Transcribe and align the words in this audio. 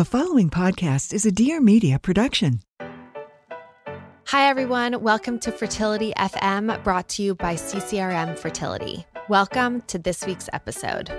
The 0.00 0.06
following 0.06 0.48
podcast 0.48 1.12
is 1.12 1.26
a 1.26 1.30
Dear 1.30 1.60
Media 1.60 1.98
production. 1.98 2.62
Hi, 4.28 4.48
everyone. 4.48 5.02
Welcome 5.02 5.38
to 5.40 5.52
Fertility 5.52 6.14
FM, 6.16 6.82
brought 6.82 7.10
to 7.10 7.22
you 7.22 7.34
by 7.34 7.54
CCRM 7.54 8.38
Fertility. 8.38 9.04
Welcome 9.28 9.82
to 9.88 9.98
this 9.98 10.24
week's 10.24 10.48
episode. 10.54 11.10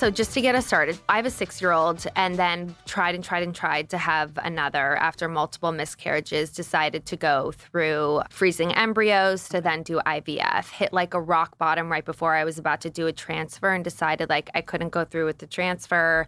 So, 0.00 0.10
just 0.10 0.32
to 0.32 0.40
get 0.40 0.54
us 0.54 0.66
started, 0.66 0.98
I 1.10 1.16
have 1.16 1.26
a 1.26 1.30
six 1.30 1.60
year 1.60 1.72
old 1.72 2.06
and 2.16 2.36
then 2.36 2.74
tried 2.86 3.14
and 3.14 3.22
tried 3.22 3.42
and 3.42 3.54
tried 3.54 3.90
to 3.90 3.98
have 3.98 4.38
another 4.42 4.96
after 4.96 5.28
multiple 5.28 5.72
miscarriages. 5.72 6.48
Decided 6.52 7.04
to 7.04 7.16
go 7.16 7.52
through 7.52 8.22
freezing 8.30 8.72
embryos 8.72 9.46
to 9.50 9.60
then 9.60 9.82
do 9.82 10.00
IVF. 10.06 10.70
Hit 10.70 10.94
like 10.94 11.12
a 11.12 11.20
rock 11.20 11.58
bottom 11.58 11.92
right 11.92 12.02
before 12.02 12.34
I 12.34 12.44
was 12.44 12.56
about 12.56 12.80
to 12.80 12.88
do 12.88 13.08
a 13.08 13.12
transfer 13.12 13.74
and 13.74 13.84
decided 13.84 14.30
like 14.30 14.48
I 14.54 14.62
couldn't 14.62 14.88
go 14.88 15.04
through 15.04 15.26
with 15.26 15.36
the 15.36 15.46
transfer. 15.46 16.26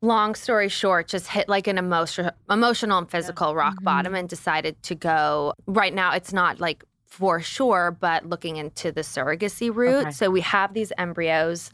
Long 0.00 0.36
story 0.36 0.68
short, 0.68 1.08
just 1.08 1.26
hit 1.26 1.48
like 1.48 1.66
an 1.66 1.78
emotional, 1.78 2.30
emotional 2.48 2.98
and 2.98 3.10
physical 3.10 3.56
rock 3.56 3.74
mm-hmm. 3.74 3.84
bottom 3.84 4.14
and 4.14 4.28
decided 4.28 4.80
to 4.84 4.94
go. 4.94 5.54
Right 5.66 5.92
now, 5.92 6.12
it's 6.12 6.32
not 6.32 6.60
like 6.60 6.84
for 7.06 7.40
sure, 7.40 7.96
but 7.98 8.26
looking 8.26 8.58
into 8.58 8.92
the 8.92 9.00
surrogacy 9.00 9.74
route. 9.74 10.02
Okay. 10.02 10.10
So 10.12 10.30
we 10.30 10.42
have 10.42 10.72
these 10.72 10.92
embryos. 10.96 11.72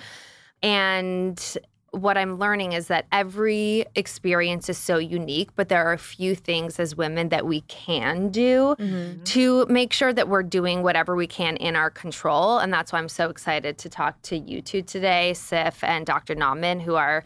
And 0.63 1.59
what 1.93 2.17
I'm 2.17 2.39
learning 2.39 2.73
is 2.73 2.87
that 2.87 3.05
every 3.13 3.85
experience 3.95 4.71
is 4.71 4.79
so 4.79 4.97
unique, 4.97 5.51
but 5.57 5.69
there 5.69 5.87
are 5.87 5.93
a 5.93 5.99
few 5.99 6.35
things 6.35 6.81
as 6.81 6.97
women 6.97 7.29
that 7.29 7.47
we 7.47 7.61
can 7.63 8.31
do 8.31 8.75
mm-hmm. 8.79 9.23
to 9.25 9.67
make 9.67 9.93
sure 9.93 10.13
that 10.13 10.27
we're 10.27 10.43
doing 10.43 10.83
whatever 10.83 11.15
we 11.15 11.27
can 11.27 11.57
in 11.59 11.77
our 11.77 11.91
control. 11.91 12.59
And 12.59 12.73
that's 12.73 12.93
why 12.93 12.99
I'm 12.99 13.11
so 13.11 13.29
excited 13.29 13.77
to 13.79 13.91
talk 13.91 14.21
to 14.23 14.39
you 14.39 14.63
two 14.63 14.81
today, 14.81 15.33
Siff 15.35 15.83
and 15.83 16.07
Dr. 16.07 16.35
Knopman, 16.35 16.81
who 16.81 16.95
are 16.95 17.25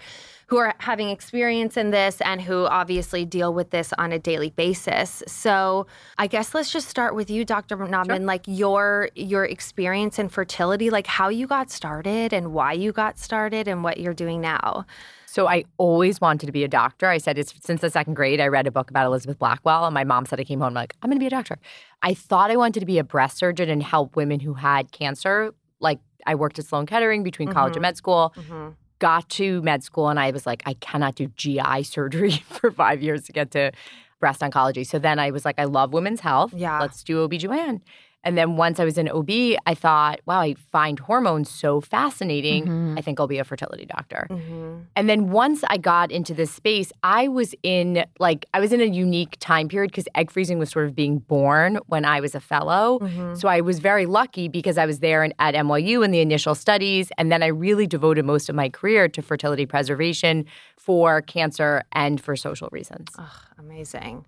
who 0.48 0.58
are 0.58 0.74
having 0.78 1.08
experience 1.08 1.76
in 1.76 1.90
this 1.90 2.20
and 2.20 2.40
who 2.40 2.66
obviously 2.66 3.24
deal 3.24 3.52
with 3.52 3.70
this 3.70 3.92
on 3.98 4.12
a 4.12 4.18
daily 4.18 4.50
basis. 4.50 5.22
So 5.26 5.86
I 6.18 6.28
guess 6.28 6.54
let's 6.54 6.70
just 6.70 6.88
start 6.88 7.16
with 7.16 7.30
you, 7.30 7.44
Dr. 7.44 7.76
Knopman, 7.76 8.26
like 8.26 8.42
your 8.46 9.10
your 9.16 9.44
experience 9.44 10.18
in 10.18 10.28
fertility, 10.28 10.88
like 10.88 11.06
how 11.06 11.28
you 11.28 11.46
got 11.46 11.70
started 11.70 12.32
and 12.32 12.52
why 12.52 12.72
you 12.72 12.92
got 12.92 13.18
started 13.18 13.66
and 13.66 13.82
what 13.82 13.98
you're 13.98 14.14
doing 14.14 14.40
now. 14.40 14.86
So 15.26 15.48
I 15.48 15.64
always 15.76 16.20
wanted 16.20 16.46
to 16.46 16.52
be 16.52 16.64
a 16.64 16.68
doctor. 16.68 17.08
I 17.08 17.18
said 17.18 17.36
it's 17.36 17.52
since 17.60 17.80
the 17.80 17.90
second 17.90 18.14
grade. 18.14 18.40
I 18.40 18.46
read 18.46 18.66
a 18.66 18.70
book 18.70 18.88
about 18.88 19.04
Elizabeth 19.04 19.38
Blackwell, 19.38 19.84
and 19.84 19.92
my 19.92 20.04
mom 20.04 20.24
said 20.26 20.40
I 20.40 20.44
came 20.44 20.60
home 20.60 20.72
like 20.74 20.94
I'm 21.02 21.10
going 21.10 21.18
to 21.18 21.22
be 21.22 21.26
a 21.26 21.30
doctor. 21.30 21.58
I 22.02 22.14
thought 22.14 22.50
I 22.50 22.56
wanted 22.56 22.80
to 22.80 22.86
be 22.86 22.98
a 22.98 23.04
breast 23.04 23.36
surgeon 23.36 23.68
and 23.68 23.82
help 23.82 24.16
women 24.16 24.40
who 24.40 24.54
had 24.54 24.92
cancer. 24.92 25.52
Like 25.80 25.98
I 26.24 26.36
worked 26.36 26.58
at 26.58 26.66
Sloan 26.66 26.86
Kettering 26.86 27.22
between 27.22 27.48
college 27.48 27.70
and 27.70 27.76
mm-hmm. 27.76 27.82
med 27.82 27.96
school. 27.96 28.32
Mm-hmm. 28.36 28.68
Got 28.98 29.28
to 29.30 29.60
med 29.62 29.82
school, 29.82 30.08
and 30.08 30.18
I 30.18 30.30
was 30.30 30.46
like, 30.46 30.62
I 30.66 30.74
cannot 30.74 31.14
do 31.16 31.28
GI 31.36 31.82
surgery 31.82 32.30
for 32.48 32.70
five 32.70 33.02
years 33.02 33.24
to 33.24 33.32
get 33.32 33.50
to 33.52 33.72
breast 34.20 34.40
oncology. 34.40 34.86
So 34.86 34.98
then 34.98 35.18
I 35.18 35.30
was 35.30 35.44
like, 35.44 35.58
I 35.58 35.64
love 35.64 35.92
women's 35.92 36.20
health. 36.20 36.52
Yeah. 36.54 36.80
let's 36.80 37.02
do 37.02 37.28
OBGYN. 37.28 37.80
And 38.24 38.36
then 38.36 38.56
once 38.56 38.80
I 38.80 38.84
was 38.84 38.98
in 38.98 39.08
OB, 39.08 39.30
I 39.66 39.74
thought, 39.74 40.20
wow, 40.26 40.40
I 40.40 40.54
find 40.54 40.98
hormones 40.98 41.48
so 41.48 41.80
fascinating. 41.80 42.64
Mm-hmm. 42.64 42.98
I 42.98 43.00
think 43.00 43.20
I'll 43.20 43.28
be 43.28 43.38
a 43.38 43.44
fertility 43.44 43.86
doctor. 43.86 44.26
Mm-hmm. 44.28 44.80
And 44.96 45.08
then 45.08 45.30
once 45.30 45.62
I 45.68 45.76
got 45.76 46.10
into 46.10 46.34
this 46.34 46.50
space, 46.50 46.90
I 47.04 47.28
was 47.28 47.54
in 47.62 48.04
like 48.18 48.44
I 48.52 48.58
was 48.58 48.72
in 48.72 48.80
a 48.80 48.84
unique 48.84 49.36
time 49.38 49.68
period 49.68 49.92
because 49.92 50.08
egg 50.16 50.32
freezing 50.32 50.58
was 50.58 50.70
sort 50.70 50.86
of 50.86 50.96
being 50.96 51.18
born 51.18 51.78
when 51.86 52.04
I 52.04 52.20
was 52.20 52.34
a 52.34 52.40
fellow. 52.40 52.98
Mm-hmm. 52.98 53.34
So 53.36 53.46
I 53.46 53.60
was 53.60 53.78
very 53.78 54.06
lucky 54.06 54.48
because 54.48 54.76
I 54.76 54.86
was 54.86 54.98
there 54.98 55.22
in, 55.22 55.32
at 55.38 55.54
NYU 55.54 56.04
in 56.04 56.10
the 56.10 56.20
initial 56.20 56.56
studies, 56.56 57.12
and 57.18 57.30
then 57.30 57.44
I 57.44 57.46
really 57.46 57.86
devoted 57.86 58.24
most 58.24 58.48
of 58.48 58.56
my 58.56 58.68
career 58.68 59.08
to 59.08 59.22
fertility 59.22 59.66
preservation 59.66 60.46
for 60.76 61.22
cancer 61.22 61.82
and 61.92 62.20
for 62.20 62.34
social 62.34 62.68
reasons. 62.72 63.08
Ugh, 63.18 63.28
amazing. 63.58 64.26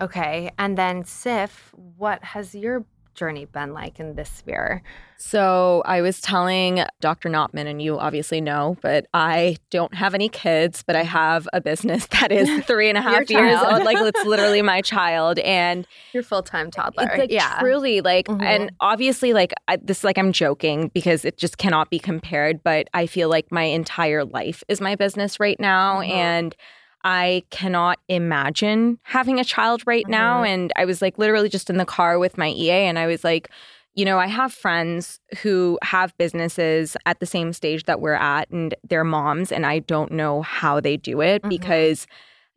Okay. 0.00 0.50
And 0.58 0.78
then 0.78 1.02
Siff, 1.02 1.72
what 1.72 2.22
has 2.22 2.54
your 2.54 2.84
journey 3.18 3.44
been 3.44 3.72
like 3.74 4.00
in 4.00 4.14
this 4.14 4.30
sphere? 4.30 4.82
So 5.20 5.82
I 5.84 6.00
was 6.00 6.20
telling 6.20 6.84
Dr. 7.00 7.28
Knopman, 7.28 7.66
and 7.66 7.82
you 7.82 7.98
obviously 7.98 8.40
know, 8.40 8.76
but 8.82 9.06
I 9.12 9.56
don't 9.70 9.92
have 9.94 10.14
any 10.14 10.28
kids, 10.28 10.84
but 10.86 10.94
I 10.94 11.02
have 11.02 11.48
a 11.52 11.60
business 11.60 12.06
that 12.20 12.30
is 12.30 12.48
three 12.64 12.88
and 12.88 12.96
a 12.96 13.02
half 13.02 13.28
years 13.28 13.60
old. 13.60 13.82
Like 13.82 13.96
it's 13.98 14.24
literally 14.24 14.62
my 14.62 14.80
child. 14.94 15.40
And 15.40 15.86
Your 16.12 16.22
full 16.22 16.42
time 16.44 16.70
toddler. 16.70 17.04
it's 17.08 17.18
like 17.18 17.30
yeah. 17.32 17.58
truly 17.58 18.00
like, 18.00 18.26
Mhm. 18.28 18.42
and 18.44 18.70
obviously 18.80 19.32
like 19.32 19.52
I, 19.66 19.76
this, 19.76 20.04
like 20.04 20.18
I'm 20.18 20.30
joking 20.32 20.88
because 20.94 21.24
it 21.24 21.36
just 21.36 21.58
cannot 21.58 21.90
be 21.90 21.98
compared, 21.98 22.62
but 22.62 22.88
I 22.94 23.06
feel 23.06 23.28
like 23.28 23.50
my 23.50 23.64
entire 23.64 24.24
life 24.24 24.62
is 24.68 24.80
my 24.80 24.94
business 24.94 25.40
right 25.40 25.58
now. 25.58 26.00
Mhm. 26.00 26.10
And 26.10 26.56
I 27.04 27.42
cannot 27.50 27.98
imagine 28.08 28.98
having 29.02 29.38
a 29.38 29.44
child 29.44 29.82
right 29.86 30.06
now. 30.08 30.42
Mhm. 30.42 30.46
And 30.48 30.72
I 30.76 30.84
was 30.84 31.00
like 31.00 31.18
literally 31.18 31.48
just 31.48 31.70
in 31.70 31.76
the 31.76 31.84
car 31.86 32.18
with 32.18 32.36
my 32.36 32.48
EA 32.48 32.86
and 32.88 32.98
I 32.98 33.06
was 33.06 33.24
like, 33.24 33.48
you 33.94 34.04
know, 34.04 34.18
I 34.18 34.26
have 34.26 34.52
friends 34.52 35.18
who 35.42 35.78
have 35.82 36.16
businesses 36.18 36.96
at 37.06 37.18
the 37.20 37.26
same 37.26 37.52
stage 37.52 37.84
that 37.84 38.00
we're 38.00 38.14
at 38.14 38.48
and 38.50 38.74
they're 38.88 39.02
moms, 39.04 39.50
and 39.50 39.66
I 39.66 39.80
don't 39.80 40.12
know 40.12 40.42
how 40.42 40.78
they 40.80 40.96
do 40.96 41.20
it 41.20 41.42
Mhm. 41.42 41.48
because 41.48 42.06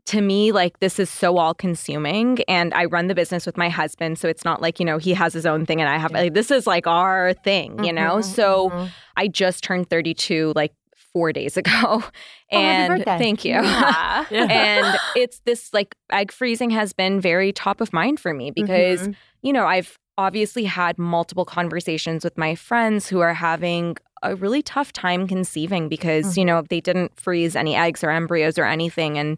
to 0.08 0.20
me, 0.22 0.52
like, 0.52 0.80
this 0.80 0.98
is 1.00 1.10
so 1.12 1.38
all 1.38 1.54
consuming. 1.54 2.40
And 2.48 2.74
I 2.74 2.86
run 2.86 3.08
the 3.08 3.14
business 3.16 3.46
with 3.46 3.56
my 3.56 3.70
husband. 3.70 4.18
So 4.18 4.28
it's 4.28 4.44
not 4.44 4.60
like, 4.62 4.80
you 4.80 4.86
know, 4.86 4.98
he 4.98 5.14
has 5.14 5.32
his 5.32 5.46
own 5.46 5.66
thing 5.66 5.80
and 5.80 5.88
I 5.90 5.98
have, 6.00 6.12
like, 6.12 6.34
this 6.34 6.50
is 6.50 6.66
like 6.66 6.88
our 6.88 7.34
thing, 7.44 7.84
you 7.84 7.94
know? 7.94 8.16
Mhm, 8.18 8.24
So 8.24 8.70
mhm. 8.72 8.90
I 9.16 9.28
just 9.28 9.64
turned 9.64 9.90
32 9.92 10.54
like 10.56 10.74
four 11.14 11.32
days 11.34 11.58
ago. 11.58 12.04
and 12.52 12.90
birthday. 13.00 13.18
thank 13.18 13.44
you. 13.46 13.54
Yeah. 13.62 14.26
and 14.50 14.98
it's 15.16 15.40
this 15.46 15.74
like 15.74 15.96
egg 16.12 16.32
freezing 16.32 16.70
has 16.70 16.94
been 16.94 17.20
very 17.20 17.52
top 17.52 17.82
of 17.82 17.92
mind 17.92 18.20
for 18.20 18.34
me 18.34 18.52
because 18.52 19.08
Mhm. 19.08 19.16
you 19.42 19.52
know 19.54 19.66
i've 19.66 19.98
obviously 20.18 20.64
had 20.66 20.98
multiple 20.98 21.44
conversations 21.46 22.24
with 22.24 22.38
my 22.38 22.54
friends 22.56 23.08
who 23.10 23.20
are 23.20 23.34
having 23.34 23.98
a 24.24 24.36
really 24.36 24.62
tough 24.62 24.94
time 24.94 25.28
conceiving 25.28 25.90
because 25.90 26.38
you 26.38 26.46
know 26.46 26.62
they 26.70 26.80
didn't 26.82 27.20
freeze 27.20 27.56
any 27.56 27.76
eggs 27.76 28.04
or 28.04 28.12
embryos 28.12 28.58
or 28.60 28.66
anything 28.66 29.18
and 29.18 29.38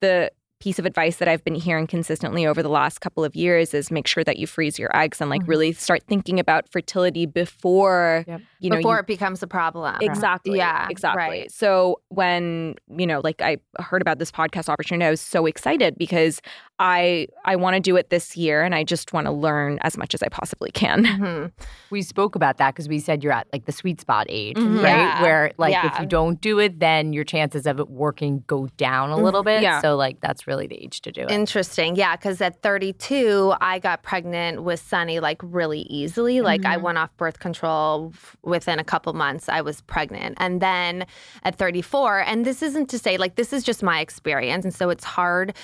the 0.00 0.30
piece 0.60 0.78
of 0.78 0.84
advice 0.86 1.16
that 1.16 1.26
I've 1.26 1.42
been 1.42 1.54
hearing 1.54 1.86
consistently 1.86 2.46
over 2.46 2.62
the 2.62 2.68
last 2.68 3.00
couple 3.00 3.24
of 3.24 3.34
years 3.34 3.72
is 3.72 3.90
make 3.90 4.06
sure 4.06 4.22
that 4.24 4.36
you 4.38 4.46
freeze 4.46 4.78
your 4.78 4.94
eggs 4.94 5.20
and 5.20 5.30
like 5.30 5.42
Mhm. 5.42 5.48
really 5.48 5.72
start 5.72 6.02
thinking 6.06 6.38
about 6.38 6.68
fertility 6.70 7.24
before 7.26 8.24
Yep. 8.28 8.40
you 8.60 8.70
know 8.70 8.76
Before 8.76 8.94
you- 8.96 9.00
it 9.00 9.06
becomes 9.06 9.42
a 9.42 9.46
problem. 9.46 9.96
Exactly. 10.00 10.58
Yeah. 10.58 10.86
Exactly. 10.90 11.20
Right. 11.22 11.50
So 11.52 12.00
when, 12.08 12.74
you 12.96 13.06
know, 13.06 13.20
like 13.24 13.40
I 13.42 13.56
heard 13.78 14.02
about 14.02 14.18
this 14.18 14.30
podcast 14.30 14.68
opportunity, 14.68 15.06
I 15.06 15.10
was 15.10 15.20
so 15.20 15.46
excited 15.46 15.96
because 15.96 16.42
I 16.78 17.26
I 17.44 17.56
want 17.56 17.74
to 17.76 17.80
do 17.80 17.96
it 17.96 18.10
this 18.10 18.36
year 18.36 18.62
and 18.62 18.74
I 18.74 18.84
just 18.84 19.12
want 19.12 19.26
to 19.26 19.30
learn 19.32 19.78
as 19.82 19.96
much 19.98 20.14
as 20.14 20.22
I 20.22 20.28
possibly 20.28 20.70
can. 20.70 21.04
Mhm. 21.04 21.52
We 21.90 22.02
spoke 22.02 22.34
about 22.36 22.58
that 22.58 22.74
because 22.74 22.88
we 22.88 22.98
said 22.98 23.22
you're 23.22 23.32
at 23.32 23.46
like 23.52 23.64
the 23.66 23.72
sweet 23.72 24.00
spot 24.00 24.26
age, 24.28 24.56
Mhm. 24.56 24.82
right? 24.82 24.88
Yeah. 24.96 25.22
Where 25.22 25.52
like 25.58 25.74
if 25.84 26.00
you 26.00 26.06
don't 26.06 26.40
do 26.40 26.58
it, 26.58 26.80
then 26.80 27.12
your 27.14 27.24
chances 27.24 27.66
of 27.66 27.80
it 27.80 27.88
working 27.90 28.44
go 28.46 28.68
down 28.76 29.10
a 29.10 29.16
little 29.16 29.42
bit. 29.42 29.62
Yeah. 29.62 29.80
So 29.80 29.96
like 29.96 30.20
that's 30.20 30.46
really 30.46 30.49
the 30.56 30.82
age 30.82 31.00
to 31.02 31.12
do 31.12 31.22
it. 31.22 31.30
Interesting. 31.30 31.96
Yeah. 31.96 32.16
Cause 32.16 32.40
at 32.40 32.62
32, 32.62 33.54
I 33.60 33.78
got 33.78 34.02
pregnant 34.02 34.62
with 34.62 34.80
Sunny 34.80 35.20
like 35.20 35.40
really 35.42 35.82
easily. 35.82 36.40
Like 36.40 36.64
I 36.64 36.76
mm-hmm. 36.76 36.84
went 36.84 36.98
off 36.98 37.16
birth 37.16 37.38
control 37.38 38.12
within 38.42 38.78
a 38.78 38.84
couple 38.84 39.12
months, 39.12 39.48
I 39.48 39.60
was 39.60 39.80
pregnant. 39.82 40.36
And 40.38 40.60
then 40.60 41.06
at 41.42 41.56
34, 41.56 42.20
and 42.20 42.44
this 42.44 42.62
isn't 42.62 42.88
to 42.90 42.98
say 42.98 43.16
like 43.16 43.36
this 43.36 43.52
is 43.52 43.62
just 43.62 43.82
my 43.82 44.00
experience. 44.00 44.64
And 44.64 44.74
so 44.74 44.90
it's 44.90 45.04
hard 45.04 45.54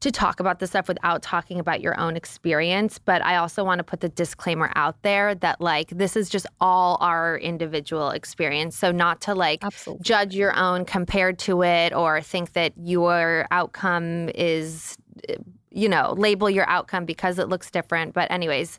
to 0.00 0.10
talk 0.10 0.38
about 0.38 0.58
this 0.58 0.70
stuff 0.70 0.86
without 0.86 1.22
talking 1.22 1.58
about 1.58 1.80
your 1.80 1.98
own 1.98 2.16
experience. 2.16 2.98
But 2.98 3.22
I 3.22 3.36
also 3.36 3.64
want 3.64 3.78
to 3.78 3.84
put 3.84 4.00
the 4.00 4.10
disclaimer 4.10 4.70
out 4.74 5.00
there 5.02 5.34
that 5.36 5.60
like 5.60 5.88
this 5.88 6.14
is 6.16 6.28
just 6.28 6.46
all 6.60 6.98
our 7.00 7.38
individual 7.38 8.10
experience. 8.10 8.76
So 8.76 8.92
not 8.92 9.22
to 9.22 9.34
like 9.34 9.64
Absolutely. 9.64 10.02
judge 10.02 10.34
your 10.34 10.54
own 10.56 10.84
compared 10.84 11.38
to 11.40 11.62
it 11.62 11.94
or 11.94 12.20
think 12.20 12.52
that 12.52 12.74
your 12.76 13.46
outcome 13.50 14.28
is 14.34 14.98
eh, 15.28 15.36
you 15.74 15.88
know 15.88 16.14
label 16.16 16.48
your 16.48 16.68
outcome 16.68 17.04
because 17.04 17.38
it 17.38 17.48
looks 17.48 17.70
different. 17.70 18.14
But 18.14 18.30
anyways 18.30 18.78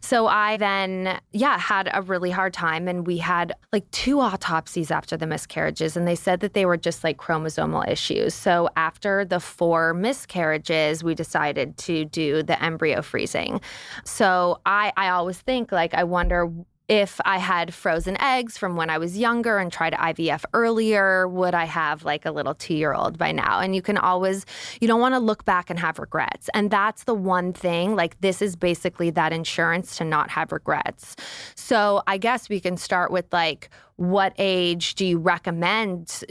so 0.00 0.26
i 0.26 0.56
then 0.56 1.20
yeah 1.32 1.58
had 1.58 1.90
a 1.92 2.02
really 2.02 2.30
hard 2.30 2.52
time. 2.52 2.88
And 2.88 3.06
we 3.06 3.18
had 3.18 3.52
like 3.72 3.90
two 3.90 4.20
autopsies 4.20 4.90
after 4.90 5.16
the 5.16 5.26
miscarriages. 5.26 5.96
And 5.96 6.06
they 6.06 6.14
said 6.14 6.40
that 6.40 6.54
they 6.54 6.66
were 6.66 6.76
just 6.76 7.04
like 7.04 7.18
chromosomal 7.18 7.88
issues. 7.88 8.34
So 8.34 8.68
after 8.76 9.24
the 9.24 9.40
four 9.40 9.94
miscarriages 9.94 11.02
we 11.02 11.14
decided 11.14 11.76
to 11.78 12.04
do 12.04 12.42
the 12.42 12.62
embryo 12.62 13.02
freezing. 13.02 13.60
So 14.04 14.60
i 14.64 14.92
i 14.96 15.08
always 15.08 15.38
think 15.38 15.72
like 15.72 15.94
i 15.94 16.04
wonder 16.04 16.50
if 16.88 17.20
I 17.24 17.38
had 17.38 17.74
frozen 17.74 18.20
eggs 18.20 18.56
from 18.56 18.76
when 18.76 18.90
I 18.90 18.98
was 18.98 19.18
younger 19.18 19.58
and 19.58 19.72
tried 19.72 19.92
IVF 19.94 20.44
earlier, 20.54 21.26
would 21.26 21.54
I 21.54 21.64
have 21.64 22.04
like 22.04 22.24
a 22.24 22.30
little 22.30 22.54
two 22.54 22.74
year 22.74 22.94
old 22.94 23.18
by 23.18 23.32
now? 23.32 23.60
And 23.60 23.74
you 23.74 23.82
can 23.82 23.98
always, 23.98 24.46
you 24.80 24.86
don't 24.86 25.00
want 25.00 25.14
to 25.14 25.18
look 25.18 25.44
back 25.44 25.68
and 25.68 25.78
have 25.78 25.98
regrets. 25.98 26.48
And 26.54 26.70
that's 26.70 27.04
the 27.04 27.14
one 27.14 27.52
thing, 27.52 27.96
like, 27.96 28.20
this 28.20 28.40
is 28.40 28.54
basically 28.54 29.10
that 29.10 29.32
insurance 29.32 29.96
to 29.96 30.04
not 30.04 30.30
have 30.30 30.52
regrets. 30.52 31.16
So 31.56 32.02
I 32.06 32.18
guess 32.18 32.48
we 32.48 32.60
can 32.60 32.76
start 32.76 33.10
with 33.10 33.26
like, 33.32 33.68
what 33.96 34.34
age 34.38 34.94
do 34.94 35.06
you 35.06 35.18
recommend 35.18 36.22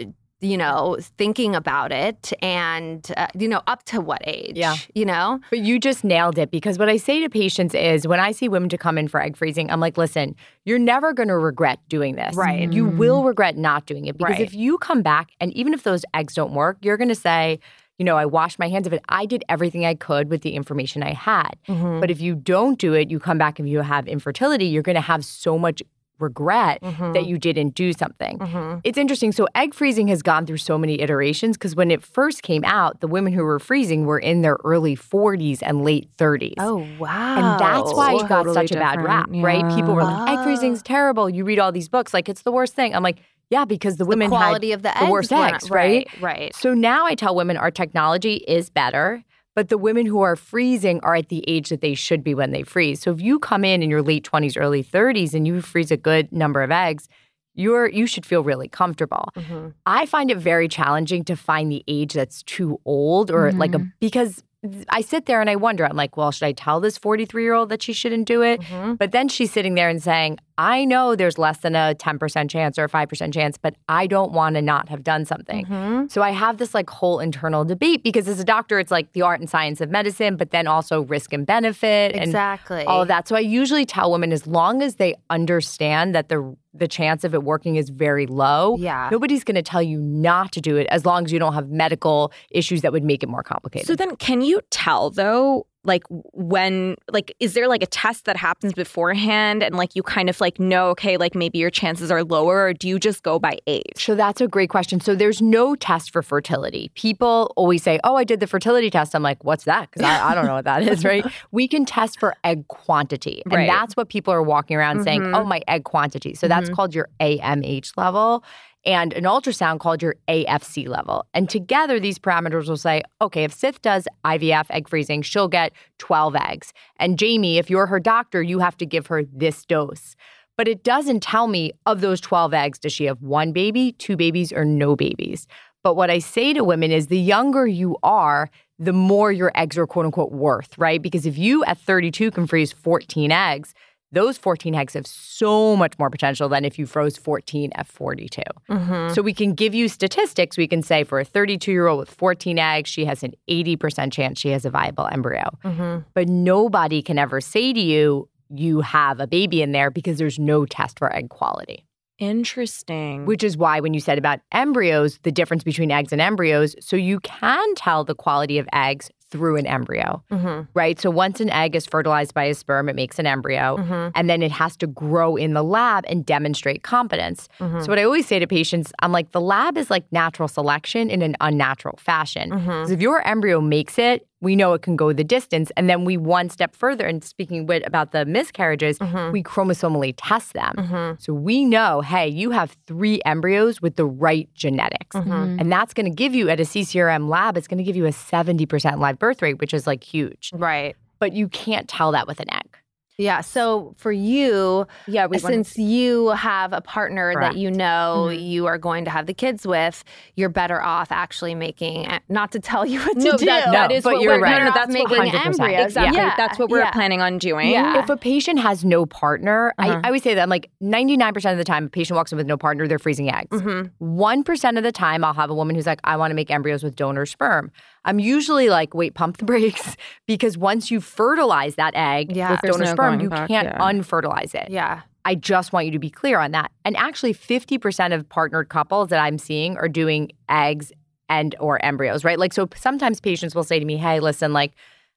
you 0.42 0.58
know, 0.58 0.98
thinking 1.18 1.56
about 1.56 1.92
it 1.92 2.34
and, 2.42 3.10
uh, 3.16 3.28
you 3.38 3.48
know, 3.48 3.62
up 3.68 3.84
to 3.84 4.02
what 4.02 4.22
age? 4.26 4.58
Yeah. 4.58 4.76
You 4.94 5.06
know? 5.06 5.40
But 5.50 5.60
you 5.60 5.80
just 5.80 6.04
nailed 6.04 6.38
it 6.38 6.52
because 6.52 6.78
what 6.78 6.90
I 6.90 6.98
say 6.98 7.22
to 7.22 7.30
patients 7.30 7.74
is 7.74 8.08
when 8.08 8.20
I 8.20 8.32
see 8.32 8.50
women 8.50 8.70
to 8.70 8.78
come 8.78 8.98
in 8.98 9.08
for 9.08 9.22
egg 9.22 9.38
freezing, 9.38 9.72
I'm 9.72 9.80
like, 9.80 9.98
listen, 9.98 10.36
you're 10.66 10.80
never 10.80 11.14
going 11.14 11.30
to 11.30 11.38
regret 11.38 11.80
doing 11.88 12.16
this. 12.16 12.36
Right. 12.36 12.72
You 12.72 12.86
will 12.86 13.24
regret 13.24 13.58
not 13.58 13.86
doing 13.86 14.06
it 14.06 14.18
because 14.18 14.34
Right. 14.34 14.42
if 14.42 14.54
you 14.54 14.78
come 14.78 15.02
back 15.02 15.30
and 15.40 15.54
even 15.54 15.74
if 15.74 15.84
those 15.84 16.04
eggs 16.14 16.34
don't 16.34 16.54
work, 16.54 16.78
you're 16.82 16.98
going 16.98 17.10
to 17.10 17.16
say, 17.16 17.60
you 17.98 18.04
know, 18.04 18.18
I 18.18 18.26
washed 18.26 18.60
my 18.60 18.68
hands 18.68 18.86
of 18.88 18.92
it. 18.94 19.02
I 19.08 19.26
did 19.26 19.46
everything 19.48 19.86
I 19.86 19.96
could 19.96 20.30
with 20.30 20.42
the 20.42 20.52
information 20.52 21.02
I 21.02 21.14
had. 21.14 21.56
Mm-hmm. 21.70 22.02
But 22.02 22.12
if 22.12 22.20
you 22.20 22.36
don't 22.36 22.78
do 22.78 22.94
it, 22.94 23.10
you 23.10 23.20
come 23.20 23.38
back 23.38 23.58
and 23.58 23.70
you 23.70 23.80
have 23.80 24.06
infertility, 24.06 24.66
you're 24.66 24.84
going 24.84 24.96
to 24.96 25.02
have 25.02 25.24
so 25.24 25.58
much 25.58 25.82
regret 26.20 26.82
Mm-hmm. 26.82 27.14
that 27.14 27.26
you 27.26 27.38
didn't 27.38 27.76
do 27.76 27.94
something. 27.94 28.40
It's 28.84 28.98
interesting. 28.98 29.32
So, 29.32 29.48
egg 29.56 29.74
freezing 29.74 30.08
has 30.10 30.22
gone 30.22 30.46
through 30.46 30.58
so 30.58 30.78
many 30.78 31.00
iterations 31.02 31.58
because 31.58 31.76
when 31.76 31.90
it 31.92 32.04
first 32.04 32.44
came 32.44 32.64
out, 32.64 33.00
the 33.02 33.08
women 33.08 33.34
who 33.34 33.44
were 33.44 33.60
freezing 33.60 34.06
were 34.06 34.20
in 34.20 34.42
their 34.42 34.58
early 34.64 34.96
40s 34.96 35.60
and 35.62 35.84
late 35.84 36.10
30s. 36.18 36.54
Oh, 36.60 36.86
wow. 37.00 37.36
And 37.38 37.60
that's 37.60 37.94
why 37.94 38.14
it 38.16 38.28
got 38.30 38.44
Totally 38.44 38.54
such 38.54 38.72
a 38.72 38.76
bad 38.80 39.02
rap, 39.02 39.26
different, 39.26 39.44
right? 39.44 39.76
People 39.76 39.96
were 39.96 40.04
like, 40.04 40.30
egg 40.30 40.36
yeah. 40.38 40.44
freezing's 40.44 40.82
terrible. 40.84 41.30
You 41.30 41.44
read 41.44 41.60
all 41.60 41.72
these 41.72 41.90
books, 41.90 42.14
like 42.14 42.30
it's 42.30 42.44
the 42.44 42.52
worst 42.52 42.74
thing. 42.76 42.94
I'm 42.96 43.04
like, 43.04 43.20
yeah, 43.50 43.66
because 43.66 43.98
the 43.98 44.06
women 44.06 44.30
the 44.30 44.36
quality 44.38 44.70
had 44.72 44.80
of 44.80 44.84
the 44.84 45.06
the 45.06 45.12
worst 45.12 45.32
eggs? 45.32 45.70
Right. 45.70 46.08
right. 46.22 46.56
So 46.56 46.74
now 46.74 47.06
I 47.06 47.16
tell 47.16 47.36
women 47.36 47.58
our 47.58 47.72
technology 47.72 48.36
is 48.48 48.70
better, 48.70 49.24
but 49.56 49.70
the 49.70 49.78
women 49.78 50.06
who 50.06 50.22
are 50.22 50.36
freezing 50.36 51.00
are 51.02 51.16
at 51.16 51.30
the 51.30 51.44
age 51.50 51.70
that 51.70 51.82
they 51.82 51.96
should 51.96 52.24
be 52.24 52.34
when 52.36 52.52
they 52.52 52.64
freeze. 52.64 53.02
So 53.02 53.12
if 53.12 53.22
you 53.22 53.40
come 53.40 53.64
in 53.66 53.82
in 53.82 53.90
your 53.90 54.02
late 54.02 54.24
20s, 54.30 54.58
early 54.60 54.84
30s 54.84 55.34
and 55.34 55.48
you 55.48 55.62
freeze 55.62 55.92
a 55.92 55.98
good 55.98 56.32
number 56.32 56.62
of 56.62 56.72
eggs, 56.72 57.08
you're 57.56 57.88
you 57.88 58.06
should 58.06 58.26
feel 58.26 58.44
really 58.44 58.68
comfortable. 58.68 59.30
Mhm. 59.38 59.74
I 59.86 60.06
find 60.06 60.30
it 60.30 60.38
very 60.38 60.68
challenging 60.68 61.24
to 61.26 61.36
find 61.38 61.72
the 61.72 61.84
age 61.88 62.14
that's 62.14 62.44
too 62.44 62.80
old 62.86 63.32
or 63.32 63.52
like 63.54 63.74
a 63.74 63.80
because 64.02 64.44
I 64.90 65.02
sit 65.02 65.26
there 65.28 65.42
and 65.42 65.50
I 65.50 65.56
wonder, 65.56 65.86
I'm 65.86 65.96
like, 65.96 66.18
well, 66.18 66.32
should 66.32 66.48
I 66.48 66.52
tell 66.52 66.80
this 66.80 66.98
43 66.98 67.44
year 67.44 67.54
old 67.54 67.70
that 67.70 67.82
she 67.84 67.94
shouldn't 67.94 68.28
do 68.28 68.42
it? 68.42 68.60
Mhm. 68.62 68.98
But 68.98 69.12
then 69.12 69.28
she's 69.30 69.52
sitting 69.54 69.76
there 69.76 69.88
and 69.90 70.02
saying, 70.02 70.40
I 70.58 70.86
know 70.86 71.16
there's 71.16 71.38
less 71.38 71.58
than 71.60 71.76
a 71.76 71.96
10% 72.00 72.50
chance 72.50 72.80
or 72.80 72.86
a 72.86 72.90
5% 72.90 73.34
chance, 73.34 73.58
but 73.58 73.76
I 73.90 74.08
don't 74.08 74.32
want 74.32 74.56
to 74.56 74.62
not 74.62 74.88
have 74.90 75.04
done 75.04 75.26
something. 75.26 75.66
Mhm. 75.66 76.10
So 76.12 76.22
I 76.22 76.32
have 76.32 76.58
this 76.58 76.74
like 76.74 76.90
whole 76.90 77.20
internal 77.20 77.66
debate 77.66 78.04
because 78.04 78.28
as 78.28 78.40
a 78.40 78.44
doctor, 78.46 78.80
it's 78.80 78.92
like 78.92 79.12
the 79.14 79.22
art 79.22 79.40
and 79.42 79.50
science 79.50 79.82
of 79.82 79.90
medicine, 79.90 80.38
but 80.38 80.52
then 80.52 80.66
also 80.68 81.02
risk 81.04 81.34
and 81.34 81.46
benefit 81.46 82.14
and 82.14 82.24
Exactly. 82.24 82.84
all 82.86 83.02
of 83.02 83.08
that. 83.10 83.28
So 83.28 83.36
I 83.36 83.40
usually 83.40 83.86
tell 83.86 84.12
women 84.12 84.32
as 84.32 84.48
long 84.48 84.82
as 84.82 84.96
they 84.96 85.16
understand 85.30 86.16
that 86.16 86.30
the 86.30 86.56
the 86.78 86.90
chance 86.90 87.24
of 87.24 87.34
it 87.34 87.42
working 87.42 87.78
is 87.78 87.88
very 87.88 88.28
low, 88.28 88.76
Yeah. 88.78 89.08
nobody's 89.10 89.46
going 89.46 89.56
to 89.56 89.62
tell 89.62 89.82
you 89.82 89.98
not 89.98 90.52
to 90.52 90.60
do 90.60 90.76
it 90.76 90.88
as 90.88 91.06
long 91.06 91.24
as 91.24 91.32
you 91.32 91.40
don't 91.40 91.54
have 91.54 91.70
medical 91.70 92.34
issues 92.52 92.82
that 92.82 92.92
would 92.92 93.02
make 93.06 93.24
it 93.24 93.30
more 93.30 93.44
complicated. 93.44 93.88
So 93.88 93.96
then, 93.96 94.18
can 94.18 94.42
you 94.42 94.60
tell 94.72 95.10
though, 95.10 95.68
like 95.86 96.04
when, 96.34 96.96
like, 97.12 97.34
is 97.40 97.54
there 97.54 97.68
like 97.68 97.84
a 97.84 97.88
test 97.88 98.26
that 98.26 98.38
happens 98.38 98.74
beforehand, 98.74 99.64
and 99.64 99.76
like 99.76 99.96
you 99.96 100.04
kind 100.04 100.30
of 100.30 100.42
like 100.42 100.60
know, 100.60 100.90
okay, 100.90 101.18
like 101.18 101.36
maybe 101.36 101.60
your 101.60 101.70
chances 101.70 102.12
are 102.12 102.24
lower, 102.24 102.66
or 102.66 102.74
do 102.74 102.88
you 102.88 103.00
just 103.00 103.24
go 103.24 103.40
by 103.40 103.58
age? 103.68 103.84
So 103.98 104.16
that's 104.16 104.42
a 104.42 104.48
great 104.48 104.70
question. 104.70 105.00
So 105.00 105.16
there's 105.16 105.42
no 105.42 105.76
test 105.76 106.12
for 106.12 106.22
fertility. 106.22 106.90
People 106.96 107.54
always 107.56 107.84
say, 107.84 108.00
"Oh, 108.04 108.16
I 108.16 108.24
did 108.24 108.40
the 108.40 108.48
fertility 108.48 108.90
test." 108.90 109.16
I'm 109.16 109.24
like, 109.24 109.44
"What's 109.44 109.66
that?" 109.66 109.90
Because 109.92 110.02
I, 110.04 110.32
I 110.32 110.36
don't 110.36 110.46
know 110.48 110.56
what 110.56 110.66
that 110.66 110.84
is, 110.84 111.06
right? 111.06 111.26
We 111.52 111.68
can 111.68 111.86
test 111.86 112.20
for 112.20 112.34
egg 112.44 112.68
quantity, 112.68 113.42
and 113.46 113.54
Right. 113.54 113.68
that's 113.68 113.96
what 113.96 114.10
people 114.10 114.34
are 114.34 114.44
walking 114.44 114.76
around 114.76 115.04
saying, 115.04 115.22
Mhm. 115.22 115.36
"Oh, 115.36 115.46
my 115.46 115.62
egg 115.68 115.84
quantity." 115.84 116.34
So 116.34 116.48
that's 116.48 116.70
called 116.70 116.94
your 116.96 117.10
AMH 117.20 117.92
level. 117.98 118.44
And 118.86 119.14
an 119.14 119.24
ultrasound 119.24 119.80
called 119.80 120.02
your 120.02 120.16
AFC 120.28 120.88
level. 120.88 121.26
And 121.34 121.50
together, 121.50 122.00
these 122.00 122.20
parameters 122.20 122.68
will 122.68 122.78
say, 122.78 123.02
okay, 123.20 123.44
if 123.44 123.56
Siff 123.56 123.82
does 123.82 124.08
IVF 124.24 124.68
egg 124.70 124.88
freezing, 124.88 125.24
she'll 125.24 125.48
get 125.48 125.72
12 125.98 126.36
eggs. 126.36 126.72
And 126.98 127.20
Jaime, 127.20 127.58
if 127.58 127.70
you're 127.70 127.88
her 127.88 128.00
doctor, 128.00 128.44
you 128.44 128.60
have 128.60 128.78
to 128.78 128.86
give 128.86 129.08
her 129.08 129.24
this 129.24 129.66
dose. 129.66 130.16
But 130.58 130.68
it 130.68 130.84
doesn't 130.84 131.22
tell 131.22 131.48
me 131.48 131.72
of 131.86 132.02
those 132.02 132.22
12 132.22 132.54
eggs, 132.54 132.80
does 132.80 132.94
she 132.94 133.06
have 133.06 133.22
one 133.22 133.52
baby, 133.52 133.94
two 133.94 134.16
babies, 134.16 134.54
or 134.54 134.64
no 134.64 134.96
babies? 134.96 135.48
But 135.84 135.96
what 135.96 136.10
I 136.10 136.20
say 136.20 136.54
to 136.54 136.64
women 136.64 136.92
is 136.92 137.08
the 137.08 137.20
younger 137.20 137.68
you 137.68 137.98
are, 138.04 138.50
the 138.80 138.94
more 138.94 139.32
your 139.32 139.52
eggs 139.56 139.78
are 139.78 139.88
quote 139.88 140.06
unquote 140.06 140.32
worth, 140.32 140.78
right? 140.78 141.02
Because 141.02 141.26
if 141.26 141.38
you 141.38 141.64
at 141.66 141.78
32 141.78 142.32
can 142.32 142.48
freeze 142.48 142.72
14 142.72 143.32
eggs, 143.32 143.74
those 144.16 144.38
14 144.38 144.74
eggs 144.74 144.94
have 144.94 145.06
so 145.06 145.76
much 145.76 145.94
more 146.00 146.10
potential 146.10 146.50
than 146.50 146.66
if 146.66 146.80
you 146.80 146.86
froze 146.88 147.18
14 147.18 147.72
at 147.76 147.86
42. 147.86 148.42
Mhm. 148.70 149.14
So 149.14 149.22
we 149.22 149.34
can 149.34 149.54
give 149.54 149.76
you 149.76 149.88
statistics. 149.88 150.58
We 150.58 150.68
can 150.68 150.82
say 150.82 151.04
for 151.04 151.20
a 151.20 151.26
32 151.26 151.72
year 151.72 151.86
old 151.88 152.00
with 152.00 152.10
14 152.10 152.58
eggs, 152.58 152.90
she 152.90 153.06
has 153.06 153.22
an 153.22 153.34
80% 153.48 154.12
chance 154.14 154.40
she 154.40 154.50
has 154.50 154.66
a 154.66 154.70
viable 154.72 155.08
embryo. 155.12 155.44
Mhm. 155.64 156.06
But 156.14 156.28
nobody 156.30 157.02
can 157.04 157.20
ever 157.20 157.40
say 157.42 157.74
to 157.74 157.80
you, 157.80 158.28
you 158.50 158.82
have 158.82 159.20
a 159.20 159.28
baby 159.28 159.62
in 159.62 159.72
there 159.72 159.92
because 159.92 160.18
there's 160.18 160.40
no 160.40 160.66
test 160.66 160.98
for 160.98 161.14
egg 161.16 161.30
quality. 161.30 161.86
Interesting. 162.18 163.26
Which 163.26 163.44
is 163.44 163.58
why 163.58 163.82
when 163.82 163.94
you 163.94 164.00
said 164.00 164.18
about 164.18 164.40
embryos, 164.54 165.20
the 165.24 165.32
difference 165.32 165.64
between 165.64 165.92
eggs 165.92 166.14
and 166.14 166.22
embryos, 166.22 166.76
so 166.80 166.96
you 166.96 167.20
can 167.20 167.76
tell 167.76 168.06
the 168.06 168.16
quality 168.16 168.58
of 168.58 168.68
eggs 168.72 169.10
through 169.36 169.58
an 169.58 169.66
embryo, 169.68 170.24
Mhm. 170.32 170.68
right? 170.74 170.98
So 171.00 171.10
once 171.12 171.42
an 171.42 171.50
egg 171.50 171.76
is 171.76 171.86
fertilized 171.86 172.34
by 172.34 172.46
a 172.46 172.54
sperm, 172.54 172.88
it 172.88 172.96
makes 172.96 173.20
an 173.20 173.28
embryo, 173.28 173.76
Mhm. 173.78 174.12
and 174.16 174.30
then 174.30 174.42
it 174.42 174.52
has 174.52 174.78
to 174.78 174.88
grow 174.88 175.36
in 175.36 175.54
the 175.54 175.62
lab 175.64 176.06
and 176.08 176.26
demonstrate 176.26 176.84
competence. 176.84 177.50
Mhm. 177.60 177.82
So 177.84 177.88
what 177.92 178.00
I 178.00 178.04
always 178.04 178.26
say 178.26 178.40
to 178.40 178.48
patients, 178.48 178.94
I'm 179.02 179.12
like, 179.12 179.32
the 179.32 179.42
lab 179.42 179.78
is 179.78 179.92
like 179.92 180.06
natural 180.12 180.48
selection 180.48 181.10
in 181.10 181.22
an 181.22 181.36
unnatural 181.42 181.98
fashion. 181.98 182.50
Because 182.52 182.92
if 182.92 183.02
your 183.02 183.22
embryo 183.28 183.60
makes 183.60 184.00
it, 184.00 184.26
we 184.42 184.56
know 184.56 184.74
it 184.74 184.82
can 184.82 184.96
go 184.96 185.14
the 185.14 185.24
distance. 185.24 185.72
And 185.78 185.90
then 185.90 186.06
we 186.06 186.18
one 186.18 186.50
step 186.50 186.76
further, 186.76 187.06
and 187.06 187.24
speaking 187.24 187.66
with, 187.66 187.86
about 187.88 188.12
the 188.12 188.26
miscarriages, 188.26 189.00
Mhm. 189.00 189.32
we 189.32 189.42
chromosomally 189.44 190.14
test 190.18 190.54
them. 190.54 190.74
Mhm. 190.78 191.22
So 191.22 191.34
we 191.34 191.66
know, 191.66 192.02
hey, 192.02 192.28
you 192.28 192.52
have 192.52 192.76
three 192.86 193.22
embryos 193.26 193.82
with 193.82 193.96
the 193.96 194.06
right 194.06 194.50
genetics. 194.54 195.16
Mhm. 195.16 195.60
And 195.60 195.72
that's 195.72 195.94
going 195.94 196.06
to 196.06 196.16
give 196.16 196.36
you 196.36 196.50
at 196.50 196.60
a 196.60 196.66
CCRM 196.66 197.30
lab, 197.30 197.58
it's 197.58 197.68
going 197.68 197.78
to 197.78 197.84
give 197.84 197.96
you 197.96 198.06
a 198.06 198.12
70% 198.12 199.00
live 199.00 199.18
birth 199.20 199.42
rate, 199.42 199.60
which 199.60 199.74
is 199.74 199.88
like 199.88 200.04
huge. 200.04 200.52
Right. 200.54 200.96
But 201.20 201.34
you 201.34 201.48
can't 201.48 201.88
tell 201.88 202.12
that 202.12 202.28
with 202.28 202.40
an 202.40 202.52
egg. 202.54 202.78
Yeah. 203.18 203.40
So 203.42 203.94
for 203.98 204.12
you, 204.12 204.86
yeah, 205.08 205.26
we 205.26 205.38
since 205.40 205.78
you 205.78 206.30
have 206.30 206.74
a 206.74 206.82
partner 206.82 207.32
Correct. 207.34 207.54
that 207.54 207.60
you 207.60 207.72
know 207.72 208.28
Mhm. 208.30 208.46
you 208.46 208.66
are 208.66 208.78
going 208.78 209.06
to 209.06 209.12
have 209.12 209.26
the 209.26 209.34
kids 209.34 209.66
with, 209.66 210.04
you're 210.36 210.50
better 210.50 210.82
off 210.82 211.12
actually 211.14 211.56
making. 211.56 212.08
Not 212.28 212.52
to 212.52 212.60
tell 212.60 212.86
you 212.86 213.00
what 213.06 213.18
to 213.18 213.24
no, 213.24 213.38
do. 213.38 213.46
that, 213.46 213.72
that 213.72 213.90
No, 213.90 213.96
is 213.96 214.04
but 214.04 214.14
what 214.16 214.22
you're 214.22 214.34
we're 214.36 214.42
right. 214.42 214.52
no, 214.52 214.66
no, 214.66 214.72
Better 214.72 214.80
that's 214.92 214.96
off 214.96 215.10
what 215.12 215.20
making 215.24 215.40
embryos. 215.40 215.86
exactly. 215.86 216.18
Yeah. 216.18 216.34
That's 216.36 216.60
what 216.60 216.70
we're 216.70 216.80
Yeah. 216.80 216.92
planning 216.92 217.22
on 217.22 217.38
doing. 217.38 217.70
Yeah. 217.70 218.00
If 218.00 218.10
a 218.10 218.18
patient 218.18 218.60
has 218.60 218.84
no 218.84 219.06
partner, 219.06 219.74
Uh-huh. 219.78 219.94
I, 219.94 220.00
I 220.04 220.08
always 220.08 220.24
say 220.24 220.34
that 220.34 220.42
I'm 220.42 220.50
like 220.50 220.70
99% 220.84 221.54
of 221.54 221.58
the 221.58 221.64
time, 221.64 221.86
a 221.86 221.90
patient 221.90 222.16
walks 222.18 222.34
in 222.34 222.38
with 222.38 222.48
no 222.48 222.58
partner, 222.58 222.86
they're 222.86 223.00
freezing 223.00 223.34
eggs. 223.34 223.62
Mhm. 223.62 223.92
1% 224.02 224.78
of 224.78 224.84
the 224.84 224.92
time, 224.92 225.24
I'll 225.24 225.34
have 225.34 225.50
a 225.50 225.56
woman 225.56 225.76
who's 225.76 225.88
like, 225.88 226.02
I 226.04 226.18
want 226.18 226.32
to 226.32 226.36
make 226.36 226.52
embryos 226.52 226.84
with 226.84 226.98
donor 226.98 227.26
sperm. 227.26 227.72
I'm 228.04 228.20
usually 228.20 228.70
like, 228.70 228.94
wait, 228.94 229.16
pump 229.16 229.38
the 229.38 229.46
brakes. 229.46 229.96
because 230.28 230.58
once 230.58 230.92
you 230.92 231.00
fertilize 231.02 231.76
that 231.76 231.94
egg 231.96 232.36
Yeah. 232.36 232.52
with 232.52 232.62
donor 232.62 232.86
no 232.86 232.92
sperm, 232.92 233.05
you 233.14 233.30
back, 233.30 233.48
can't 233.48 233.68
yeah. 233.68 233.78
unfertilize 233.80 234.54
it. 234.54 234.70
Yeah. 234.70 235.02
I 235.28 235.36
just 235.36 235.74
want 235.74 235.88
you 235.88 235.92
to 235.92 236.00
be 236.00 236.10
clear 236.10 236.40
on 236.40 236.52
that. 236.52 236.72
And 236.84 236.96
actually, 236.98 237.34
50% 237.34 238.14
of 238.14 238.30
partnered 238.30 238.70
couples 238.70 239.10
that 239.10 239.20
I'm 239.20 239.38
seeing 239.40 239.76
are 239.78 239.90
doing 239.90 240.32
eggs 240.50 240.92
and 241.30 241.56
or 241.60 241.84
embryos, 241.84 242.24
right? 242.24 242.38
Like 242.38 242.54
so 242.54 242.70
sometimes 242.76 243.20
patients 243.20 243.56
will 243.56 243.64
say 243.64 243.80
to 243.80 243.86
me, 243.86 243.98
"Hey, 243.98 244.20
listen, 244.20 244.54
like 244.54 244.74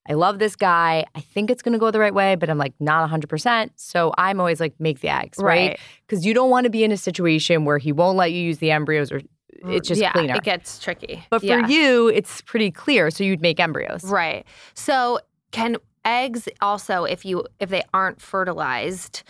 I 0.09 0.15
love 0.15 0.39
this 0.39 0.57
guy. 0.57 1.05
I 1.15 1.21
think 1.21 1.51
it's 1.51 1.61
going 1.61 1.75
to 1.75 1.79
go 1.79 1.91
the 1.91 2.01
right 2.01 2.15
way, 2.15 2.35
but 2.35 2.49
I'm 2.49 2.57
like 2.57 2.73
not 2.81 3.09
100%." 3.11 3.71
So 3.77 4.15
I'm 4.17 4.41
always 4.41 4.59
like 4.61 4.73
make 4.81 5.01
the 5.01 5.11
eggs, 5.11 5.37
right? 5.39 5.69
Right. 5.71 5.81
Cuz 6.09 6.25
you 6.25 6.33
don't 6.33 6.49
want 6.49 6.65
to 6.65 6.71
be 6.71 6.83
in 6.83 6.93
a 6.93 6.97
situation 6.97 7.67
where 7.67 7.77
he 7.77 7.93
won't 7.93 8.17
let 8.17 8.33
you 8.33 8.41
use 8.41 8.57
the 8.59 8.71
embryos 8.71 9.13
or 9.13 9.21
it's 9.67 9.89
just 9.89 10.01
yeah, 10.01 10.13
cleaner. 10.13 10.37
It 10.37 10.45
gets 10.45 10.79
tricky. 10.79 11.23
but 11.29 11.41
for 11.41 11.47
Yeah. 11.47 11.67
you, 11.69 12.09
it's 12.09 12.41
pretty 12.43 12.71
clear, 12.71 13.11
so 13.11 13.25
you'd 13.25 13.43
make 13.43 13.61
embryos. 13.61 14.05
Right. 14.05 14.47
So 14.75 15.19
can 15.51 15.77
eggs 16.05 16.49
also, 16.61 17.05
if 17.05 17.25
you 17.25 17.45
if 17.61 17.69
they 17.71 17.83
aren't 17.93 18.21
fertilized, 18.21 19.23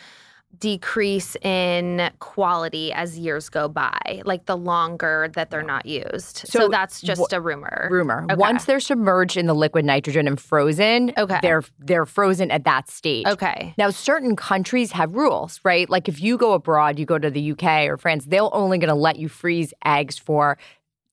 decrease 0.61 1.37
in 1.43 2.11
quality 2.21 2.91
as 2.93 3.19
years 3.19 3.49
go 3.49 3.69
by, 3.69 4.23
like 4.25 4.47
the 4.47 4.57
longer 4.57 5.31
that 5.35 5.51
they're 5.51 5.63
not 5.63 5.85
used. 5.87 6.39
So, 6.49 6.61
So 6.61 6.69
that's 6.69 7.01
just 7.03 7.33
a 7.33 7.41
rumor. 7.41 7.89
Rumor. 7.91 8.25
Okay. 8.25 8.35
Once 8.35 8.65
they're 8.65 8.81
submerged 8.81 9.37
in 9.37 9.47
the 9.47 9.55
liquid 9.55 9.85
nitrogen 9.85 10.27
and 10.27 10.41
frozen, 10.41 11.13
Okay. 11.19 11.39
they're 11.43 11.63
they're 11.79 12.07
frozen 12.07 12.51
at 12.51 12.65
that 12.65 12.89
stage. 12.89 13.27
Okay. 13.27 13.75
Now, 13.77 13.91
certain 13.91 14.37
countries 14.37 14.91
have 14.93 15.15
rules, 15.15 15.61
right? 15.65 15.89
Like 15.89 16.09
if 16.09 16.21
you 16.21 16.39
go 16.39 16.55
abroad, 16.55 16.99
you 16.99 17.05
go 17.07 17.19
to 17.19 17.31
the 17.31 17.53
UK 17.53 17.87
or 17.89 17.97
France, 17.99 18.25
they're 18.27 18.53
only 18.55 18.79
going 18.79 18.89
to 18.89 18.95
let 18.95 19.19
you 19.19 19.29
freeze 19.29 19.75
eggs 19.85 20.17
for 20.19 20.57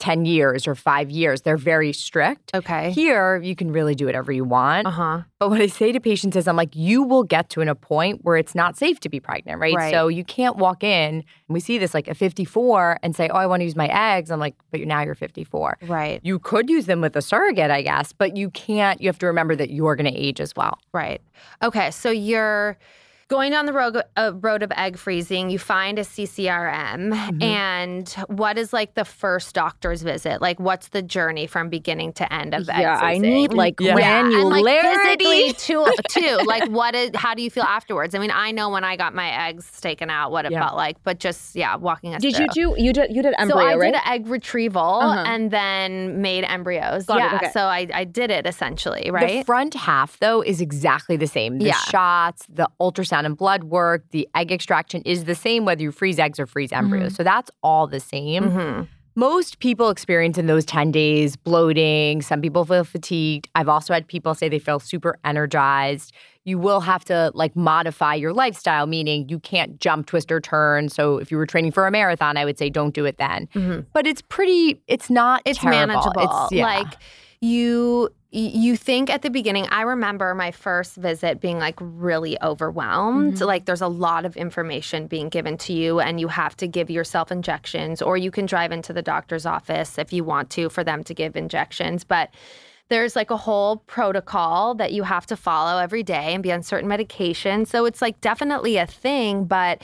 10 0.06 0.26
years 0.26 0.68
or 0.68 0.76
five 0.76 1.10
years. 1.10 1.42
They're 1.42 1.58
very 1.58 1.92
strict. 1.92 2.52
Okay. 2.54 2.92
Here, 2.92 3.42
you 3.42 3.56
can 3.56 3.72
really 3.72 3.96
do 3.96 4.06
whatever 4.06 4.32
you 4.32 4.44
want. 4.44 4.86
Uh 4.86 4.92
huh. 4.92 5.22
But 5.40 5.50
what 5.50 5.62
I 5.62 5.66
say 5.66 5.92
to 5.92 6.00
patients 6.00 6.36
is, 6.38 6.48
I'm 6.48 6.56
like, 6.56 6.76
you 6.76 7.02
will 7.02 7.24
get 7.24 7.50
to 7.50 7.62
an, 7.62 7.70
a 7.70 7.74
point 7.74 8.20
where 8.24 8.38
it's 8.38 8.54
not 8.54 8.78
safe 8.78 9.00
to 9.00 9.10
be 9.10 9.20
pregnant, 9.20 9.60
right? 9.60 9.74
Right. 9.74 9.92
So 9.92 10.08
you 10.08 10.24
can't 10.24 10.58
walk 10.58 10.84
in, 10.84 11.16
and 11.16 11.24
we 11.50 11.60
see 11.60 11.80
this 11.80 11.96
like 11.96 12.08
a 12.08 12.14
54 12.14 13.00
and 13.02 13.16
say, 13.16 13.30
oh, 13.30 13.36
I 13.36 13.48
want 13.48 13.62
to 13.62 13.64
use 13.64 13.76
my 13.76 13.88
eggs. 13.88 14.30
I'm 14.30 14.40
like, 14.40 14.54
but 14.70 14.80
now 14.82 15.02
you're 15.02 15.16
54. 15.16 15.80
Right. 15.88 16.20
You 16.22 16.38
could 16.38 16.70
use 16.70 16.86
them 16.86 17.02
with 17.02 17.16
a 17.16 17.22
surrogate, 17.24 17.72
I 17.72 17.82
guess, 17.82 18.14
but 18.14 18.38
you 18.38 18.52
can't. 18.52 19.02
You 19.02 19.10
have 19.10 19.18
to 19.20 19.26
remember 19.26 19.56
that 19.56 19.72
you're 19.72 19.96
going 19.96 20.14
to 20.14 20.16
age 20.16 20.40
as 20.40 20.54
well. 20.56 20.78
Right. 20.94 21.20
Okay. 21.64 21.90
So 21.90 22.12
you're 22.12 22.78
going 23.28 23.52
down 23.52 23.66
the 23.66 23.74
road, 23.74 24.02
uh, 24.16 24.32
road 24.36 24.62
of 24.64 24.72
egg 24.78 24.98
freezing. 24.98 25.50
You 25.50 25.58
find 25.60 25.98
a 26.00 26.04
CCRM, 26.04 27.14
Mm-hmm. 27.14 27.42
and 27.42 28.10
what 28.28 28.58
is 28.58 28.72
like 28.74 28.94
the 28.94 29.06
first 29.06 29.56
doctor's 29.56 30.02
visit? 30.04 30.42
Like, 30.42 30.60
what's 30.60 30.90
the 30.90 31.02
journey 31.02 31.48
from 31.48 31.70
beginning 31.70 32.14
to 32.14 32.32
end 32.34 32.54
of 32.54 32.70
egg 32.70 32.82
yeah, 32.82 33.00
I 33.02 33.18
need 33.18 33.54
like 33.54 33.80
Yeah. 33.80 33.98
Yeah, 33.98 34.20
and 34.26 34.50
like 34.50 34.64
physically 34.66 35.54
granularity. 35.54 35.58
too. 35.58 35.86
Too 36.10 36.38
like, 36.46 36.70
what 36.70 36.94
is? 36.96 37.12
How 37.16 37.34
do 37.34 37.42
you 37.42 37.50
feel 37.50 37.64
afterwards? 37.64 38.14
I 38.16 38.20
mean, 38.20 38.32
I 38.32 38.52
know 38.52 38.70
when 38.70 38.84
I 38.84 38.96
got 38.96 39.14
my 39.16 39.48
eggs 39.48 39.80
taken 39.82 40.10
out, 40.10 40.32
what 40.32 40.46
it 40.46 40.52
Yeah. 40.52 40.62
felt 40.66 40.76
like, 40.78 40.98
but 41.04 41.20
just 41.20 41.56
yeah, 41.56 41.76
walking 41.76 42.14
us 42.16 42.22
Did 42.22 42.38
you 42.38 42.48
do 42.54 42.76
you 42.78 42.94
did 42.94 43.12
you 43.16 43.22
did 43.24 43.34
embryo 43.38 43.60
so 43.60 43.66
I 43.68 43.76
right? 43.76 43.94
did 43.94 44.02
egg 44.06 44.28
retrieval 44.28 44.82
Uh-huh. 45.02 45.24
and 45.26 45.52
then 45.52 46.22
made 46.22 46.44
embryos. 46.46 47.06
Got 47.06 47.18
it, 47.18 47.20
yeah, 47.22 47.36
okay. 47.38 47.52
so 47.52 47.62
I, 47.62 47.88
I 47.94 48.04
did 48.04 48.30
it 48.32 48.46
essentially, 48.46 49.10
right? 49.12 49.40
The 49.40 49.44
front 49.46 49.74
half, 49.74 50.20
though, 50.20 50.42
is 50.42 50.62
exactly 50.62 51.18
the 51.18 51.28
same. 51.28 51.58
The 51.58 51.66
Yeah. 51.66 51.74
shots, 51.90 52.46
the 52.48 52.70
ultrasound 52.80 53.15
and 53.24 53.38
blood 53.38 53.66
work, 53.66 54.04
the 54.10 54.28
egg 54.36 54.52
extraction 54.52 55.04
is 55.04 55.26
the 55.26 55.36
same 55.36 55.64
whether 55.64 55.84
you 55.84 55.92
freeze 55.92 56.18
eggs 56.18 56.40
or 56.40 56.48
freeze 56.48 56.72
embryos. 56.74 57.14
So 57.16 57.24
that's 57.24 57.52
all 57.62 57.86
the 57.86 58.00
same. 58.00 58.50
hmm 58.50 58.82
Most 59.18 59.60
people 59.60 59.90
experience 59.92 60.38
in 60.38 60.48
those 60.48 60.66
10 60.66 60.92
days 60.92 61.38
bloating. 61.38 62.22
Some 62.22 62.42
people 62.42 62.66
feel 62.66 62.84
fatigued. 62.84 63.48
I've 63.56 63.70
also 63.70 63.94
had 63.94 64.08
people 64.08 64.34
say 64.36 64.50
they 64.50 64.60
feel 64.60 64.80
super 64.80 65.18
energized. 65.24 66.12
You 66.44 66.60
will 66.60 66.82
have 66.82 67.06
to 67.06 67.32
like 67.34 67.56
modify 67.56 68.16
your 68.16 68.34
lifestyle, 68.34 68.88
meaning 68.88 69.30
you 69.30 69.40
can't 69.40 69.80
jump, 69.80 70.06
twist, 70.08 70.32
or 70.34 70.42
turn. 70.42 70.90
So 70.90 71.18
if 71.18 71.32
you 71.32 71.38
were 71.38 71.46
training 71.46 71.72
for 71.72 71.88
a 71.88 71.92
marathon, 71.92 72.36
I 72.36 72.44
would 72.44 72.58
say 72.60 72.70
don't 72.70 72.94
do 72.94 73.06
it 73.06 73.18
then. 73.18 73.48
Mhm. 73.56 73.86
But 73.94 74.06
it's 74.06 74.22
pretty, 74.22 74.82
it's 74.88 75.10
not 75.10 75.42
It's 75.46 75.60
terrible. 75.60 75.80
manageable. 75.88 76.22
It's, 76.46 76.52
yeah. 76.52 76.66
Like 76.66 76.94
you 77.42 78.10
you 78.36 78.76
think 78.76 79.10
at 79.10 79.22
the 79.22 79.30
beginning 79.30 79.68
i 79.72 79.82
remember 79.82 80.36
my 80.36 80.52
first 80.52 80.96
visit 80.96 81.40
being 81.40 81.58
like 81.60 81.76
really 81.80 82.38
overwhelmed. 82.42 83.36
Mm-hmm. 83.36 83.46
like 83.46 83.66
there's 83.66 83.82
a 83.82 83.88
lot 83.88 84.26
of 84.26 84.36
information 84.36 85.08
being 85.08 85.30
given 85.30 85.58
to 85.58 85.74
you 85.74 86.00
and 86.00 86.20
you 86.20 86.28
have 86.28 86.56
to 86.58 86.68
give 86.68 86.90
yourself 86.90 87.32
injections 87.32 88.02
or 88.02 88.18
you 88.18 88.32
can 88.32 88.46
drive 88.46 88.72
into 88.72 88.94
the 88.94 89.02
doctor's 89.02 89.46
office 89.46 89.98
if 89.98 90.12
you 90.12 90.24
want 90.24 90.50
to 90.52 90.70
for 90.70 90.84
them 90.84 91.04
to 91.04 91.14
give 91.14 91.36
injections. 91.36 92.04
But 92.04 92.30
there's 92.90 93.16
like 93.16 93.32
a 93.32 93.38
whole 93.38 93.78
protocol 93.78 94.76
that 94.76 94.94
you 94.94 95.04
have 95.04 95.26
to 95.28 95.36
follow 95.36 95.80
every 95.80 96.04
day 96.04 96.34
and 96.34 96.44
be 96.44 96.52
on 96.52 96.62
certain 96.62 96.88
medication 96.88 97.66
so 97.66 97.86
it's 97.86 98.02
like 98.02 98.20
definitely 98.22 98.78
a 98.78 98.86
thing 98.86 99.46
but 99.46 99.82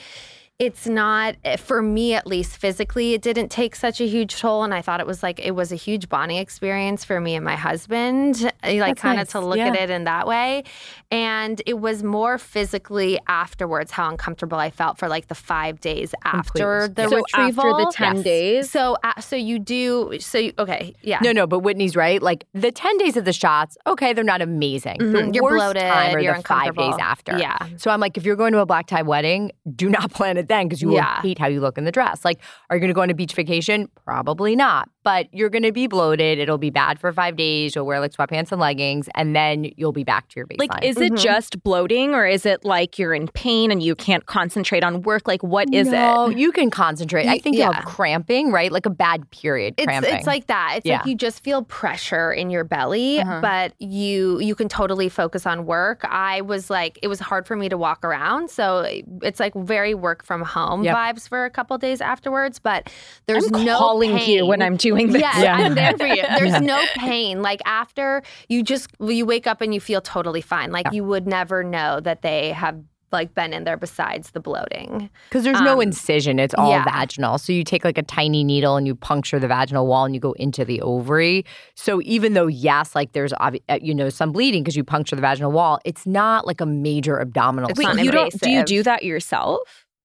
it's 0.62 0.86
not 0.86 1.34
eh, 1.44 1.56
for 1.56 1.82
me 1.82 2.14
at 2.14 2.24
least 2.24 2.56
physically 2.56 3.14
it 3.14 3.20
didn't 3.22 3.48
take 3.48 3.74
such 3.74 4.00
a 4.00 4.06
huge 4.06 4.38
toll 4.40 4.62
and 4.62 4.72
i 4.72 4.80
thought 4.80 5.00
it 5.00 5.06
was 5.08 5.20
like 5.20 5.40
it 5.40 5.52
was 5.60 5.72
a 5.72 5.74
huge 5.86 6.08
bonding 6.08 6.36
experience 6.38 7.04
for 7.04 7.20
me 7.20 7.34
and 7.34 7.44
my 7.44 7.56
husband 7.56 8.44
eh, 8.62 8.78
like 8.78 8.90
That's 8.94 9.00
kind 9.02 9.16
nice. 9.16 9.26
of 9.34 9.40
to 9.40 9.40
look 9.40 9.58
at 9.58 9.74
it 9.74 9.90
in 9.90 10.04
that 10.04 10.26
way 10.28 10.62
and 11.10 11.60
it 11.66 11.80
was 11.80 12.04
more 12.04 12.38
physically 12.38 13.18
afterwards 13.26 13.90
how 13.90 14.08
uncomfortable 14.08 14.56
i 14.58 14.70
felt 14.70 14.98
for 14.98 15.08
like 15.08 15.26
the 15.26 15.34
five 15.34 15.80
days 15.80 16.14
after 16.24 16.86
Completely. 16.86 16.94
the 17.04 17.08
so 17.10 17.16
retrieval 17.16 17.80
after 17.80 17.84
the 17.84 17.92
10 17.92 18.14
Yes. 18.16 18.24
days. 18.24 18.70
so 18.70 18.96
uh, 19.02 19.20
so 19.20 19.34
you 19.34 19.58
do 19.58 20.16
so 20.20 20.38
you, 20.38 20.52
okay 20.60 20.94
yeah 21.02 21.18
No, 21.22 21.32
no, 21.32 21.46
but 21.46 21.60
Whitney's 21.60 21.96
right. 21.96 22.20
Like 22.22 22.44
the 22.54 22.70
10 22.70 22.98
days 22.98 23.16
of 23.16 23.24
the 23.24 23.32
shots, 23.32 23.76
okay, 23.86 24.12
they're 24.12 24.24
not 24.34 24.42
amazing. 24.42 24.98
Mhm. 24.98 25.12
The 25.12 25.32
You're 25.34 25.50
bloated, 25.50 25.82
time 25.82 26.16
are 26.16 26.20
you're 26.20 26.36
the 26.36 26.42
five 26.42 26.76
days 26.76 26.94
after. 27.00 27.38
Yeah. 27.38 27.56
So 27.76 27.90
I'm 27.90 28.00
like, 28.00 28.16
if 28.16 28.24
you're 28.24 28.36
going 28.36 28.52
to 28.52 28.58
a 28.60 28.66
black 28.66 28.86
tie 28.86 29.02
wedding, 29.02 29.50
do 29.74 29.88
not 29.88 30.10
plan 30.18 30.36
it 30.36 30.48
then 30.52 30.68
because 30.68 30.82
you 30.82 30.88
will 30.88 31.02
hate 31.22 31.38
how 31.38 31.46
you 31.48 31.60
look 31.60 31.78
in 31.78 31.84
the 31.84 31.92
dress. 31.92 32.24
Like, 32.24 32.38
are 32.70 32.76
you 32.76 32.80
going 32.80 32.88
to 32.90 32.94
go 32.94 33.00
on 33.02 33.10
a 33.10 33.14
beach 33.14 33.34
vacation? 33.34 33.88
Probably 34.04 34.54
not. 34.54 34.88
But 35.04 35.26
you're 35.32 35.48
going 35.50 35.64
to 35.64 35.72
be 35.72 35.88
bloated. 35.88 36.38
It'll 36.38 36.58
be 36.58 36.70
bad 36.70 37.00
for 37.00 37.12
five 37.12 37.36
days. 37.36 37.74
You'll 37.74 37.86
wear 37.86 37.98
like 37.98 38.12
sweatpants 38.12 38.52
and 38.52 38.60
leggings, 38.60 39.08
and 39.16 39.34
then 39.34 39.66
you'll 39.76 39.90
be 39.92 40.04
back 40.04 40.28
to 40.28 40.36
your 40.36 40.46
baseline. 40.46 40.58
like 40.70 40.84
is 40.84 40.96
it 41.00 41.12
Mhm. 41.12 41.18
just 41.18 41.62
bloating 41.64 42.14
or 42.14 42.24
is 42.26 42.46
it 42.46 42.64
like 42.64 42.98
you're 42.98 43.14
in 43.14 43.26
pain 43.28 43.72
and 43.72 43.82
you 43.82 43.94
can't 43.96 44.26
concentrate 44.26 44.84
on 44.84 45.02
work? 45.02 45.26
Like 45.26 45.42
what 45.42 45.72
is 45.74 45.88
no, 45.88 46.28
it? 46.30 46.38
you 46.38 46.52
can 46.52 46.70
concentrate. 46.70 47.26
I 47.26 47.38
think 47.38 47.56
you'll 47.56 47.66
yeah. 47.70 47.74
have 47.74 47.84
cramping, 47.84 48.52
right? 48.52 48.70
Like 48.70 48.86
a 48.86 48.90
bad 48.90 49.28
period 49.30 49.74
it's 49.76 49.86
cramping. 49.86 50.14
it's 50.14 50.26
like 50.26 50.46
that. 50.46 50.74
It's 50.76 50.86
Yeah. 50.86 50.98
like 50.98 51.06
you 51.06 51.14
just 51.16 51.42
feel 51.42 51.62
pressure 51.62 52.32
in 52.32 52.50
your 52.50 52.62
belly, 52.64 53.18
Uh-huh. 53.20 53.40
but 53.40 53.72
you 53.80 54.38
you 54.40 54.54
can 54.54 54.68
totally 54.68 55.08
focus 55.08 55.46
on 55.46 55.66
work. 55.66 56.04
I 56.08 56.42
was 56.42 56.70
like, 56.70 56.98
it 57.02 57.08
was 57.08 57.18
hard 57.18 57.46
for 57.46 57.56
me 57.56 57.68
to 57.68 57.76
walk 57.78 58.04
around, 58.04 58.50
so 58.50 58.84
it's 59.22 59.40
like 59.40 59.54
very 59.54 59.94
work 59.94 60.24
from 60.24 60.41
home 60.44 60.82
Yep. 60.84 60.96
vibes 60.96 61.28
for 61.28 61.44
a 61.44 61.50
couple 61.50 61.76
days 61.78 62.00
afterwards. 62.00 62.58
But 62.58 62.90
there's 63.26 63.50
I'm 63.52 63.64
no 63.64 63.78
calling 63.78 64.16
pain. 64.16 64.30
you 64.38 64.46
when 64.46 64.62
I'm 64.62 64.76
doing 64.76 65.12
this. 65.12 65.22
Yeah, 65.22 65.42
Yeah. 65.42 65.56
I'm 65.56 65.74
there 65.74 65.96
for 65.96 66.06
you. 66.06 66.22
There's 66.38 66.50
Yeah. 66.52 66.58
no 66.60 66.82
pain. 66.96 67.42
Like 67.42 67.60
after 67.66 68.22
you 68.48 68.62
just 68.62 68.88
you 69.00 69.24
wake 69.26 69.46
up 69.46 69.60
and 69.60 69.72
you 69.74 69.80
feel 69.80 70.00
totally 70.00 70.40
fine. 70.40 70.70
Like 70.72 70.86
Yeah. 70.86 70.92
you 70.92 71.04
would 71.04 71.26
never 71.26 71.62
know 71.64 72.00
that 72.00 72.22
they 72.22 72.52
have 72.52 72.76
like 73.10 73.34
been 73.34 73.52
in 73.52 73.64
there 73.64 73.76
besides 73.76 74.30
the 74.30 74.40
bloating. 74.40 75.10
Because 75.28 75.44
there's 75.44 75.60
no 75.60 75.74
Um, 75.74 75.82
incision, 75.82 76.38
it's 76.38 76.54
all 76.54 76.70
yeah. 76.70 76.82
vaginal. 76.84 77.36
So 77.36 77.52
you 77.52 77.62
take 77.62 77.84
like 77.84 77.98
a 77.98 78.02
tiny 78.02 78.42
needle 78.42 78.76
and 78.76 78.86
you 78.86 78.94
puncture 78.94 79.38
the 79.38 79.48
vaginal 79.48 79.86
wall 79.86 80.06
and 80.06 80.14
you 80.14 80.20
go 80.20 80.32
into 80.32 80.64
the 80.64 80.80
ovary. 80.80 81.44
So 81.74 82.00
even 82.04 82.32
though 82.32 82.46
yes, 82.46 82.94
like 82.94 83.12
there's 83.12 83.34
obvi- 83.34 83.60
uh, 83.68 83.78
you 83.82 83.94
know 83.94 84.08
some 84.08 84.32
bleeding 84.32 84.62
because 84.62 84.76
you 84.76 84.84
puncture 84.84 85.14
the 85.14 85.20
vaginal 85.20 85.52
wall, 85.52 85.78
it's 85.84 86.06
not 86.06 86.46
like 86.46 86.62
a 86.62 86.66
major 86.66 87.20
abdominal. 87.20 87.68
Wait, 87.76 88.02
you 88.02 88.10
don't 88.10 88.32
do 88.40 88.48
you 88.50 88.64
do 88.64 88.82
that 88.82 89.02
yourself? 89.02 89.60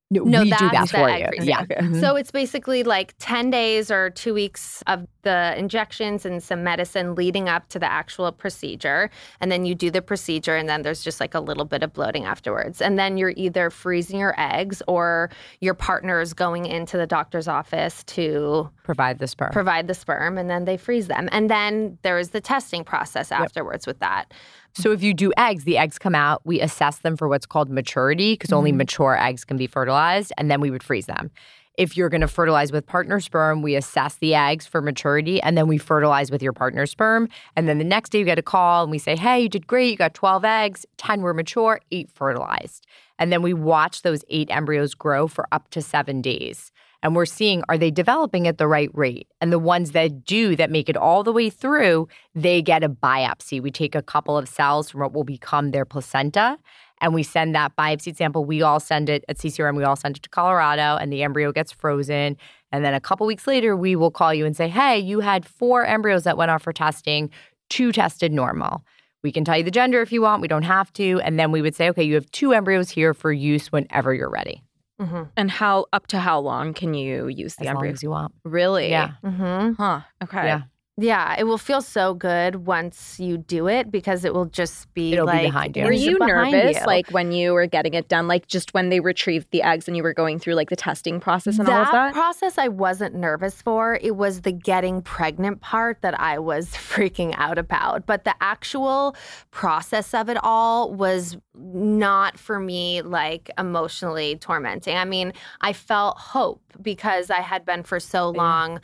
No, 0.10 0.24
No, 0.24 0.42
we 0.44 0.52
do 0.52 0.70
that 0.70 0.88
for 0.90 1.10
you. 1.10 1.28
Yeah. 1.42 1.64
Okay. 1.64 1.76
Mhm. 1.76 2.00
So 2.00 2.16
it's 2.16 2.32
basically 2.32 2.84
like 2.84 3.14
10 3.20 3.50
days 3.50 3.92
or 3.92 4.10
two 4.10 4.34
weeks 4.34 4.82
of 4.88 5.06
the 5.24 5.54
injections 5.58 6.26
and 6.26 6.42
some 6.42 6.64
medicine 6.64 7.14
leading 7.14 7.50
up 7.50 7.68
to 7.70 7.80
the 7.80 7.92
actual 7.92 8.32
procedure. 8.32 9.10
And 9.42 9.52
then 9.52 9.66
you 9.66 9.76
do 9.76 9.92
the 9.92 10.02
procedure, 10.02 10.56
and 10.56 10.70
then 10.70 10.84
there's 10.84 11.04
just 11.04 11.20
like 11.20 11.34
a 11.34 11.42
little 11.42 11.66
bit 11.66 11.84
of 11.84 11.92
bloating 11.92 12.24
afterwards. 12.24 12.82
And 12.82 12.98
then 12.98 13.18
you're 13.18 13.34
either 13.36 13.70
freezing 13.70 14.22
your 14.22 14.34
eggs 14.38 14.82
or 14.88 15.30
your 15.60 15.74
partner 15.74 16.22
is 16.22 16.34
going 16.34 16.66
into 16.66 16.96
the 16.98 17.08
doctor's 17.08 17.50
office 17.50 18.06
to 18.06 18.70
provide 18.84 19.20
the 19.20 19.28
sperm. 19.28 19.52
provide 19.52 19.88
the 19.88 19.94
sperm, 19.94 20.38
and 20.38 20.50
then 20.50 20.64
they 20.64 20.78
freeze 20.78 21.08
them. 21.08 21.28
And 21.34 21.50
then 21.50 21.98
there 22.04 22.18
is 22.18 22.30
the 22.30 22.40
testing 22.40 22.86
process 22.86 23.30
afterwards 23.30 23.86
with 23.86 24.00
that. 24.00 24.34
So 24.74 24.92
if 24.92 25.02
you 25.02 25.14
do 25.14 25.32
eggs, 25.38 25.64
the 25.64 25.78
eggs 25.78 25.98
come 25.98 26.16
out, 26.16 26.42
we 26.46 26.62
assess 26.62 27.00
them 27.00 27.18
for 27.18 27.28
what's 27.28 27.46
called 27.46 27.70
maturity 27.70 28.34
because 28.34 28.52
only 28.52 28.72
Mm-hmm. 28.72 28.78
mature 28.78 29.18
eggs 29.20 29.44
can 29.44 29.58
be 29.58 29.68
fertilized, 29.68 30.32
and 30.38 30.52
then 30.52 30.62
we 30.62 30.70
would 30.70 30.84
freeze 30.84 31.08
them. 31.08 31.32
If 31.78 31.96
you're 31.96 32.10
going 32.10 32.22
to 32.22 32.28
fertilize 32.28 32.72
with 32.72 32.88
partner 32.88 33.20
sperm, 33.20 33.62
we 33.62 33.76
assess 33.76 34.16
the 34.16 34.34
eggs 34.34 34.66
for 34.66 34.82
maturity 34.82 35.40
and 35.40 35.56
then 35.56 35.68
we 35.68 35.78
fertilize 35.78 36.32
with 36.32 36.42
your 36.42 36.52
partner 36.54 36.88
sperm. 36.88 37.30
And 37.56 37.68
then 37.70 37.78
the 37.78 37.84
next 37.84 38.10
day 38.10 38.18
you 38.20 38.26
get 38.26 38.40
a 38.40 38.44
call 38.44 38.82
and 38.82 38.90
we 38.92 38.98
say, 38.98 39.16
hey, 39.16 39.42
you 39.42 39.48
did 39.50 39.68
great. 39.68 39.92
You 39.92 39.96
got 39.98 40.16
12 40.16 40.44
eggs, 40.44 40.88
10 40.98 41.22
were 41.22 41.36
mature, 41.36 41.80
eight 41.92 42.10
fertilized. 42.12 42.88
And 43.20 43.32
then 43.32 43.44
we 43.44 43.54
watch 43.54 44.02
those 44.02 44.24
eight 44.30 44.50
embryos 44.50 44.96
grow 44.96 45.28
for 45.28 45.48
up 45.52 45.70
to 45.70 45.84
seven 45.84 46.20
days. 46.20 46.72
And 47.08 47.16
we're 47.16 47.26
seeing 47.26 47.64
are 47.70 47.78
they 47.78 47.90
developing 47.90 48.50
at 48.50 48.58
the 48.58 48.68
right 48.68 48.90
rate? 48.94 49.30
And 49.40 49.50
the 49.50 49.60
ones 49.60 49.92
that 49.92 50.26
do, 50.26 50.58
that 50.58 50.70
make 50.70 50.90
it 50.90 50.98
all 50.98 51.24
the 51.24 51.32
way 51.32 51.50
through, 51.50 52.10
they 52.36 52.62
get 52.62 52.84
a 52.84 52.90
biopsy. 52.90 53.62
We 53.62 53.72
take 53.72 53.96
a 53.96 54.02
couple 54.02 54.38
of 54.38 54.50
cells 54.50 54.90
from 54.90 55.00
what 55.00 55.14
will 55.14 55.24
become 55.24 55.72
their 55.72 55.86
placenta 55.86 56.58
and 57.00 57.14
we 57.14 57.24
send 57.24 57.56
that 57.56 57.78
biopsy 57.78 58.14
sample. 58.14 58.44
We 58.44 58.62
all 58.62 58.82
send 58.82 59.08
it 59.08 59.24
at 59.30 59.38
CCRM, 59.38 59.78
we 59.78 59.86
all 59.86 59.96
send 59.96 60.18
it 60.18 60.24
to 60.24 60.30
Colorado, 60.30 60.98
and 60.98 61.10
the 61.10 61.24
embryo 61.24 61.54
gets 61.54 61.72
frozen. 61.72 62.36
And 62.74 62.84
then 62.84 62.94
a 62.94 63.00
couple 63.00 63.26
weeks 63.26 63.48
later, 63.48 63.78
we 63.78 63.96
will 63.96 64.12
call 64.12 64.34
you 64.34 64.46
and 64.46 64.58
say, 64.58 64.68
hey, 64.68 65.00
you 65.00 65.22
had 65.22 65.46
four 65.46 65.86
embryos 65.86 66.26
that 66.26 66.36
went 66.36 66.52
off 66.52 66.64
for 66.64 66.74
testing, 66.74 67.30
two 67.70 67.94
tested 67.94 68.34
normal. 68.34 68.84
We 69.24 69.32
can 69.32 69.46
tell 69.46 69.56
you 69.56 69.64
the 69.64 69.72
gender 69.72 70.02
if 70.02 70.12
you 70.12 70.24
want, 70.24 70.42
we 70.42 70.50
don't 70.50 70.64
have 70.64 70.92
to. 70.94 71.22
And 71.22 71.40
then 71.40 71.54
we 71.54 71.62
would 71.62 71.74
say, 71.74 71.90
okay, 71.92 72.04
you 72.04 72.16
have 72.16 72.30
two 72.32 72.52
embryos 72.52 72.90
here 72.90 73.14
for 73.14 73.32
use 73.32 73.72
whenever 73.72 74.14
you're 74.14 74.30
ready. 74.30 74.62
Mm-hmm. 75.00 75.24
And 75.36 75.52
how 75.52 75.86
up 75.94 76.08
to 76.08 76.20
how 76.20 76.40
long 76.40 76.74
can 76.74 76.94
you 76.94 77.28
use 77.28 77.56
the 77.56 77.68
As 77.68 77.76
long 77.76 77.88
as 77.88 78.02
you 78.02 78.10
want. 78.10 78.34
Really? 78.44 78.90
Yeah. 78.90 79.12
Mm-hmm. 79.24 79.74
Huh. 79.74 80.02
Okay. 80.24 80.46
Yeah. 80.46 80.62
Yeah, 81.00 81.36
it 81.38 81.44
will 81.44 81.60
feel 81.60 81.82
so 81.82 82.16
good 82.16 82.66
once 82.66 83.20
you 83.20 83.38
do 83.38 83.68
it 83.68 83.92
because 83.92 84.26
it 84.26 84.34
will 84.34 84.48
just 84.48 84.92
be 84.96 85.14
It'll 85.14 85.28
be 85.28 85.32
like 85.32 85.42
behind 85.44 85.78
you. 85.78 85.84
Were 85.84 85.92
you 85.92 86.18
nervous, 86.18 86.80
you. 86.80 86.86
like 86.88 87.12
when 87.12 87.32
you 87.32 87.54
were 87.54 87.68
getting 87.68 87.94
it 87.94 88.08
done, 88.08 88.28
like 88.28 88.48
just 88.48 88.74
when 88.74 88.90
they 88.90 89.00
retrieved 89.00 89.52
the 89.52 89.62
eggs 89.62 89.88
and 89.88 89.96
you 89.96 90.02
were 90.02 90.16
going 90.16 90.40
through 90.40 90.56
like 90.56 90.70
the 90.70 90.76
testing 90.76 91.20
process 91.20 91.60
and 91.60 91.70
all 91.70 91.84
of 91.84 91.92
that? 91.92 92.14
process 92.14 92.58
I 92.58 92.70
wasn't 92.70 93.14
nervous 93.14 93.62
for. 93.62 94.00
It 94.02 94.16
was 94.16 94.42
the 94.42 94.52
getting 94.52 95.04
pregnant 95.04 95.62
part 95.62 96.02
that 96.02 96.20
I 96.20 96.40
was 96.40 96.70
freaking 96.72 97.36
out 97.38 97.60
about. 97.60 98.08
But 98.08 98.24
the 98.24 98.34
actual 98.42 99.16
process 99.52 100.16
of 100.16 100.30
it 100.30 100.38
all 100.42 100.92
was 100.92 101.38
not 101.54 102.40
for 102.40 102.60
me 102.60 103.04
like 103.04 103.52
emotionally 103.60 104.38
tormenting. 104.38 104.98
I 104.98 105.06
mean, 105.06 105.34
I 105.62 105.74
felt 105.74 106.18
hope 106.18 106.64
because 106.82 107.30
I 107.30 107.42
had 107.42 107.66
been 107.66 107.84
for 107.84 108.00
so 108.00 108.32
long 108.32 108.80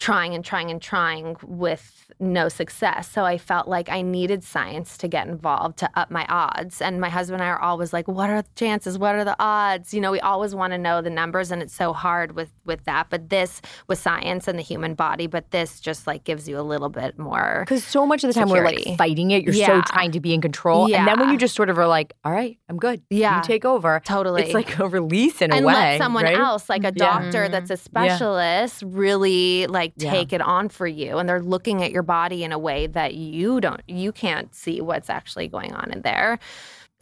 trying 0.00 0.34
and 0.34 0.44
trying 0.44 0.70
and 0.70 0.80
trying 0.80 1.36
with 1.44 2.10
no 2.20 2.48
success. 2.48 3.10
So 3.10 3.24
I 3.24 3.36
felt 3.36 3.68
like 3.68 3.88
I 3.88 4.02
needed 4.02 4.44
science 4.44 4.96
to 4.98 5.08
get 5.08 5.26
involved 5.26 5.78
to 5.78 5.90
up 5.94 6.10
my 6.10 6.24
odds. 6.28 6.80
And 6.80 7.00
my 7.00 7.08
husband 7.08 7.40
and 7.42 7.48
I 7.48 7.52
are 7.52 7.60
always 7.60 7.92
like, 7.92 8.06
what 8.06 8.30
are 8.30 8.42
the 8.42 8.48
chances? 8.54 8.96
What 8.98 9.14
are 9.16 9.24
the 9.24 9.36
odds? 9.38 9.92
You 9.92 10.00
know, 10.00 10.12
we 10.12 10.20
always 10.20 10.54
want 10.54 10.72
to 10.72 10.78
know 10.78 11.02
the 11.02 11.10
numbers 11.10 11.50
and 11.50 11.62
it's 11.62 11.74
so 11.74 11.92
hard 11.92 12.32
with 12.32 12.50
with 12.64 12.84
that. 12.84 13.08
But 13.10 13.28
this 13.28 13.60
with 13.88 13.98
science 13.98 14.46
and 14.46 14.58
the 14.58 14.62
human 14.62 14.94
body, 14.94 15.26
but 15.26 15.50
this 15.50 15.80
just 15.80 16.06
like 16.06 16.24
gives 16.24 16.48
you 16.48 16.58
a 16.58 16.62
little 16.62 16.88
bit 16.88 17.18
more 17.18 17.62
Because 17.64 17.84
so 17.84 18.06
much 18.06 18.22
of 18.22 18.28
the 18.28 18.34
time 18.34 18.48
we're 18.48 18.64
like 18.64 18.96
fighting 18.96 19.30
it. 19.32 19.42
You're 19.42 19.54
so 19.54 19.80
trying 19.82 20.12
to 20.12 20.20
be 20.20 20.32
in 20.32 20.40
control. 20.40 20.92
And 20.94 21.06
then 21.08 21.18
when 21.18 21.30
you 21.30 21.38
just 21.38 21.54
sort 21.54 21.70
of 21.70 21.78
are 21.78 21.88
like, 21.88 22.12
all 22.24 22.32
right, 22.32 22.58
I'm 22.68 22.76
good. 22.76 23.02
Yeah. 23.10 23.38
You 23.38 23.42
take 23.42 23.64
over. 23.64 24.00
totally 24.04 24.42
It's 24.42 24.54
like 24.54 24.78
a 24.78 24.88
release 24.88 25.42
in 25.42 25.52
a 25.52 25.56
and 25.56 25.66
way. 25.66 25.72
let 25.72 25.98
someone 25.98 26.24
right? 26.24 26.36
else, 26.36 26.68
like 26.68 26.84
a 26.84 26.92
mm, 26.92 26.98
Yeah. 26.98 27.20
doctor 27.20 27.48
that's 27.48 27.70
a 27.70 27.74
mm-hmm. 27.74 28.04
Yeah. 28.04 28.16
specialist, 28.16 28.82
really 28.86 29.66
like 29.66 29.87
Yeah. 29.96 30.10
take 30.10 30.32
it 30.32 30.40
on 30.40 30.68
for 30.68 30.86
you. 30.86 31.18
And 31.18 31.28
they're 31.28 31.42
looking 31.42 31.82
at 31.82 31.90
your 31.92 32.02
body 32.02 32.44
in 32.44 32.52
a 32.52 32.58
way 32.58 32.86
that 32.88 33.14
you 33.14 33.60
don't, 33.60 33.80
you 33.88 34.12
can't 34.12 34.54
see 34.54 34.80
what's 34.80 35.10
actually 35.10 35.48
going 35.48 35.72
on 35.74 35.90
in 35.92 36.02
there. 36.02 36.38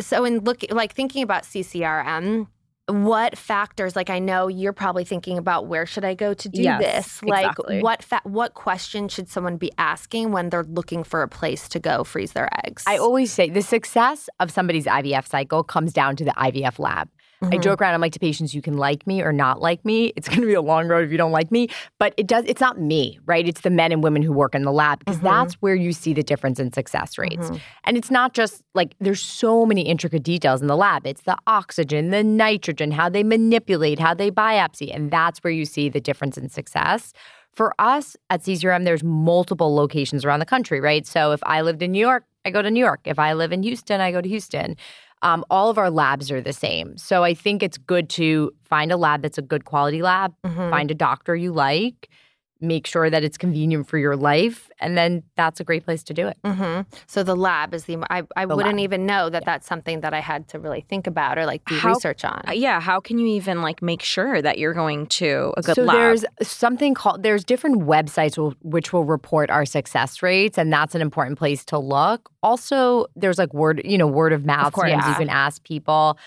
So, 0.00 0.24
in 0.24 0.40
look, 0.40 0.60
like 0.70 0.94
thinking 0.94 1.22
about 1.22 1.44
CCRM, 1.44 2.48
what 2.88 3.36
factors? 3.36 3.96
Like, 3.96 4.10
I 4.10 4.18
know 4.20 4.46
you're 4.46 4.72
probably 4.72 5.04
thinking 5.04 5.38
about 5.38 5.66
where 5.66 5.86
should 5.86 6.04
I 6.04 6.14
go 6.14 6.34
to 6.34 6.48
do 6.48 6.62
Yes, 6.62 6.80
this? 6.80 7.22
Like, 7.22 7.46
exactly. 7.46 7.80
what 7.82 8.02
fa- 8.04 8.20
what 8.24 8.54
question 8.54 9.08
should 9.08 9.28
someone 9.28 9.56
be 9.56 9.72
asking 9.78 10.32
when 10.32 10.50
they're 10.50 10.64
looking 10.64 11.02
for 11.02 11.22
a 11.22 11.28
place 11.28 11.68
to 11.70 11.80
go 11.80 12.04
freeze 12.04 12.32
their 12.32 12.48
eggs? 12.64 12.84
I 12.86 12.98
always 12.98 13.32
say 13.32 13.50
the 13.50 13.62
success 13.62 14.28
of 14.38 14.50
somebody's 14.52 14.86
IVF 14.86 15.26
cycle 15.26 15.64
comes 15.64 15.92
down 15.92 16.14
to 16.16 16.24
the 16.24 16.30
IVF 16.32 16.78
lab. 16.78 17.08
I 17.42 17.46
Mhm. 17.58 17.62
joke 17.62 17.82
around. 17.82 17.94
I'm 17.94 18.00
like 18.00 18.12
to 18.12 18.18
patients, 18.18 18.54
you 18.54 18.62
can 18.62 18.76
like 18.78 19.06
me 19.06 19.20
or 19.22 19.32
not 19.32 19.60
like 19.60 19.84
me. 19.84 20.12
It's 20.16 20.28
going 20.28 20.40
to 20.40 20.46
be 20.46 20.54
a 20.54 20.62
long 20.62 20.88
road 20.88 21.04
if 21.04 21.10
you 21.12 21.18
don't 21.18 21.32
like 21.32 21.50
me. 21.52 21.68
But 21.98 22.14
it 22.16 22.26
does. 22.26 22.44
It's 22.46 22.60
not 22.60 22.80
me, 22.80 23.18
right? 23.26 23.46
It's 23.46 23.60
the 23.60 23.70
men 23.70 23.92
and 23.92 24.02
women 24.02 24.22
who 24.22 24.32
work 24.32 24.54
in 24.54 24.62
the 24.62 24.72
lab 24.72 25.00
because 25.00 25.18
Mhm. 25.18 25.22
that's 25.24 25.54
where 25.54 25.74
you 25.74 25.92
see 25.92 26.12
the 26.14 26.22
difference 26.22 26.58
in 26.58 26.72
success 26.72 27.18
rates. 27.18 27.50
Mhm. 27.50 27.60
And 27.84 27.96
it's 27.96 28.10
not 28.10 28.32
just 28.32 28.62
like 28.74 28.94
there's 29.00 29.20
so 29.22 29.66
many 29.66 29.82
intricate 29.82 30.22
details 30.22 30.60
in 30.62 30.66
the 30.66 30.76
lab. 30.76 31.06
It's 31.06 31.22
the 31.22 31.36
oxygen, 31.46 32.10
the 32.10 32.24
nitrogen, 32.24 32.90
how 32.92 33.08
they 33.08 33.22
manipulate, 33.22 33.98
how 33.98 34.14
they 34.14 34.30
biopsy, 34.30 34.94
and 34.94 35.10
that's 35.10 35.40
where 35.40 35.52
you 35.52 35.64
see 35.66 35.88
the 35.88 36.00
difference 36.00 36.38
in 36.38 36.48
success. 36.48 37.12
For 37.52 37.74
us 37.78 38.16
at 38.28 38.42
CCRM, 38.44 38.84
there's 38.84 39.02
multiple 39.02 39.74
locations 39.74 40.24
around 40.26 40.40
the 40.40 40.46
country, 40.46 40.78
right? 40.80 41.06
So 41.06 41.32
if 41.32 41.40
I 41.44 41.62
lived 41.62 41.82
in 41.82 41.92
New 41.92 42.00
York, 42.00 42.24
I 42.46 42.50
go 42.50 42.62
to 42.62 42.70
New 42.70 42.80
York. 42.80 43.00
If 43.04 43.18
I 43.18 43.32
live 43.32 43.52
in 43.52 43.62
Houston, 43.64 44.00
I 44.00 44.12
go 44.12 44.20
to 44.20 44.28
Houston. 44.28 44.76
Um, 45.22 45.44
all 45.50 45.68
of 45.68 45.78
our 45.78 45.90
labs 45.90 46.30
are 46.30 46.40
the 46.40 46.52
same. 46.52 46.96
So 46.96 47.24
I 47.24 47.34
think 47.34 47.62
it's 47.62 47.76
good 47.76 48.08
to 48.10 48.52
find 48.64 48.92
a 48.92 48.96
lab 48.96 49.22
that's 49.22 49.38
a 49.38 49.42
good 49.42 49.64
quality 49.64 50.00
lab, 50.00 50.32
Mhm. 50.44 50.70
find 50.70 50.90
a 50.90 50.94
doctor 50.94 51.34
you 51.34 51.52
like, 51.52 52.08
make 52.66 52.86
sure 52.86 53.08
that 53.10 53.22
it's 53.24 53.38
convenient 53.38 53.88
for 53.88 53.98
your 53.98 54.16
life, 54.16 54.70
and 54.80 54.96
then 54.98 55.22
that's 55.36 55.60
a 55.60 55.64
great 55.64 55.84
place 55.84 56.02
to 56.04 56.14
do 56.14 56.26
it. 56.28 56.36
hmm 56.44 56.80
So 57.06 57.22
the 57.22 57.36
lab 57.36 57.72
is 57.74 57.84
the. 57.84 57.98
I, 58.10 58.22
I 58.36 58.46
The 58.46 58.56
wouldn't 58.56 58.76
lab. 58.76 58.84
even 58.84 59.06
know 59.06 59.30
that 59.30 59.44
that's 59.44 59.66
something 59.66 60.00
that 60.00 60.12
I 60.14 60.20
had 60.20 60.48
to 60.48 60.58
really 60.58 60.84
think 60.88 61.06
about 61.06 61.38
or 61.38 61.46
like 61.46 61.64
do 61.66 61.76
How- 61.76 61.94
research 61.94 62.24
on. 62.24 62.42
Uh, 62.48 62.52
yeah, 62.52 62.80
how 62.80 63.00
can 63.00 63.18
you 63.18 63.26
even 63.28 63.62
like 63.62 63.82
make 63.82 64.02
sure 64.02 64.42
that 64.42 64.58
you're 64.58 64.74
going 64.74 65.06
to 65.06 65.52
a 65.56 65.62
good 65.62 65.76
so 65.76 65.82
lab? 65.82 65.96
there's 65.96 66.24
something 66.42 66.94
called 66.94 67.22
there's 67.22 67.44
different 67.44 67.82
websites 67.82 68.36
will, 68.38 68.54
which 68.62 68.92
will 68.92 69.04
report 69.04 69.50
our 69.50 69.64
success 69.64 70.22
rates 70.22 70.58
and 70.58 70.72
that's 70.72 70.94
an 70.94 71.00
important 71.02 71.38
place 71.38 71.64
to 71.64 71.78
look 71.78 72.30
also 72.42 73.06
there's 73.16 73.38
like 73.38 73.52
word 73.54 73.80
you 73.84 73.98
know 73.98 74.06
word 74.06 74.32
of 74.32 74.44
mouth 74.44 74.66
of 74.68 74.72
course. 74.72 74.90
sometimes 74.90 75.08
you 75.08 75.14
can 75.14 75.28
ask 75.28 75.62
people 75.64 76.18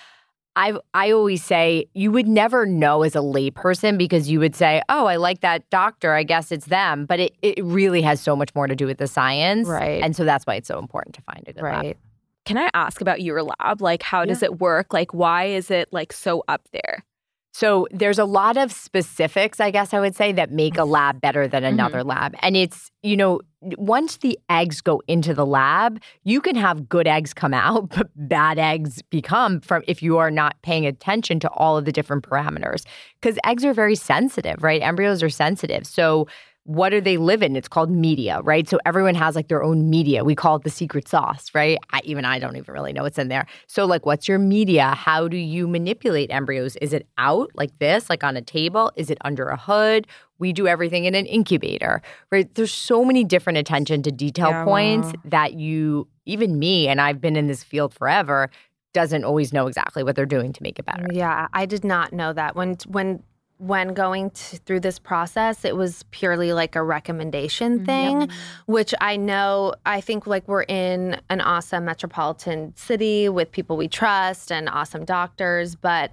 I 0.56 0.78
I 0.94 1.12
always 1.12 1.44
say 1.44 1.86
you 1.94 2.12
would 2.12 2.28
never 2.28 2.66
know 2.66 3.04
as 3.04 3.16
a 3.16 3.20
layperson 3.20 3.98
because 3.98 4.30
you 4.30 4.40
would 4.40 4.56
say, 4.56 4.82
"Oh, 4.90 5.06
I 5.06 5.16
like 5.16 5.42
that 5.42 5.70
doctor. 5.70 6.14
I 6.14 6.24
guess 6.24 6.52
it's 6.52 6.66
them." 6.66 7.06
But 7.06 7.20
it, 7.20 7.34
it 7.42 7.64
really 7.64 8.02
has 8.02 8.20
so 8.20 8.36
much 8.36 8.54
more 8.56 8.68
to 8.68 8.76
do 8.76 8.86
with 8.86 8.98
the 8.98 9.08
science, 9.08 9.68
Right. 9.68 10.04
And 10.04 10.16
so 10.16 10.26
that's 10.26 10.46
why 10.46 10.56
it's 10.56 10.68
so 10.68 10.80
important 10.80 11.16
to 11.16 11.22
find 11.22 11.44
a 11.48 11.54
good 11.54 11.62
lab. 11.64 11.84
right. 11.84 11.98
Can 12.46 12.58
I 12.58 12.70
ask 12.74 13.00
about 13.00 13.22
your 13.22 13.44
lab? 13.44 13.80
Like, 13.82 14.02
how 14.02 14.26
does 14.26 14.42
it 14.42 14.60
work? 14.60 14.92
Like, 14.92 15.14
why 15.14 15.46
is 15.46 15.70
it 15.70 15.90
like 15.92 16.12
so 16.12 16.44
up 16.48 16.68
there? 16.72 17.04
So 17.52 17.88
there's 17.92 18.20
a 18.20 18.26
lot 18.26 18.58
of 18.58 18.72
specifics, 18.72 19.60
I 19.60 19.72
guess 19.72 19.94
I 19.94 20.00
would 20.00 20.16
say, 20.16 20.32
that 20.34 20.52
make 20.52 20.78
a 20.78 20.84
lab 20.86 21.20
better 21.22 21.48
than 21.48 21.64
Mm-hmm. 21.64 21.74
another 21.74 22.04
lab. 22.04 22.36
And 22.42 22.56
it's, 22.56 22.92
you 23.04 23.18
know, 23.18 23.42
once 23.62 24.18
the 24.18 24.40
eggs 24.50 24.80
go 24.82 25.02
into 25.08 25.34
the 25.34 25.46
lab, 25.46 26.02
you 26.24 26.40
can 26.42 26.56
have 26.56 26.88
good 26.88 27.08
eggs 27.08 27.34
come 27.34 27.54
out, 27.54 27.90
but 27.96 28.08
bad 28.16 28.58
eggs 28.60 29.02
become 29.10 29.60
from 29.62 29.84
if 29.88 30.02
you 30.02 30.18
are 30.18 30.32
not 30.32 30.62
paying 30.62 30.86
attention 30.86 31.40
to 31.42 31.50
all 31.50 31.78
of 31.78 31.86
the 31.86 31.92
different 31.92 32.24
parameters. 32.24 32.86
Because 33.22 33.38
eggs 33.46 33.66
are 33.66 33.74
very 33.74 33.96
sensitive, 33.96 34.64
right? 34.64 34.82
Embryos 34.82 35.22
are 35.24 35.30
sensitive. 35.30 35.86
So 35.86 36.28
what 36.70 36.90
do 36.90 37.02
they 37.02 37.18
live 37.18 37.42
in? 37.42 37.56
It's 37.56 37.68
called 37.68 37.90
media, 37.90 38.42
right? 38.44 38.70
So 38.70 38.78
everyone 38.86 39.16
has 39.16 39.36
like 39.36 39.48
their 39.48 39.64
own 39.64 39.90
media. 39.90 40.24
We 40.24 40.36
call 40.36 40.58
it 40.58 40.64
the 40.64 40.70
secret 40.70 41.08
sauce, 41.08 41.50
right? 41.56 41.80
I, 41.92 42.02
even 42.04 42.26
I 42.26 42.38
don't 42.38 42.56
even 42.58 42.72
really 42.72 42.94
know 42.94 43.02
what's 43.02 43.18
in 43.18 43.28
there. 43.28 43.48
So, 43.66 43.86
like, 43.86 44.06
what's 44.06 44.28
your 44.28 44.38
media? 44.38 44.90
How 44.90 45.28
do 45.28 45.36
you 45.36 45.68
manipulate 45.68 46.30
embryos? 46.30 46.76
Is 46.76 46.94
it 46.94 47.08
out 47.18 47.50
like 47.56 47.72
this, 47.80 48.08
like 48.08 48.24
on 48.24 48.38
a 48.38 48.44
table? 48.44 48.92
Is 48.96 49.10
it 49.10 49.18
under 49.22 49.48
a 49.48 49.58
hood? 49.58 50.06
We 50.38 50.54
do 50.54 50.68
everything 50.68 51.06
in 51.06 51.16
an 51.16 51.26
incubator, 51.26 52.04
right? 52.32 52.54
There's 52.54 52.72
so 52.72 53.04
many 53.04 53.24
different 53.24 53.58
attention 53.58 54.04
to 54.04 54.12
detail 54.12 54.50
Yeah, 54.50 54.64
points 54.64 55.08
wow. 55.08 55.22
that 55.26 55.54
you, 55.56 56.08
even 56.28 56.60
me, 56.60 56.88
and 56.88 57.02
I've 57.02 57.20
been 57.20 57.36
in 57.36 57.48
this 57.48 57.64
field 57.64 57.96
forever, 57.96 58.52
doesn't 58.94 59.24
always 59.24 59.52
know 59.52 59.66
exactly 59.66 60.04
what 60.04 60.16
they're 60.16 60.28
doing 60.28 60.54
to 60.54 60.62
make 60.62 60.78
it 60.78 60.86
better. 60.86 61.08
Yeah, 61.12 61.48
I 61.52 61.66
did 61.66 61.84
not 61.84 62.14
know 62.14 62.32
that 62.34 62.56
when 62.56 62.78
when 62.88 63.24
when 63.60 63.94
going 63.94 64.30
to, 64.32 64.58
through 64.58 64.80
this 64.80 64.98
process, 64.98 65.66
it 65.66 65.76
was 65.76 66.04
purely 66.12 66.54
like 66.54 66.78
a 66.78 66.84
recommendation 66.84 67.80
mm-hmm. 67.80 67.86
thing, 67.86 68.30
which 68.68 68.96
I 69.02 69.18
know. 69.18 69.74
I 69.86 70.00
think 70.00 70.26
like 70.26 70.48
we're 70.48 70.64
in 70.64 71.20
an 71.30 71.42
awesome 71.42 71.84
metropolitan 71.86 72.74
city 72.78 73.28
with 73.28 73.52
people 73.52 73.76
we 73.76 73.90
trust 73.90 74.52
and 74.52 74.68
awesome 74.70 75.06
doctors, 75.06 75.76
but. 75.76 76.12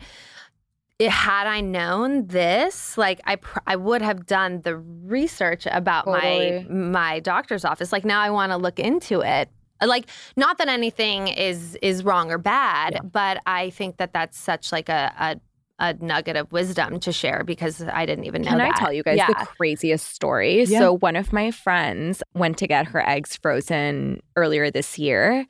It, 0.99 1.11
had 1.11 1.47
I 1.47 1.61
known 1.61 2.27
this, 2.29 2.97
like 2.97 3.21
I, 3.27 3.37
pr- 3.37 3.59
I 3.67 3.77
would 3.77 4.01
have 4.01 4.25
done 4.25 4.63
the 4.63 4.79
research 4.79 5.67
about 5.71 6.07
Totally. 6.07 6.65
my 6.71 6.75
my 6.75 7.21
doctor's 7.21 7.67
office. 7.67 7.93
Like 7.93 8.07
now, 8.07 8.23
I 8.23 8.31
want 8.31 8.53
to 8.53 8.57
look 8.57 8.79
into 8.79 9.21
it. 9.21 9.51
Like 9.85 10.07
not 10.39 10.57
that 10.57 10.69
anything 10.69 11.29
is 11.29 11.77
is 11.83 12.03
wrong 12.03 12.31
or 12.31 12.39
bad, 12.39 13.13
but 13.13 13.43
I 13.45 13.69
think 13.69 13.99
that 13.99 14.15
that's 14.15 14.39
such 14.39 14.73
like 14.73 14.89
a, 14.89 15.13
a 15.19 15.37
a 15.79 15.95
nugget 15.95 16.37
of 16.37 16.51
wisdom 16.53 17.01
to 17.01 17.13
share 17.13 17.45
because 17.45 17.83
I 17.83 18.07
didn't 18.07 18.25
even 18.25 18.43
know 18.43 18.51
Can 18.51 18.61
I 18.61 18.71
tell 18.73 18.93
you 18.93 19.03
guys 19.03 19.19
yeah. 19.19 19.27
the 19.29 19.47
craziest 19.47 20.07
story? 20.07 20.65
Yeah. 20.65 20.79
So, 20.79 20.97
one 20.97 21.17
of 21.17 21.33
my 21.33 21.51
friends 21.51 22.23
went 22.35 22.59
to 22.59 22.67
get 22.67 22.87
her 22.87 23.07
eggs 23.07 23.37
frozen 23.37 24.21
earlier 24.37 24.71
this 24.71 24.99
year, 24.99 25.47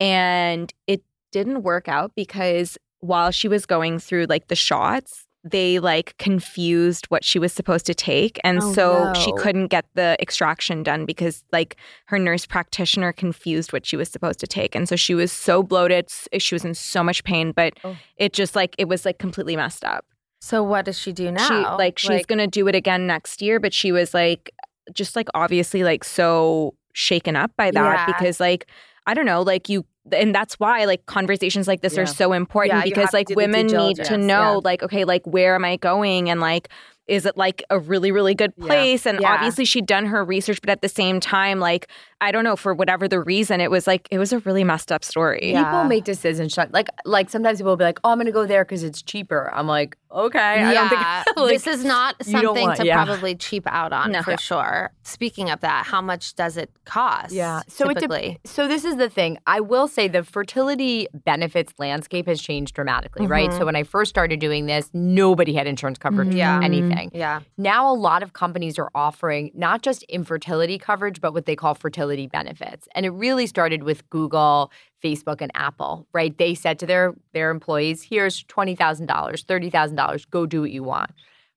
and 0.00 0.72
it 0.86 1.02
didn't 1.32 1.62
work 1.62 1.88
out 1.88 2.12
because 2.14 2.78
while 3.00 3.30
she 3.30 3.48
was 3.48 3.66
going 3.66 3.98
through 3.98 4.26
like 4.26 4.48
the 4.48 4.56
shots, 4.56 5.23
they 5.46 5.78
like 5.78 6.16
confused 6.18 7.04
what 7.10 7.22
she 7.22 7.38
was 7.38 7.52
supposed 7.52 7.84
to 7.86 7.94
take. 7.94 8.40
And 8.44 8.60
Oh, 8.62 8.72
so 8.72 9.12
she 9.14 9.30
couldn't 9.34 9.66
get 9.68 9.84
the 9.94 10.16
extraction 10.20 10.82
done 10.82 11.04
because 11.04 11.44
like 11.52 11.76
her 12.06 12.18
nurse 12.18 12.46
practitioner 12.46 13.12
confused 13.12 13.72
what 13.72 13.84
she 13.84 13.96
was 13.96 14.08
supposed 14.08 14.40
to 14.40 14.46
take. 14.46 14.74
And 14.74 14.88
so 14.88 14.96
she 14.96 15.14
was 15.14 15.30
so 15.30 15.62
bloated. 15.62 16.08
She 16.38 16.54
was 16.54 16.64
in 16.64 16.74
so 16.74 17.04
much 17.04 17.22
pain, 17.24 17.52
but 17.52 17.74
Oh. 17.84 17.94
it 18.16 18.32
just 18.32 18.56
like, 18.56 18.74
it 18.78 18.88
was 18.88 19.04
like 19.04 19.18
completely 19.18 19.54
messed 19.54 19.84
up. 19.84 20.06
So 20.40 20.62
what 20.62 20.86
does 20.86 20.98
she 20.98 21.12
do 21.12 21.30
now? 21.30 21.46
She 21.46 21.54
like 21.54 21.98
she's 21.98 22.26
gonna 22.26 22.46
do 22.46 22.66
it 22.68 22.74
again 22.74 23.06
next 23.06 23.40
year, 23.42 23.60
but 23.60 23.72
she 23.72 23.92
was 23.92 24.12
like 24.14 24.50
just 24.92 25.16
like 25.16 25.28
obviously 25.34 25.84
like 25.84 26.04
so 26.04 26.74
shaken 26.92 27.34
up 27.36 27.50
by 27.56 27.70
that 27.70 27.94
Yeah. 27.94 28.06
because 28.06 28.40
like 28.40 28.66
I 29.06 29.14
don't 29.14 29.26
know, 29.26 29.42
like 29.42 29.68
you 29.68 29.84
and 30.12 30.34
that's 30.34 30.60
why 30.60 30.84
like 30.84 31.06
conversations 31.06 31.66
like 31.66 31.80
this 31.80 31.94
Yeah. 31.96 32.02
are 32.02 32.06
so 32.06 32.32
important 32.34 32.78
Yeah, 32.78 32.84
because 32.84 33.12
like 33.14 33.26
do 33.28 33.34
the 33.34 33.40
due 33.40 33.46
women 33.46 33.66
need 33.66 33.96
to 34.04 34.18
know 34.18 34.60
like 34.62 34.82
okay 34.82 35.04
like 35.04 35.26
where 35.26 35.54
am 35.54 35.64
I 35.64 35.76
going? 35.76 36.28
And 36.30 36.40
like 36.40 36.68
is 37.06 37.26
it 37.26 37.36
like 37.36 37.62
a 37.70 37.78
really 37.78 38.12
really 38.12 38.34
good 38.34 38.56
place? 38.56 39.06
And 39.06 39.20
obviously 39.24 39.64
she'd 39.64 39.86
done 39.86 40.06
her 40.06 40.24
research 40.24 40.60
but 40.60 40.70
at 40.70 40.82
the 40.82 40.88
same 40.88 41.20
time 41.20 41.58
like 41.58 41.88
I 42.24 42.32
don't 42.32 42.44
know 42.44 42.56
for 42.56 42.72
whatever 42.74 43.06
the 43.08 43.20
reason 43.20 43.60
it 43.60 43.70
was 43.70 43.86
like 43.86 44.08
it 44.10 44.18
was 44.18 44.32
a 44.32 44.38
really 44.40 44.64
messed 44.64 44.90
up 44.90 45.04
story. 45.04 45.52
Yeah. 45.52 45.64
People 45.64 45.84
make 45.84 46.04
decisions. 46.04 46.56
Like, 46.56 46.88
like 47.04 47.30
sometimes 47.30 47.58
people 47.58 47.72
will 47.72 47.76
be 47.76 47.84
like, 47.84 48.00
"Oh, 48.04 48.10
I'm 48.10 48.18
going 48.18 48.26
to 48.26 48.32
go 48.32 48.46
there 48.46 48.64
because 48.64 48.82
it's 48.82 49.02
cheaper." 49.02 49.50
I'm 49.54 49.66
like, 49.66 49.96
"Okay, 50.10 50.38
I 50.38 50.72
don't 50.74 50.88
think 50.88 51.00
Yeah, 51.00 51.22
like, 51.36 51.48
this 51.52 51.66
is 51.66 51.84
not 51.84 52.16
something 52.24 52.66
want- 52.68 52.78
to 52.80 52.86
yeah. 52.86 53.04
probably 53.04 53.34
cheap 53.34 53.64
out 53.66 53.92
on 53.92 54.12
No. 54.12 54.22
for 54.22 54.32
Yeah. 54.32 54.36
sure. 54.36 54.92
Speaking 55.02 55.50
of 55.50 55.60
that, 55.60 55.84
how 55.86 56.00
much 56.00 56.34
does 56.36 56.56
it 56.56 56.70
cost? 56.84 57.32
Yeah. 57.32 57.62
So 57.68 57.90
it 57.90 57.94
typically. 57.94 58.38
dep- 58.42 58.46
so 58.46 58.68
this 58.68 58.84
is 58.84 58.96
the 58.96 59.10
thing. 59.10 59.38
I 59.46 59.60
will 59.60 59.88
say 59.88 60.08
the 60.08 60.22
fertility 60.22 61.08
benefits 61.24 61.72
landscape 61.78 62.26
has 62.26 62.40
changed 62.40 62.74
dramatically, 62.74 63.26
right? 63.26 63.50
Mhm. 63.50 63.58
So 63.58 63.64
when 63.66 63.76
I 63.76 63.82
first 63.82 64.08
started 64.10 64.38
doing 64.38 64.66
this, 64.66 64.88
nobody 64.94 65.52
had 65.54 65.66
insurance 65.66 65.98
coverage 65.98 66.30
for 66.30 66.36
Yeah. 66.36 66.60
anything. 66.62 67.10
yeah. 67.12 67.40
Now 67.58 67.90
a 67.92 67.96
lot 68.08 68.22
of 68.22 68.32
companies 68.34 68.78
are 68.78 68.90
offering 68.94 69.50
not 69.54 69.82
just 69.82 70.04
infertility 70.04 70.78
coverage, 70.78 71.20
but 71.20 71.34
what 71.34 71.44
they 71.46 71.56
call 71.56 71.74
fertility 71.74 72.13
benefits. 72.26 72.88
And 72.94 73.04
it 73.04 73.10
really 73.10 73.46
started 73.46 73.82
with 73.82 74.08
Google, 74.10 74.70
Facebook, 75.02 75.40
and 75.40 75.50
Apple, 75.54 76.06
right? 76.12 76.36
They 76.36 76.54
said 76.54 76.78
to 76.80 76.86
their 76.86 77.14
their 77.32 77.50
employees, 77.50 78.02
here's 78.02 78.44
$20,000, 78.44 79.06
$30,000, 79.06 80.30
go 80.30 80.46
do 80.46 80.60
what 80.62 80.70
you 80.70 80.82
want. 80.82 81.10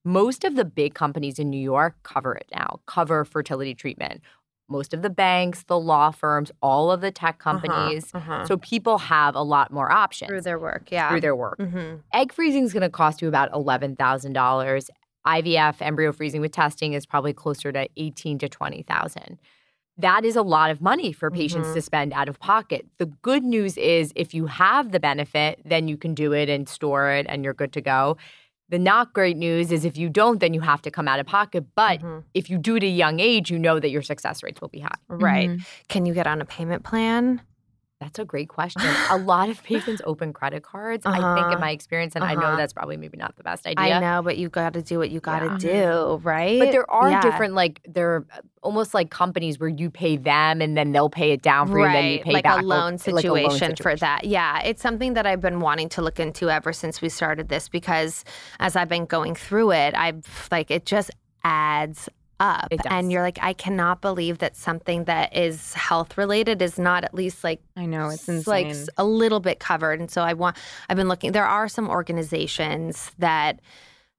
Most 0.03 0.43
of 0.43 0.55
the 0.55 0.65
big 0.65 0.93
companies 0.93 1.37
in 1.39 1.49
New 1.49 1.59
York 1.61 1.95
cover 2.03 2.33
it 2.35 2.47
now, 2.53 2.79
cover 2.85 3.25
fertility 3.25 3.73
treatment. 3.73 4.21
Most 4.69 4.93
of 4.93 5.01
the 5.01 5.09
banks, 5.09 5.63
the 5.63 5.79
law 5.79 6.11
firms, 6.11 6.51
all 6.61 6.91
of 6.91 6.99
the 7.01 7.11
tech 7.11 7.41
Uh-huh, 7.45 7.59
companies. 7.59 8.13
uh-huh. 8.13 8.45
So 8.45 8.57
people 8.57 8.97
have 8.97 9.33
a 9.35 9.41
lot 9.41 9.71
more 9.71 9.89
options 9.91 10.27
through 10.29 10.41
their 10.41 10.59
work, 10.59 10.89
yeah. 10.91 11.09
through 11.09 11.21
their 11.21 11.35
work. 11.35 11.57
Mhm. 11.59 12.01
Egg 12.13 12.33
freezing 12.33 12.63
is 12.65 12.73
going 12.73 12.81
to 12.81 12.89
cost 12.89 13.21
you 13.21 13.27
about 13.29 13.49
$11,000. 13.53 14.89
IVF 15.25 15.81
embryo 15.81 16.11
freezing 16.13 16.41
with 16.41 16.51
testing 16.51 16.93
is 16.93 17.05
probably 17.05 17.33
closer 17.33 17.71
to 17.71 17.87
18 17.97 18.37
to 18.39 18.47
20,000. 18.49 19.39
That 19.97 20.25
is 20.25 20.35
a 20.35 20.43
lot 20.43 20.69
of 20.69 20.79
money 20.81 21.11
for 21.11 21.31
patients 21.31 21.69
Mhm. 21.69 21.73
to 21.73 21.81
spend 21.81 22.13
out 22.13 22.29
of 22.29 22.39
pocket. 22.39 22.85
The 22.99 23.07
good 23.07 23.43
news 23.43 23.77
is 23.77 24.13
if 24.15 24.33
you 24.33 24.45
have 24.45 24.91
the 24.91 24.99
benefit, 24.99 25.59
then 25.65 25.87
you 25.87 25.97
can 25.97 26.13
do 26.13 26.33
it 26.33 26.49
and 26.49 26.69
store 26.69 27.09
it 27.11 27.25
and 27.27 27.43
you're 27.43 27.53
good 27.55 27.73
to 27.73 27.81
go. 27.81 28.15
The 28.69 28.77
not 28.77 29.13
great 29.13 29.37
news 29.37 29.71
is 29.71 29.85
if 29.85 29.97
you 29.97 30.09
don't, 30.09 30.39
then 30.39 30.53
you 30.53 30.59
have 30.61 30.81
to 30.83 30.91
come 30.91 31.07
out 31.07 31.19
of 31.19 31.25
pocket. 31.25 31.65
But 31.73 32.01
Mhm. 32.01 32.23
if 32.33 32.49
you 32.49 32.57
do 32.57 32.75
it 32.75 32.83
at 32.83 32.87
a 32.87 32.91
young 32.91 33.19
age, 33.19 33.49
you 33.49 33.57
know 33.57 33.79
that 33.79 33.89
your 33.89 34.01
success 34.01 34.43
rates 34.43 34.59
will 34.61 34.67
be 34.67 34.81
high. 34.81 34.99
Right. 35.07 35.49
Mhm. 35.49 35.65
Can 35.87 36.05
you 36.05 36.13
get 36.13 36.27
on 36.27 36.41
a 36.41 36.45
payment 36.45 36.83
plan? 36.83 37.41
That's 37.99 38.19
a 38.19 38.25
great 38.25 38.47
question. 38.47 38.83
a 39.09 39.17
lot 39.33 39.49
of 39.49 39.63
patients 39.63 40.03
open 40.05 40.31
credit 40.31 40.61
cards, 40.61 41.03
I 41.05 41.13
think, 41.13 41.25
Uh-huh. 41.25 41.53
in 41.53 41.59
my 41.59 41.71
experience. 41.71 42.15
And 42.15 42.23
I 42.23 42.35
know 42.35 42.47
Uh-huh. 42.49 42.55
that's 42.57 42.71
probably 42.73 42.95
maybe 42.95 43.17
not 43.17 43.35
the 43.37 43.43
best 43.43 43.65
idea. 43.65 43.95
I 43.95 43.99
know, 43.99 44.21
but 44.21 44.37
you 44.37 44.49
got 44.49 44.73
to 44.73 44.83
do 44.83 44.99
what 44.99 45.09
you 45.09 45.19
got 45.19 45.39
to 45.39 45.47
Yeah. 45.47 45.57
do, 45.57 46.19
right? 46.23 46.59
But 46.59 46.71
there 46.71 46.89
are 46.91 47.09
Yeah. 47.09 47.21
different, 47.21 47.55
like 47.55 47.81
there 47.87 48.09
are 48.15 48.25
almost 48.61 48.93
like 48.93 49.09
companies 49.09 49.59
where 49.59 49.69
you 49.69 49.89
pay 49.89 50.15
them 50.15 50.61
and 50.61 50.77
then 50.77 50.91
they'll 50.91 51.09
pay 51.09 51.31
it 51.31 51.41
down 51.41 51.67
for 51.69 51.79
you, 51.79 51.85
and 51.85 51.95
then 51.95 52.05
you 52.05 52.15
right, 52.17 52.23
pay 52.23 52.33
like 52.33 52.43
back 52.43 52.57
a 52.57 52.59
or- 52.59 52.63
loan 52.63 52.91
like 52.93 53.01
situation 53.01 53.63
a 53.63 53.67
loan 53.69 53.75
for 53.77 53.95
that. 53.95 54.25
Yeah, 54.25 54.61
it's 54.61 54.81
something 54.81 55.15
that 55.15 55.25
I've 55.25 55.41
been 55.41 55.59
wanting 55.59 55.89
to 55.89 56.03
look 56.03 56.19
into 56.19 56.51
ever 56.51 56.73
since 56.73 57.01
we 57.01 57.09
started 57.09 57.49
this 57.49 57.67
because 57.67 58.23
as 58.59 58.75
I've 58.75 58.89
been 58.89 59.05
going 59.05 59.33
through 59.33 59.71
it, 59.71 59.95
I've 59.95 60.47
like 60.51 60.69
it 60.69 60.85
just 60.85 61.09
adds 61.43 62.09
up, 62.39 62.67
and 62.89 63.11
you're 63.11 63.21
like, 63.23 63.39
I 63.41 63.53
cannot 63.53 64.01
believe 64.01 64.37
that 64.39 64.55
something 64.55 65.05
that 65.05 65.35
is 65.35 65.73
health 65.73 66.17
related 66.17 66.61
is 66.61 66.77
not 66.77 67.03
at 67.03 67.13
least 67.13 67.43
like 67.43 67.61
I 67.75 67.85
know 67.85 68.09
it's 68.09 68.27
s- 68.29 68.45
like 68.47 68.73
a 68.97 69.03
little 69.05 69.39
bit 69.39 69.59
covered. 69.59 69.99
And 69.99 70.09
so 70.11 70.21
I 70.21 70.33
want 70.33 70.55
I've 70.89 70.97
been 70.97 71.07
looking. 71.07 71.31
There 71.31 71.45
are 71.47 71.67
some 71.67 71.89
organizations 71.89 73.11
that 73.19 73.59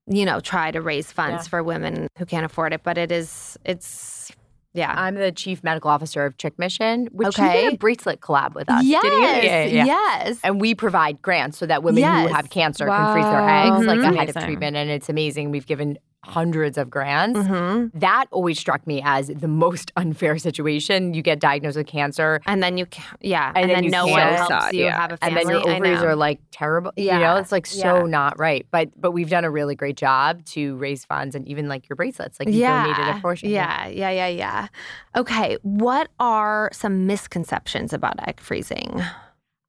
you 0.07 0.25
know 0.25 0.41
try 0.41 0.71
to 0.71 0.81
raise 0.81 1.13
funds 1.13 1.45
Yeah. 1.47 1.51
for 1.51 1.63
women 1.63 2.09
who 2.17 2.25
can't 2.27 2.45
afford 2.47 2.73
it, 2.73 2.83
but 2.83 2.99
it 2.99 3.13
is 3.13 3.57
it's 3.65 4.33
yeah. 4.75 4.93
I'm 4.97 5.15
the 5.15 5.33
chief 5.33 5.65
medical 5.65 5.91
officer 5.91 6.25
of 6.27 6.37
Chick 6.37 6.59
Mission, 6.59 7.09
which 7.11 7.39
Okay. 7.39 7.65
did 7.65 7.75
a 7.75 7.77
bracelet 7.79 8.21
collab 8.21 8.55
with 8.55 8.71
us. 8.71 8.85
yes? 8.85 9.03
Yeah, 9.43 9.65
yeah, 9.65 9.85
yes. 9.85 10.39
And 10.45 10.61
we 10.61 10.75
provide 10.75 11.21
grants 11.23 11.59
so 11.59 11.67
that 11.67 11.83
women 11.83 12.03
Yes. 12.03 12.29
who 12.29 12.35
have 12.35 12.51
cancer 12.51 12.87
can 12.87 13.13
freeze 13.13 13.25
their 13.25 13.49
eggs 13.49 13.87
like 13.87 13.99
Mhm. 14.01 14.15
ahead 14.15 14.29
of 14.29 14.37
treatment. 14.45 14.77
And 14.77 14.91
it's 14.91 15.09
amazing. 15.09 15.51
We've 15.51 15.67
given 15.67 15.99
hundreds 16.25 16.77
of 16.77 16.91
grants. 16.91 17.39
Mm-hmm. 17.39 17.99
That 17.99 18.27
always 18.31 18.59
struck 18.59 18.87
me 18.87 19.01
as 19.05 19.29
the 19.29 19.49
most 19.49 19.93
unfair 19.97 20.39
situation. 20.39 21.15
You 21.15 21.23
get 21.23 21.41
diagnosed 21.41 21.77
with 21.77 21.87
cancer, 21.87 22.41
And 22.47 22.63
then 22.63 22.77
you, 22.79 22.87
yeah, 23.21 23.53
And 23.55 23.65
and, 23.65 23.71
then 23.71 23.83
then, 23.85 23.91
no 23.91 24.07
one 24.07 24.21
helps 24.21 24.49
That, 24.49 24.75
you 24.75 24.85
yeah. 24.85 25.01
have 25.01 25.13
a 25.13 25.17
family, 25.17 25.41
and 25.41 25.49
then 25.49 25.55
your 25.55 25.77
ovaries 25.77 26.03
are 26.03 26.17
like 26.17 26.41
terrible. 26.51 26.93
Yeah. 26.97 27.15
You 27.15 27.21
know, 27.25 27.37
it's 27.37 27.53
like 27.53 27.67
so 27.67 27.99
yeah. 27.99 28.07
not 28.07 28.39
right. 28.39 28.67
But 28.71 28.89
but 29.01 29.13
we've 29.13 29.31
done 29.31 29.45
a 29.45 29.51
really 29.51 29.75
great 29.75 29.97
job 29.97 30.45
to 30.47 30.77
raise 30.77 31.05
funds 31.05 31.35
and 31.35 31.47
even 31.49 31.69
like 31.69 31.89
your 31.89 31.97
bracelets, 31.97 32.39
like 32.39 32.49
you 32.49 32.61
yeah, 32.61 32.85
donated 32.85 33.17
a 33.17 33.21
portion. 33.21 33.51
Yeah, 33.51 33.87
yeah, 33.87 34.11
yeah, 34.11 34.29
yeah. 34.29 34.69
Okay, 35.17 35.57
what 35.63 36.09
are 36.19 36.71
some 36.73 37.07
misconceptions 37.07 37.93
about 37.93 38.17
egg 38.29 38.41
freezing? 38.41 39.03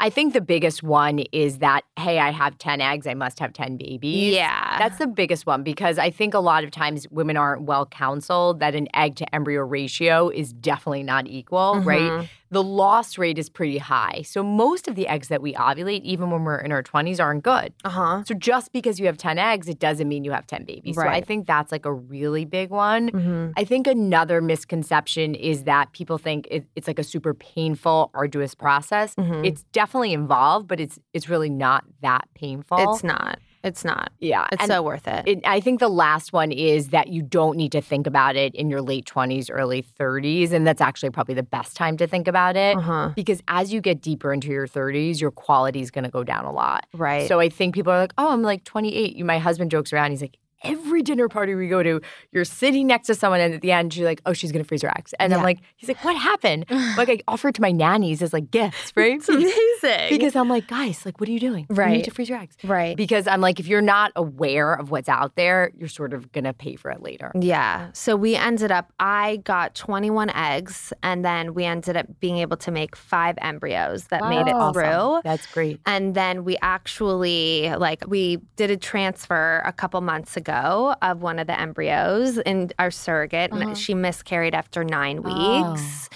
I 0.02 0.10
think 0.10 0.34
the 0.34 0.42
biggest 0.42 0.82
one 0.82 1.20
is 1.34 1.58
that, 1.58 1.84
hey, 1.98 2.20
I 2.20 2.32
have 2.32 2.58
10 2.58 2.80
eggs, 2.80 3.06
I 3.06 3.14
must 3.14 3.38
have 3.40 3.52
10 3.52 3.76
babies. 3.76 4.34
Yeah, 4.34 4.78
That's 4.80 4.98
the 4.98 5.08
biggest 5.08 5.46
one 5.46 5.62
because 5.62 5.98
I 5.98 6.10
think 6.10 6.34
a 6.34 6.40
lot 6.40 6.64
of 6.64 6.72
times 6.72 7.06
women 7.12 7.36
aren't 7.36 7.64
well 7.64 7.86
counseled 7.86 8.62
that 8.62 8.76
an 8.76 8.88
egg 8.94 9.16
to 9.18 9.36
embryo 9.36 9.62
ratio 9.62 10.30
is 10.30 10.54
definitely 10.54 11.04
not 11.04 11.28
equal, 11.28 11.82
right? 11.82 12.00
Mm-hmm. 12.02 12.26
The 12.52 12.64
loss 12.64 13.18
rate 13.18 13.38
is 13.38 13.50
pretty 13.50 13.78
high. 13.78 14.24
So 14.24 14.44
most 14.44 14.88
of 14.88 14.96
the 14.96 15.08
eggs 15.08 15.28
that 15.28 15.42
we 15.42 15.54
ovulate, 15.54 16.02
even 16.02 16.32
when 16.32 16.44
we're 16.44 16.60
in 16.60 16.72
our 16.72 16.82
20s, 16.82 17.20
aren't 17.20 17.44
good. 17.44 17.74
Uh 17.86 17.90
huh. 17.90 18.24
So 18.26 18.34
just 18.34 18.72
because 18.74 19.00
you 19.00 19.06
have 19.06 19.18
10 19.18 19.38
eggs, 19.38 19.68
it 19.68 19.80
doesn't 19.80 20.08
mean 20.08 20.24
you 20.24 20.32
have 20.32 20.48
10 20.48 20.66
babies. 20.66 20.96
Right. 20.96 21.06
So 21.06 21.12
I 21.12 21.22
think 21.22 21.46
that's 21.48 21.72
like 21.72 21.86
a 21.86 21.94
really 21.94 22.46
big 22.46 22.70
one. 22.70 23.12
Mm-hmm. 23.12 23.52
I 23.56 23.64
think 23.64 23.88
another 23.88 24.42
misconception 24.42 25.36
is 25.36 25.66
that 25.66 25.92
people 25.94 26.18
think 26.18 26.48
it, 26.50 26.66
it's 26.76 26.88
like 26.88 27.00
a 27.00 27.04
super 27.04 27.34
painful, 27.34 28.10
arduous 28.14 28.56
process. 28.56 29.16
Mhm. 29.16 29.46
It's 29.46 29.64
definitely 29.72 30.14
involved, 30.14 30.68
but 30.68 30.80
it's 30.80 31.00
it's 31.14 31.30
really 31.30 31.50
not 31.50 31.84
that 32.02 32.28
painful. 32.34 32.94
It's 32.94 33.04
not. 33.04 33.40
It's 33.63 33.84
not. 33.84 34.12
yeah. 34.19 34.48
It's 34.52 34.62
And 34.62 34.69
so 34.69 34.82
worth 34.82 35.08
it. 35.08 35.28
it, 35.28 35.39
I 35.45 35.60
think 35.60 35.80
the 35.80 35.89
last 35.89 36.32
one 36.32 36.52
is 36.52 36.89
that 36.89 37.10
you 37.10 37.22
don't 37.22 37.58
need 37.58 37.72
to 37.74 37.82
think 37.82 38.08
about 38.08 38.36
it 38.36 38.56
in 38.56 38.69
your 38.69 38.82
late 38.82 39.06
20s, 39.06 39.50
early 39.52 39.84
30s. 40.00 40.52
And 40.54 40.65
that's 40.65 40.82
actually 40.82 41.10
probably 41.10 41.36
the 41.36 41.43
best 41.43 41.76
time 41.76 41.98
to 41.98 42.08
think 42.08 42.28
about 42.28 42.56
it. 42.56 42.78
uh 42.78 42.82
huh. 42.82 43.10
Because 43.15 43.41
as 43.50 43.74
you 43.74 43.82
get 43.82 44.02
deeper 44.02 44.32
into 44.32 44.48
your 44.48 44.67
30s, 44.67 45.19
your 45.19 45.32
quality 45.32 45.82
is 45.82 45.91
going 45.91 46.06
to 46.06 46.10
go 46.10 46.24
down 46.24 46.45
a 46.45 46.52
lot. 46.52 46.86
Right. 46.93 47.28
So 47.28 47.39
I 47.39 47.50
think 47.50 47.76
people 47.76 47.91
are 47.91 48.00
like, 48.00 48.13
oh, 48.17 48.32
I'm 48.32 48.43
like 48.43 48.63
28. 48.63 49.15
You, 49.15 49.26
my 49.26 49.39
husband 49.39 49.72
jokes 49.72 49.91
around. 49.91 50.12
He's 50.12 50.22
like, 50.22 50.38
every 50.63 51.02
dinner 51.02 51.28
party 51.30 51.56
we 51.56 51.67
go 51.67 51.82
to, 51.84 52.02
you're 52.32 52.45
sitting 52.45 52.88
next 52.88 53.08
to 53.08 53.15
someone, 53.15 53.39
and 53.39 53.54
at 53.54 53.62
the 53.62 53.72
end, 53.72 53.93
she's 53.93 54.04
like, 54.04 54.22
oh, 54.26 54.34
she's 54.34 54.52
going 54.52 54.63
to 54.63 54.67
freeze 54.67 54.82
her 54.82 54.91
eggs. 54.98 55.13
And 55.19 55.34
I'm 55.34 55.43
like, 55.43 55.60
he's 55.78 55.88
like, 55.88 56.04
what 56.04 56.15
happened? 56.17 56.65
like, 56.98 57.10
I 57.10 57.19
offered 57.28 57.56
to 57.56 57.62
my 57.62 57.72
nannies 57.72 58.22
as 58.22 58.34
like 58.34 58.52
gifts, 58.52 58.91
right? 58.95 59.13
it's 59.15 59.30
amazing. 59.30 60.10
because 60.10 60.36
I'm 60.36 60.50
like, 60.50 60.67
guys, 60.67 61.06
like, 61.06 61.19
what 61.19 61.30
are 61.30 61.32
you 61.32 61.39
doing? 61.39 61.65
You 61.69 61.76
Right. 61.76 61.91
need 61.93 62.04
to 62.06 62.12
freeze 62.12 62.30
your 62.30 62.39
eggs. 62.39 62.56
right. 62.63 62.95
Because 62.98 63.28
I'm 63.28 63.41
like, 63.41 63.60
if 63.60 63.67
you're 63.67 63.82
not 63.82 64.12
aware 64.15 64.74
of 64.74 64.91
what's 64.91 65.10
out 65.10 65.36
there, 65.36 65.72
you're 65.78 65.88
sort 65.89 66.13
of 66.13 66.32
to 66.34 66.54
pay 66.54 66.76
for 66.76 66.89
it 66.91 67.02
later. 67.02 67.32
Yeah. 67.39 67.89
So 67.93 68.15
we 68.15 68.36
ended 68.36 68.72
up, 68.72 68.91
I 69.00 69.38
got 69.43 69.76
21 69.76 70.30
eggs, 70.32 70.93
and 71.04 71.24
then 71.26 71.54
we 71.54 71.65
ended 71.65 71.98
up 71.98 72.08
being 72.22 72.38
able 72.38 72.56
to 72.58 72.72
make 72.72 72.95
five 72.95 73.38
embryos 73.41 74.06
that 74.08 74.24
made 74.30 74.48
it 74.48 74.56
Wow. 74.56 74.72
through. 74.74 75.22
That's 75.24 75.45
great. 75.48 75.80
And 75.86 76.15
then 76.15 76.43
we 76.45 76.58
actually, 76.62 77.69
like, 77.78 78.04
we 78.08 78.38
did 78.56 78.72
a 78.72 78.78
transfer 78.78 79.62
a 79.65 79.72
couple 79.74 80.00
months 80.02 80.36
ago 80.38 80.49
of 80.50 81.22
one 81.22 81.40
of 81.40 81.48
the 81.48 81.60
embryos 81.60 82.38
in 82.40 82.72
our 82.80 82.92
surrogate, 82.92 83.52
Uh-huh. 83.52 83.62
and 83.62 83.78
she 83.78 83.94
miscarried 83.94 84.54
after 84.56 84.84
nine 84.84 85.24
weeks. 85.24 86.10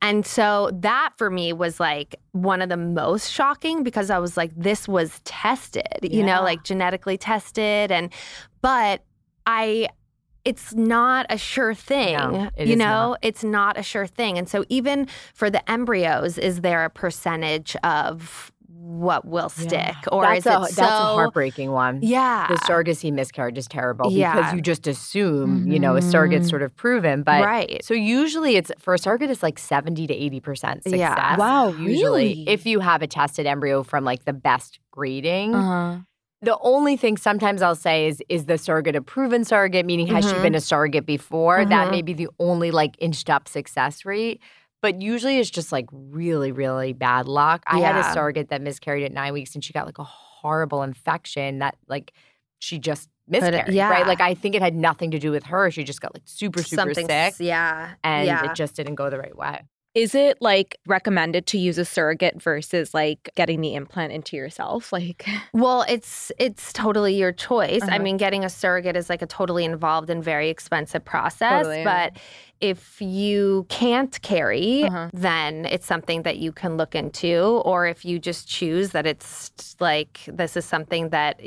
And 0.00 0.26
so 0.26 0.70
that 0.80 1.10
for 1.16 1.30
me 1.30 1.52
was 1.52 1.78
like 1.78 2.16
one 2.32 2.60
of 2.60 2.68
the 2.68 2.76
most 2.76 3.30
shocking 3.30 3.82
because 3.84 4.10
I 4.10 4.18
was 4.18 4.36
like, 4.36 4.50
this 4.56 4.88
was 4.88 5.20
tested, 5.24 5.86
you 6.02 6.20
Yeah. 6.20 6.36
know, 6.38 6.42
like 6.42 6.64
genetically 6.64 7.16
tested. 7.16 7.92
And, 7.92 8.12
but 8.62 9.04
I, 9.46 9.88
it's 10.44 10.74
not 10.74 11.26
a 11.30 11.38
sure 11.38 11.72
thing. 11.72 12.14
No, 12.16 12.50
you 12.58 12.74
know, 12.74 13.10
not. 13.10 13.18
it's 13.22 13.44
not 13.44 13.78
a 13.78 13.82
sure 13.82 14.08
thing. 14.08 14.38
And 14.38 14.48
so 14.48 14.64
even 14.68 15.06
for 15.34 15.50
the 15.50 15.68
embryos, 15.70 16.36
is 16.36 16.62
there 16.62 16.84
a 16.84 16.90
percentage 16.90 17.76
of 17.84 18.51
what 18.92 19.24
will 19.24 19.48
stick? 19.48 19.94
Or 20.10 20.22
that's 20.22 20.40
is 20.40 20.46
a, 20.46 20.56
it 20.56 20.60
that's 20.60 20.74
so 20.76 20.84
a 20.84 20.88
heartbreaking 20.88 21.70
one. 21.72 22.00
Yeah. 22.02 22.46
The 22.48 22.56
surrogacy 22.56 23.12
miscarriage 23.12 23.56
is 23.58 23.66
terrible 23.66 24.10
because 24.10 24.52
you 24.52 24.60
just 24.60 24.86
assume, 24.86 25.66
you 25.70 25.78
know, 25.78 25.96
a 25.96 26.02
surrogate's 26.02 26.48
sort 26.48 26.62
of 26.62 26.74
proven. 26.76 27.22
But 27.22 27.44
right. 27.44 27.82
so 27.84 27.94
usually 27.94 28.56
it's 28.56 28.70
for 28.78 28.94
a 28.94 28.98
surrogate, 28.98 29.30
it's 29.30 29.42
like 29.42 29.58
70 29.58 30.06
to 30.06 30.14
80% 30.14 30.82
success. 30.82 30.92
Yeah. 30.92 31.36
Wow, 31.36 31.68
Usually, 31.68 31.94
really? 31.94 32.44
if 32.48 32.66
you 32.66 32.80
have 32.80 33.02
a 33.02 33.06
tested 33.06 33.46
embryo 33.46 33.82
from 33.82 34.04
like 34.04 34.24
the 34.24 34.32
best 34.32 34.78
grading. 34.90 35.54
Uh-huh. 35.54 35.98
The 36.42 36.58
only 36.60 36.96
thing 36.96 37.16
sometimes 37.16 37.62
I'll 37.62 37.76
say 37.76 38.08
is 38.08 38.20
is 38.28 38.46
the 38.46 38.58
surrogate 38.58 38.96
a 38.96 39.00
proven 39.00 39.44
surrogate, 39.44 39.86
meaning 39.86 40.08
has 40.08 40.24
she 40.28 40.34
Mhm. 40.34 40.42
been 40.42 40.54
a 40.56 40.60
surrogate 40.60 41.06
before? 41.06 41.64
That 41.64 41.86
Mhm. 41.86 41.90
may 41.92 42.02
be 42.02 42.14
the 42.14 42.28
only 42.40 42.72
like 42.72 42.96
inched 42.98 43.30
up 43.30 43.46
success 43.48 44.04
rate. 44.04 44.40
But 44.82 45.00
usually 45.00 45.38
it's 45.38 45.48
just 45.48 45.70
like 45.72 45.86
really, 45.92 46.52
really 46.52 46.92
bad 46.92 47.28
luck. 47.28 47.62
I 47.66 47.78
had 47.80 47.96
a 47.96 48.12
surrogate 48.12 48.48
that 48.48 48.60
miscarried 48.60 49.04
at 49.04 49.12
nine 49.12 49.32
weeks 49.32 49.54
and 49.54 49.64
she 49.64 49.72
got 49.72 49.86
like 49.86 49.98
a 49.98 50.04
horrible 50.04 50.82
infection 50.82 51.60
that 51.60 51.76
like 51.88 52.12
she 52.58 52.78
just 52.78 53.08
miscarried. 53.28 53.72
yeah. 53.72 53.88
Right. 53.88 54.06
Like 54.06 54.20
I 54.20 54.34
think 54.34 54.56
it 54.56 54.62
had 54.62 54.74
nothing 54.74 55.12
to 55.12 55.20
do 55.20 55.30
with 55.30 55.44
her. 55.44 55.70
She 55.70 55.84
just 55.84 56.00
got 56.00 56.12
like 56.14 56.24
super, 56.26 56.62
super 56.62 56.94
Something, 56.94 57.06
sick. 57.06 57.34
Yeah. 57.38 57.92
And 58.02 58.26
yeah. 58.26 58.50
it 58.50 58.56
just 58.56 58.74
didn't 58.74 58.96
go 58.96 59.08
the 59.08 59.18
right 59.18 59.36
way. 59.36 59.62
Is 59.94 60.14
it 60.14 60.40
like 60.40 60.78
recommended 60.86 61.46
to 61.48 61.58
use 61.58 61.76
a 61.76 61.84
surrogate 61.84 62.40
versus 62.40 62.94
like 62.94 63.28
getting 63.34 63.60
the 63.60 63.74
implant 63.74 64.12
into 64.12 64.36
yourself? 64.36 64.90
Like, 65.02 65.26
Well, 65.52 65.84
it's 65.88 66.32
it's 66.38 66.72
totally 66.72 67.14
your 67.14 67.32
choice. 67.32 67.82
I 67.82 67.86
Uh-huh. 67.86 67.98
mean, 67.98 68.16
getting 68.16 68.44
a 68.44 68.48
surrogate 68.48 68.96
is 68.96 69.10
like 69.10 69.20
a 69.22 69.26
totally 69.26 69.64
involved 69.64 70.08
and 70.10 70.24
very 70.24 70.48
expensive 70.48 71.04
process. 71.04 71.62
Totally. 71.64 71.84
But 71.84 72.16
if 72.60 73.00
you 73.02 73.66
can't 73.68 74.20
carry, 74.22 74.84
Uh-huh. 74.84 75.10
then 75.12 75.66
it's 75.66 75.86
something 75.86 76.22
that 76.22 76.38
you 76.38 76.52
can 76.52 76.76
look 76.78 76.94
into. 76.94 77.60
Or 77.64 77.86
if 77.86 78.04
you 78.04 78.18
just 78.18 78.48
choose 78.48 78.90
that 78.90 79.06
it's 79.06 79.50
like 79.80 80.20
this 80.26 80.56
is 80.56 80.64
something 80.64 81.10
that 81.10 81.40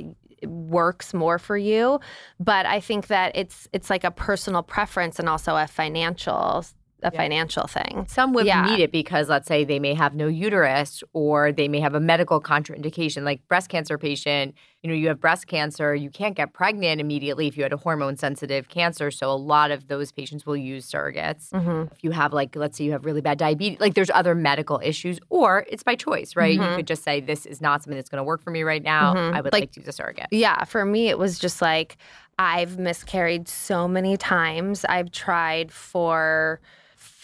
works 0.43 1.13
more 1.13 1.39
for 1.39 1.57
you. 1.57 1.99
But 2.39 2.65
I 2.67 2.79
think 2.79 3.07
that 3.07 3.31
it's 3.35 3.67
it's 3.73 3.89
like 3.89 4.03
a 4.03 4.11
personal 4.11 4.61
preference 4.61 5.17
and 5.19 5.27
also 5.27 5.55
a 5.55 5.65
financial 5.67 6.63
a 7.05 7.11
Yeah. 7.13 7.17
financial 7.17 7.67
thing. 7.67 8.05
Some 8.09 8.33
women 8.33 8.47
Yeah. 8.47 8.65
need 8.65 8.79
it 8.81 8.91
because, 8.91 9.29
let's 9.29 9.47
say, 9.47 9.63
they 9.63 9.79
may 9.79 9.93
have 9.93 10.15
no 10.15 10.27
uterus 10.27 11.03
or 11.13 11.51
they 11.51 11.67
may 11.67 11.79
have 11.79 11.93
a 11.95 11.99
medical 11.99 12.41
contraindication, 12.41 13.23
like 13.23 13.47
breast 13.47 13.69
cancer 13.69 13.97
patient. 13.97 14.55
you 14.83 14.89
know, 14.91 14.97
you 14.97 15.07
have 15.07 15.19
breast 15.19 15.47
cancer, 15.47 15.95
you 15.95 16.11
can't 16.11 16.35
get 16.35 16.53
pregnant 16.53 17.01
immediately 17.01 17.47
if 17.47 17.57
you 17.57 17.63
had 17.63 17.73
a 17.73 17.77
hormone 17.77 18.15
sensitive 18.15 18.69
cancer. 18.69 19.09
So 19.09 19.31
a 19.31 19.33
lot 19.33 19.71
of 19.71 19.87
those 19.87 20.11
patients 20.11 20.45
will 20.45 20.55
use 20.55 20.85
surrogates. 20.87 21.49
Mm-hmm. 21.49 21.85
If 21.91 22.03
you 22.03 22.11
have, 22.11 22.33
like, 22.33 22.55
let's 22.55 22.77
say 22.77 22.83
you 22.83 22.91
have 22.91 23.03
really 23.03 23.19
bad 23.21 23.39
diabetes, 23.39 23.79
like 23.79 23.95
there's 23.95 24.11
other 24.11 24.35
medical 24.35 24.79
issues, 24.83 25.17
or 25.31 25.65
it's 25.71 25.81
by 25.81 25.95
choice, 25.95 26.35
right? 26.35 26.59
Mhm. 26.59 26.69
You 26.69 26.75
could 26.75 26.85
just 26.87 27.03
say, 27.03 27.19
this 27.19 27.47
is 27.47 27.61
not 27.61 27.81
something 27.81 27.97
that's 27.97 28.09
going 28.09 28.19
to 28.19 28.23
work 28.23 28.43
for 28.43 28.51
me 28.51 28.61
right 28.61 28.83
now. 28.83 29.15
Mhm. 29.15 29.33
I 29.33 29.41
would 29.41 29.53
Like- 29.53 29.61
like, 29.63 29.71
to 29.71 29.79
use 29.79 29.87
a 29.87 29.91
surrogate. 29.91 30.27
Yeah, 30.29 30.63
for 30.65 30.85
me, 30.85 31.09
it 31.09 31.17
was 31.17 31.39
just 31.39 31.63
like 31.63 31.97
I've 32.37 32.77
miscarried 32.77 33.47
so 33.47 33.87
many 33.87 34.17
times. 34.17 34.85
I've 34.87 35.09
tried 35.09 35.71
for 35.71 36.59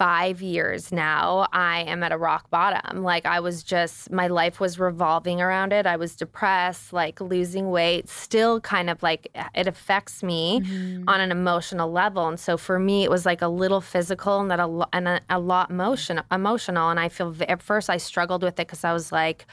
five 0.02 0.42
years 0.42 0.92
now. 0.92 1.48
I 1.54 1.82
am 1.82 2.02
at 2.02 2.12
a 2.12 2.18
rock 2.18 2.50
bottom. 2.50 3.04
Like, 3.04 3.28
I 3.28 3.40
was 3.40 3.62
just, 3.62 4.12
my 4.12 4.30
life 4.30 4.60
was 4.60 4.80
revolving 4.80 5.40
around 5.40 5.74
it. 5.74 5.86
I 5.86 5.96
was 5.96 6.16
depressed, 6.16 6.92
like 6.92 7.22
losing 7.22 7.70
weight, 7.70 8.10
still 8.10 8.60
kind 8.62 8.90
of 8.90 9.04
like 9.04 9.30
it 9.54 9.68
affects 9.68 10.24
me 10.24 10.62
mm-hmm. 10.62 11.08
on 11.08 11.22
an 11.22 11.30
emotional 11.30 11.92
level. 11.92 12.28
And 12.28 12.40
so 12.40 12.58
for 12.58 12.80
me, 12.80 13.04
it 13.04 13.12
was 13.12 13.28
like 13.28 13.44
a 13.44 13.48
little 13.48 13.80
physical 13.80 14.40
and 14.40 14.50
that 14.50 14.60
a, 14.60 14.88
and 14.92 15.08
a, 15.08 15.22
a 15.30 15.38
lot 15.38 15.70
motion, 15.70 16.20
emotional. 16.32 16.90
And 16.90 17.00
I 17.00 17.08
feel 17.08 17.36
at 17.48 17.62
first 17.62 17.88
I 17.88 17.98
struggled 17.98 18.42
with 18.42 18.60
it 18.60 18.66
because 18.66 18.84
I 18.84 18.94
was 18.94 19.12
like, 19.12 19.46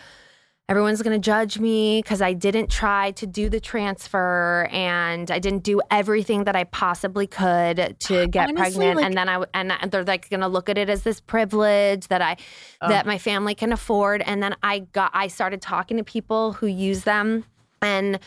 everyone's 0.69 1.01
going 1.01 1.19
to 1.19 1.25
judge 1.25 1.59
me 1.59 2.03
because 2.03 2.21
I 2.21 2.35
didn't 2.35 2.71
try 2.71 3.13
to 3.13 3.27
do 3.27 3.49
the 3.49 3.59
transfer 3.59 4.69
and 4.71 5.31
I 5.31 5.39
didn't 5.39 5.63
do 5.63 5.81
everything 5.91 6.45
that 6.45 6.55
I 6.55 6.65
possibly 6.65 7.27
could 7.27 7.97
to 8.01 8.27
get 8.31 8.51
Honestly, 8.51 8.85
pregnant. 8.85 8.97
like- 8.97 9.05
and 9.07 9.17
then 9.17 9.29
I 9.29 9.45
and, 9.55 9.73
and 9.73 9.91
they're 9.91 10.05
like 10.05 10.29
going 10.29 10.41
to 10.41 10.49
look 10.49 10.69
at 10.69 10.77
it 10.77 10.91
as 10.91 11.03
this 11.03 11.21
privilege 11.21 12.09
that 12.09 12.21
I 12.21 12.37
oh. 12.83 12.89
that 12.89 13.07
my 13.07 13.17
family 13.17 13.55
can 13.55 13.73
afford. 13.73 14.23
And 14.23 14.43
then 14.43 14.55
I 14.63 14.81
got 14.81 15.11
I 15.15 15.29
started 15.29 15.63
talking 15.63 15.97
to 15.97 16.05
people 16.05 16.53
who 16.53 16.67
use 16.67 17.05
them 17.05 17.45
and. 17.81 18.19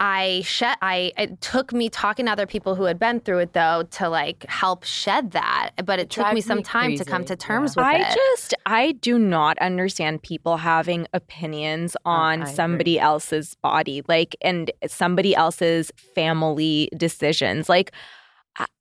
I 0.00 0.42
shed. 0.44 0.76
I 0.80 1.12
it 1.16 1.40
took 1.40 1.72
me 1.72 1.88
talking 1.88 2.26
to 2.26 2.32
other 2.32 2.46
people 2.46 2.74
who 2.76 2.84
had 2.84 2.98
been 2.98 3.18
through 3.20 3.38
it 3.38 3.52
though 3.52 3.82
to 3.92 4.08
like 4.08 4.46
help 4.48 4.84
shed 4.84 5.32
that, 5.32 5.70
but 5.84 5.98
it 5.98 6.08
took 6.10 6.32
me 6.32 6.40
some 6.40 6.58
me 6.58 6.62
time 6.62 6.96
to 6.96 7.04
come 7.04 7.24
to 7.24 7.34
terms 7.36 7.74
Yeah. 7.76 7.82
with 7.82 7.86
I 7.86 7.98
it. 8.00 8.06
I 8.06 8.14
just 8.14 8.54
I 8.66 8.92
do 8.92 9.18
not 9.18 9.58
understand 9.58 10.22
people 10.22 10.58
having 10.58 11.06
opinions 11.12 11.96
oh, 12.04 12.10
on 12.10 12.40
I 12.40 12.42
agree. 12.44 12.54
somebody 12.54 13.00
else's 13.00 13.56
body, 13.56 14.02
like 14.06 14.36
and 14.40 14.70
somebody 14.86 15.34
else's 15.34 15.90
family 16.14 16.90
decisions. 16.96 17.68
Like 17.68 17.92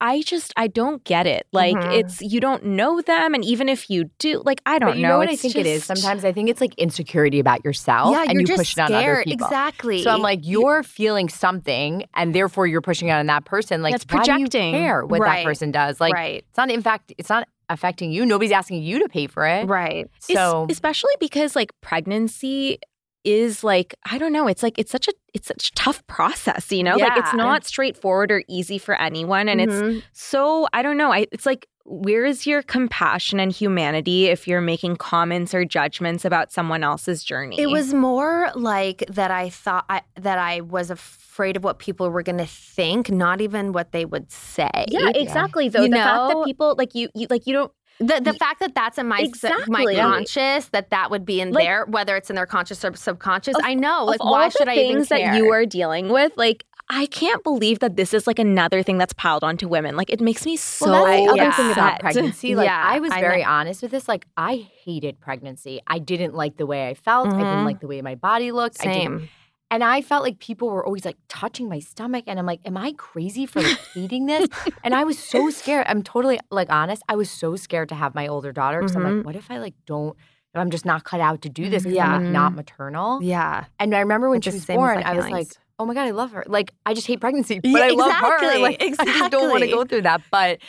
I- 0.01 0.21
just 0.21 0.53
I 0.57 0.67
don't 0.67 1.03
get 1.03 1.25
it. 1.27 1.47
Like 1.51 1.75
Mhm. 1.75 1.99
it's 1.99 2.21
you 2.21 2.39
don't 2.39 2.63
know 2.65 3.01
them, 3.01 3.33
and 3.33 3.43
even 3.45 3.69
if 3.69 3.89
you 3.89 4.09
do, 4.19 4.41
like 4.45 4.61
I 4.65 4.79
don't 4.79 4.97
know. 4.99 5.09
know 5.09 5.17
what 5.19 5.29
I 5.29 5.35
think 5.35 5.55
it 5.55 5.65
is? 5.65 5.83
Sometimes 5.85 6.25
I 6.25 6.31
think 6.31 6.49
it's 6.49 6.59
like 6.61 6.73
insecurity 6.75 7.39
about 7.39 7.63
yourself 7.63 8.11
yeah, 8.11 8.23
and 8.23 8.33
you're 8.33 8.41
you 8.41 8.47
just 8.47 8.59
push 8.59 8.77
it 8.77 8.79
on 8.81 8.87
scared. 8.87 9.17
other 9.17 9.23
people. 9.23 9.47
Exactly. 9.47 10.01
So 10.03 10.09
I'm 10.11 10.21
like, 10.21 10.39
you're 10.43 10.83
feeling 10.83 11.29
something, 11.29 12.03
and 12.15 12.33
therefore 12.35 12.67
you're 12.67 12.81
pushing 12.81 13.07
it 13.09 13.11
on 13.11 13.25
that 13.27 13.45
person. 13.45 13.81
Like, 13.81 13.93
That's 13.93 14.05
why 14.09 14.17
projecting. 14.17 14.73
care 14.73 15.05
what 15.05 15.19
Right. 15.21 15.37
that 15.37 15.45
person 15.45 15.71
does? 15.71 16.01
Like, 16.01 16.13
right, 16.13 16.43
it's 16.49 16.57
not. 16.57 16.69
In 16.71 16.81
fact, 16.81 17.13
it's 17.17 17.29
not 17.29 17.47
affecting 17.69 18.11
you. 18.11 18.25
Nobody's 18.25 18.51
asking 18.53 18.81
you 18.81 18.99
to 18.99 19.09
pay 19.09 19.27
for 19.27 19.45
it. 19.45 19.67
right. 19.67 20.09
Es- 20.29 20.35
So 20.35 20.67
especially 20.69 21.11
because 21.19 21.55
like 21.55 21.69
pregnancy 21.81 22.79
is 23.27 23.63
like 23.63 23.93
I 24.09 24.17
don't 24.17 24.31
know. 24.31 24.47
It's 24.47 24.63
like 24.63 24.79
it's 24.79 24.91
such 24.91 25.07
a 25.07 25.13
it's 25.33 25.47
such 25.47 25.69
a 25.69 25.71
tough 25.73 26.05
process. 26.07 26.71
You 26.71 26.83
know, 26.83 26.95
like 26.95 27.17
it's 27.17 27.33
not 27.33 27.65
straightforward 27.65 28.31
or 28.31 28.43
easy 28.47 28.77
for 28.77 28.95
anyone, 28.99 29.49
and 29.49 29.59
it's 29.61 29.73
Mhm. 29.73 30.03
So 30.13 30.67
I 30.73 30.81
don't 30.81 30.97
know. 30.97 31.11
I 31.11 31.27
it's 31.31 31.45
like 31.45 31.67
where 31.89 32.25
is 32.25 32.45
your 32.45 32.61
compassion 32.63 33.39
and 33.39 33.49
humanity 33.51 34.25
if 34.25 34.45
you're 34.45 34.59
making 34.59 34.97
comments 34.97 35.53
or 35.53 35.63
judgments 35.63 36.25
about 36.25 36.51
someone 36.51 36.83
else's 36.83 37.23
journey? 37.23 37.57
It 37.59 37.69
was 37.69 37.93
more 37.93 38.51
like 38.55 39.05
that. 39.09 39.31
I 39.31 39.49
thought 39.49 39.85
I, 39.89 40.01
that 40.19 40.37
I 40.37 40.59
was 40.61 40.91
afraid 40.91 41.55
of 41.55 41.63
what 41.63 41.79
people 41.79 42.09
were 42.09 42.23
going 42.23 42.39
to 42.39 42.45
think, 42.45 43.09
not 43.09 43.39
even 43.39 43.71
what 43.71 43.93
they 43.93 44.03
would 44.03 44.29
say. 44.31 44.69
yeah, 44.89 45.11
exactly. 45.15 45.69
Though 45.69 45.83
You 45.83 45.89
the 45.89 45.95
fact 45.95 46.27
that 46.29 46.33
know? 46.33 46.43
people 46.43 46.75
like 46.77 46.93
you, 46.93 47.07
you 47.15 47.27
like 47.29 47.47
you 47.47 47.53
don't 47.53 47.71
The 47.99 48.21
the 48.23 48.33
fact 48.33 48.59
that 48.59 48.75
that's 48.75 48.97
in 48.97 49.07
my 49.07 49.21
s- 49.21 49.67
my 49.67 49.83
conscious 49.95 50.67
that 50.69 50.89
that 50.91 51.09
would 51.11 51.25
be 51.25 51.41
in 51.41 51.51
Like- 51.51 51.63
there, 51.63 51.85
whether 51.85 52.15
it's 52.15 52.29
in 52.29 52.35
their 52.35 52.45
conscious 52.45 52.83
or 52.85 52.95
subconscious. 52.95 53.55
Of- 53.55 53.61
I 53.63 53.73
know. 53.73 54.05
Like, 54.05 54.19
of 54.19 54.27
all 54.27 54.33
why 54.33 54.49
the 54.49 54.51
should 54.57 54.67
I 54.67 54.75
even 54.75 54.97
things 54.97 55.07
care? 55.09 55.31
that 55.31 55.37
you 55.37 55.51
are 55.51 55.65
dealing 55.65 56.09
with, 56.09 56.31
like 56.37 56.63
I 56.89 57.07
can't 57.07 57.43
believe 57.43 57.79
that 57.79 57.97
this 57.97 58.13
is 58.13 58.27
like 58.27 58.39
another 58.39 58.81
thing 58.81 58.97
that's 58.97 59.11
piled 59.13 59.43
onto 59.43 59.67
women. 59.67 59.97
Like 59.97 60.09
it 60.09 60.21
makes 60.21 60.45
me 60.45 60.55
so 60.55 60.89
Well, 60.89 61.05
that's 61.05 61.21
the 61.25 61.27
other 61.31 61.37
yeah. 61.43 61.51
thing 61.51 61.71
about 61.71 61.99
pregnancy. 62.05 62.55
Like, 62.55 62.67
Yeah, 62.67 62.81
I 62.85 62.99
was 62.99 63.11
I 63.11 63.19
very 63.19 63.41
know. 63.41 63.49
honest 63.49 63.81
with 63.81 63.91
this. 63.91 64.07
Like, 64.07 64.25
I 64.37 64.67
hated 64.85 65.19
pregnancy. 65.19 65.81
I 65.85 65.99
didn't 65.99 66.33
like 66.33 66.55
the 66.57 66.65
way 66.65 66.87
I 66.87 66.93
felt. 66.93 67.27
I 67.27 67.31
Mhm. 67.31 67.37
didn't 67.39 67.65
like 67.65 67.79
the 67.81 67.87
way 67.87 68.01
my 68.01 68.15
body 68.15 68.51
looked. 68.53 68.77
I 68.79 68.85
didn't 68.93 69.01
Same. 69.19 69.29
And 69.69 69.83
I 69.83 70.01
felt 70.01 70.23
like 70.23 70.39
people 70.39 70.69
were 70.69 70.85
always 70.85 71.03
like 71.03 71.17
touching 71.27 71.67
my 71.67 71.79
stomach. 71.79 72.23
And 72.27 72.39
I'm 72.39 72.45
like, 72.45 72.61
am 72.65 72.77
I 72.77 72.93
crazy 72.97 73.45
for 73.45 73.61
like 73.61 73.77
hating 73.93 74.25
this? 74.25 74.47
And 74.83 74.95
I 74.95 75.03
was 75.03 75.19
so 75.19 75.49
scared. 75.49 75.85
I'm 75.89 76.01
totally 76.03 76.39
like 76.49 76.69
honest. 76.71 77.01
I 77.09 77.15
was 77.15 77.29
so 77.29 77.55
scared 77.57 77.89
to 77.89 77.95
have 77.95 78.15
my 78.15 78.27
older 78.27 78.53
daughter 78.53 78.79
because 78.81 78.95
I'm 78.95 79.01
Mhm. 79.03 79.17
like, 79.17 79.25
what 79.25 79.35
if 79.35 79.51
I 79.51 79.57
like 79.57 79.73
don't, 79.85 80.15
I'm 80.55 80.69
just 80.71 80.85
not 80.85 81.03
cut 81.03 81.19
out 81.19 81.41
to 81.41 81.49
do 81.49 81.69
this 81.69 81.83
because 81.83 81.97
I'm 81.99 82.11
Yeah. 82.11 82.17
like 82.19 82.29
not 82.29 82.55
maternal? 82.55 83.19
Yeah. 83.21 83.65
And 83.79 83.93
I 83.93 83.99
remember 83.99 84.29
when 84.29 84.37
It's 84.37 84.45
she 84.45 84.51
was 84.53 84.65
born, 84.65 85.03
I 85.03 85.13
was 85.13 85.29
like, 85.29 85.49
oh 85.77 85.85
my 85.85 85.93
God, 85.93 86.07
I 86.07 86.11
love 86.11 86.31
her. 86.31 86.43
Like, 86.47 86.71
I 86.85 86.93
just 86.93 87.05
hate 87.05 87.19
pregnancy, 87.19 87.59
but 87.63 87.69
Yeah, 87.69 87.85
I 87.87 87.89
love 87.89 88.13
her. 88.13 88.37
exactly, 88.37 88.61
Like, 88.63 88.81
I 88.99 89.05
just 89.05 89.29
don't 89.31 89.49
want 89.49 89.63
to 89.63 89.69
go 89.69 89.83
through 89.83 90.03
that. 90.03 90.21
But 90.31 90.59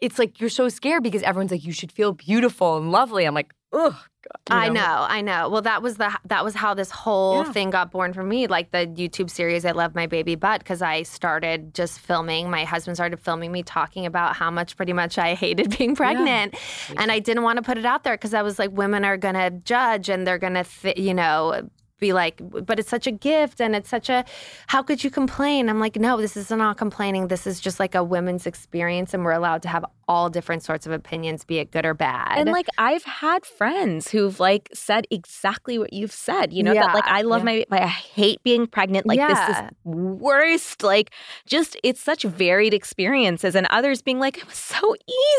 it's 0.00 0.18
like, 0.18 0.40
you're 0.40 0.50
so 0.50 0.68
scared 0.68 1.02
because 1.04 1.22
everyone's 1.22 1.52
like, 1.52 1.64
you 1.64 1.72
should 1.72 1.92
feel 1.92 2.12
beautiful 2.12 2.76
and 2.76 2.90
lovely. 2.90 3.24
I'm 3.24 3.34
like, 3.34 3.52
ugh. 3.72 3.94
God, 4.48 4.54
I 4.54 4.68
know, 4.68 5.06
I 5.08 5.22
know. 5.22 5.48
Well, 5.48 5.62
that 5.62 5.80
was 5.82 5.96
the 5.96 6.12
that 6.26 6.44
was 6.44 6.54
how 6.54 6.74
this 6.74 6.90
whole 6.90 7.38
Yeah. 7.44 7.52
thing 7.52 7.70
got 7.70 7.90
born 7.90 8.12
for 8.12 8.22
me. 8.22 8.46
Like 8.48 8.70
the 8.70 8.86
YouTube 8.86 9.30
series, 9.30 9.64
I 9.64 9.70
love 9.70 9.94
my 9.94 10.06
baby 10.06 10.34
butt 10.34 10.60
because 10.60 10.82
I 10.82 11.04
started 11.04 11.72
just 11.74 11.98
filming. 12.00 12.50
My 12.50 12.64
husband 12.64 12.96
started 12.98 13.18
filming 13.18 13.50
me 13.50 13.62
talking 13.62 14.04
about 14.04 14.36
how 14.36 14.50
much, 14.50 14.76
pretty 14.76 14.92
much, 14.92 15.16
I 15.16 15.34
hated 15.34 15.74
being 15.78 15.96
pregnant, 15.96 16.54
and 16.98 17.10
I 17.10 17.18
didn't 17.18 17.44
want 17.44 17.56
to 17.56 17.62
put 17.62 17.78
it 17.78 17.86
out 17.86 18.04
there 18.04 18.14
because 18.14 18.34
I 18.34 18.42
was 18.42 18.58
like, 18.58 18.70
women 18.72 19.04
are 19.06 19.16
gonna 19.16 19.50
judge 19.50 20.10
and 20.10 20.26
they're 20.26 20.38
gonna, 20.38 20.64
th- 20.64 20.98
you 20.98 21.14
know. 21.14 21.68
Be 21.98 22.14
like, 22.14 22.40
but 22.40 22.78
it's 22.78 22.88
such 22.88 23.06
a 23.06 23.10
gift 23.10 23.60
and 23.60 23.76
it's 23.76 23.90
such 23.90 24.08
a, 24.08 24.24
how 24.68 24.82
could 24.82 25.04
you 25.04 25.10
complain? 25.10 25.68
I'm 25.68 25.78
like, 25.80 25.96
no, 25.96 26.16
this 26.18 26.34
is 26.34 26.48
not 26.50 26.78
complaining. 26.78 27.28
This 27.28 27.46
is 27.46 27.60
just 27.60 27.78
like 27.78 27.94
a 27.94 28.02
women's 28.02 28.46
experience 28.46 29.12
and 29.12 29.22
we're 29.22 29.32
allowed 29.32 29.60
to 29.64 29.68
have 29.68 29.84
all 30.10 30.28
different 30.28 30.62
sorts 30.64 30.86
of 30.86 30.92
opinions, 30.92 31.44
be 31.44 31.58
it 31.58 31.70
good 31.70 31.86
or 31.86 31.94
bad. 31.94 32.36
And 32.36 32.50
like 32.50 32.66
I've 32.78 33.04
had 33.04 33.46
friends 33.46 34.10
who've 34.10 34.40
like 34.40 34.68
said 34.74 35.06
exactly 35.10 35.78
what 35.78 35.92
you've 35.92 36.10
said. 36.12 36.52
You 36.52 36.64
know 36.64 36.74
that 36.74 36.94
like 36.94 37.06
I 37.06 37.22
love 37.22 37.44
my, 37.44 37.64
my 37.70 37.80
I 37.84 37.86
hate 37.86 38.42
being 38.42 38.66
pregnant. 38.66 39.06
Like 39.06 39.18
this 39.20 39.38
Yeah. 39.38 39.66
is 39.66 39.70
worst. 39.84 40.82
Like 40.82 41.10
just 41.46 41.76
it's 41.84 42.00
such 42.00 42.24
varied 42.24 42.74
experiences, 42.74 43.54
and 43.54 43.66
others 43.70 44.02
being 44.02 44.18
like 44.18 44.36
it 44.38 44.46
was 44.46 44.56
so 44.56 44.94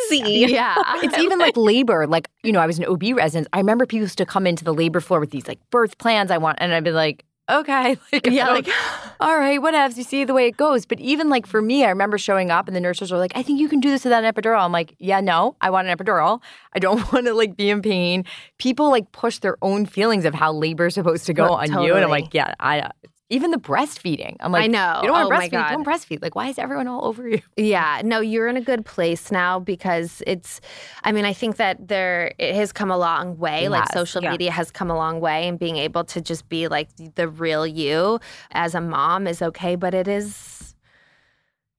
easy. 0.09 0.45
yeah. 0.51 0.75
It's 1.03 1.17
even 1.17 1.39
like 1.39 1.57
labor. 1.57 2.07
Like, 2.07 2.29
you 2.43 2.51
know, 2.51 2.59
I 2.61 2.67
was 2.67 2.79
an 2.79 2.85
OB 2.85 3.03
resident. 3.15 3.47
I 3.53 3.57
remember 3.57 3.85
people 3.85 4.03
used 4.03 4.17
to 4.19 4.25
come 4.25 4.45
into 4.47 4.63
the 4.63 4.73
labor 4.73 4.99
floor 5.01 5.19
with 5.19 5.31
these 5.31 5.47
like 5.47 5.59
birth 5.71 5.97
plans 5.97 6.31
I 6.31 6.37
want. 6.37 6.57
And 6.61 6.73
I'd 6.73 6.83
be 6.83 6.91
like, 6.91 7.25
okay. 7.51 7.97
Like, 8.11 8.27
Yeah, 8.27 8.49
like- 8.49 8.67
all 9.19 9.37
right, 9.37 9.59
whatevs. 9.59 9.97
You 9.97 10.03
see 10.03 10.23
the 10.23 10.33
way 10.33 10.47
it 10.47 10.57
goes. 10.57 10.85
But 10.85 10.99
even 10.99 11.29
like 11.29 11.45
for 11.45 11.61
me, 11.61 11.85
I 11.85 11.89
remember 11.89 12.17
showing 12.17 12.51
up 12.51 12.67
and 12.67 12.75
the 12.75 12.81
nurses 12.81 13.11
were 13.11 13.17
like, 13.17 13.31
I 13.35 13.43
think 13.43 13.59
you 13.59 13.69
can 13.69 13.79
do 13.79 13.89
this 13.89 14.03
without 14.03 14.23
an 14.23 14.33
epidural. 14.33 14.59
I'm 14.63 14.71
like, 14.71 14.95
yeah, 14.99 15.21
no, 15.21 15.55
I 15.61 15.69
want 15.69 15.87
an 15.87 15.97
epidural. 15.97 16.41
I 16.73 16.79
don't 16.79 17.11
want 17.13 17.25
to 17.27 17.33
like 17.33 17.55
be 17.55 17.69
in 17.69 17.81
pain. 17.81 18.25
People 18.57 18.89
like 18.89 19.11
push 19.11 19.39
their 19.39 19.57
own 19.61 19.85
feelings 19.85 20.25
of 20.25 20.33
how 20.33 20.51
labor 20.51 20.87
is 20.87 20.95
supposed 20.95 21.25
to 21.27 21.33
go 21.33 21.53
on 21.53 21.67
you. 21.83 21.93
And 21.95 22.03
I'm 22.03 22.09
like, 22.09 22.33
yeah, 22.33 22.53
I, 22.59 22.89
even 23.31 23.51
the 23.51 23.57
breastfeeding. 23.57 24.35
I'm 24.41 24.51
like, 24.51 24.65
I 24.65 24.67
know. 24.67 24.99
You 25.01 25.07
don't 25.07 25.13
want 25.13 25.25
oh 25.25 25.29
to 25.29 25.37
my 25.37 25.49
breastfeed. 25.49 25.71
Don't 25.71 25.85
breastfeed. 25.85 26.21
Like, 26.21 26.35
why 26.35 26.49
is 26.49 26.59
everyone 26.59 26.87
all 26.87 27.05
over 27.05 27.27
you? 27.27 27.41
Yeah, 27.57 28.01
no, 28.03 28.19
you're 28.19 28.47
in 28.47 28.57
a 28.57 28.61
good 28.61 28.85
place 28.85 29.31
now 29.31 29.57
because 29.59 30.21
it's. 30.27 30.59
I 31.03 31.11
mean, 31.13 31.23
I 31.25 31.31
think 31.33 31.55
that 31.55 31.87
there 31.87 32.33
it 32.37 32.53
has 32.55 32.71
come 32.73 32.91
a 32.91 32.97
long 32.97 33.37
way. 33.37 33.65
It 33.65 33.69
like 33.71 33.83
has, 33.83 33.93
social 33.93 34.21
yeah. 34.21 34.31
media 34.31 34.51
has 34.51 34.69
come 34.69 34.91
a 34.91 34.95
long 34.95 35.21
way, 35.21 35.47
and 35.47 35.57
being 35.57 35.77
able 35.77 36.03
to 36.05 36.21
just 36.21 36.49
be 36.49 36.67
like 36.67 36.89
the 37.15 37.29
real 37.29 37.65
you 37.65 38.19
as 38.51 38.75
a 38.75 38.81
mom 38.81 39.27
is 39.27 39.41
okay, 39.41 39.75
but 39.75 39.93
it 39.93 40.07
is. 40.07 40.75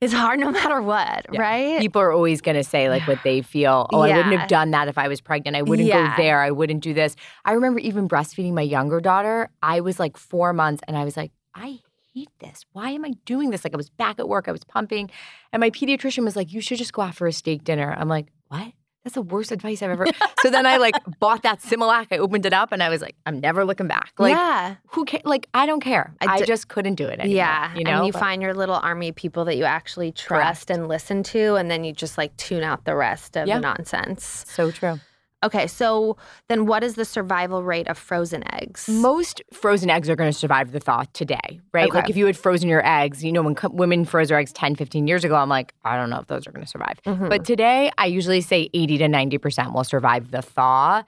It's 0.01 0.13
hard 0.13 0.41
no 0.41 0.51
matter 0.61 0.83
what, 0.83 1.27
Yeah. 1.31 1.41
right? 1.41 1.81
People 1.81 2.03
are 2.03 2.11
always 2.11 2.41
going 2.41 2.57
to 2.57 2.65
say 2.65 2.89
like 2.89 3.07
what 3.07 3.19
they 3.23 3.41
feel. 3.41 3.87
Oh, 3.93 4.01
I 4.01 4.17
wouldn't 4.17 4.37
have 4.37 4.49
done 4.49 4.73
that 4.73 4.89
if 4.89 4.99
I 4.99 5.07
was 5.07 5.21
pregnant. 5.21 5.57
I 5.57 5.63
wouldn't 5.63 5.87
Yeah. 5.87 6.17
go 6.17 6.23
there. 6.23 6.41
I 6.41 6.51
wouldn't 6.51 6.83
do 6.83 6.93
this. 6.93 7.15
I 7.45 7.53
remember 7.53 7.79
even 7.79 8.09
breastfeeding 8.09 8.53
my 8.53 8.63
younger 8.63 9.01
daughter. 9.01 9.49
I 9.63 9.79
was 9.81 10.01
like 10.01 10.17
four 10.17 10.53
months 10.53 10.83
and 10.89 10.97
I 10.97 11.05
was 11.05 11.17
like, 11.17 11.31
I 11.55 11.81
hate 12.15 12.31
this. 12.41 12.65
Why 12.73 12.91
am 12.91 13.05
I 13.05 13.13
doing 13.25 13.51
this? 13.51 13.65
Like 13.65 13.75
I 13.75 13.77
was 13.77 13.91
back 13.91 14.19
at 14.19 14.29
work, 14.29 14.49
I 14.49 14.53
was 14.53 14.65
pumping. 14.65 15.11
And 15.53 15.61
my 15.61 15.71
pediatrician 15.71 16.25
was 16.25 16.37
like, 16.37 16.53
you 16.53 16.61
should 16.61 16.79
just 16.79 16.93
go 16.93 17.03
out 17.03 17.15
for 17.15 17.27
a 17.27 17.33
steak 17.33 17.65
dinner. 17.65 17.95
I'm 17.97 18.09
like, 18.09 18.27
what? 18.49 18.73
That's 19.05 19.15
the 19.15 19.23
worst 19.23 19.51
advice 19.51 19.83
I've 19.83 19.91
ever. 19.91 20.07
so 20.43 20.51
then 20.51 20.65
I 20.65 20.77
like 20.77 20.95
bought 21.19 21.43
that 21.43 21.61
Similac. 21.61 22.07
I 22.13 22.19
opened 22.19 22.47
it 22.47 22.53
up 22.53 22.71
and 22.71 22.81
I 22.85 22.89
was 22.89 23.01
like, 23.03 23.17
I'm 23.27 23.41
never 23.41 23.65
looking 23.65 23.89
back. 23.89 24.13
Like, 24.17 24.31
yeah, 24.37 24.77
who 24.91 25.05
cares? 25.05 25.25
Like, 25.25 25.49
I 25.55 25.67
don't 25.67 25.81
care. 25.81 26.15
I 26.21 26.35
I, 26.35 26.39
d- 26.39 26.45
just 26.47 26.69
couldn't 26.69 26.95
do 26.95 27.09
it 27.09 27.19
anymore. 27.19 27.37
yeah. 27.37 27.75
You 27.75 27.83
know, 27.83 27.91
and 27.97 28.07
you 28.07 28.13
But- 28.13 28.21
find 28.21 28.41
your 28.43 28.55
little 28.55 28.77
army 28.77 29.09
of 29.09 29.17
people 29.17 29.45
that 29.47 29.57
you 29.57 29.65
actually 29.65 30.13
trust 30.13 30.69
Correct. 30.69 30.71
and 30.79 30.87
listen 30.89 31.25
to, 31.25 31.57
and 31.57 31.69
then 31.69 31.83
you 31.83 31.93
just 31.93 32.17
like 32.17 32.37
tune 32.37 32.63
out 32.63 32.85
the 32.85 32.95
rest 32.95 33.37
of 33.37 33.49
Yeah. 33.49 33.57
the 33.57 33.63
nonsense. 33.63 34.45
so 34.49 34.71
true. 34.71 35.01
Okay, 35.45 35.67
so 35.67 36.17
then 36.49 36.67
what 36.67 36.85
is 36.85 36.95
the 36.95 37.05
survival 37.05 37.63
rate 37.65 37.89
of 37.89 37.99
frozen 37.99 38.45
eggs? 38.55 38.89
Most 38.89 39.43
frozen 39.53 39.91
eggs 39.91 40.09
are 40.09 40.15
going 40.17 40.31
to 40.31 40.39
survive 40.39 40.73
the 40.73 40.79
thaw 40.81 41.05
today, 41.13 41.61
right? 41.73 41.89
Okay. 41.89 41.99
Like 41.99 42.11
if 42.11 42.17
you 42.17 42.27
had 42.27 42.37
frozen 42.37 42.69
your 42.69 42.87
eggs, 42.87 43.25
you 43.25 43.33
know, 43.33 43.43
when 43.43 43.55
co- 43.55 43.71
women 43.71 44.05
froze 44.05 44.29
their 44.29 44.39
eggs 44.39 44.53
10, 44.53 44.77
15 44.77 45.07
years 45.07 45.25
ago, 45.25 45.35
I'm 45.35 45.49
like, 45.49 45.75
I 45.85 45.97
don't 45.97 46.11
know 46.11 46.21
if 46.21 46.27
those 46.29 46.47
are 46.47 46.53
going 46.53 46.65
to 46.65 46.71
survive. 46.71 46.99
Mhm. 47.07 47.29
But 47.29 47.45
today, 47.45 47.91
I 47.99 48.07
usually 48.07 48.41
say 48.41 48.71
80 48.73 48.99
to 48.99 49.09
90% 49.09 49.73
will 49.75 49.85
survive 49.85 50.31
the 50.31 50.43
thaw. 50.43 51.03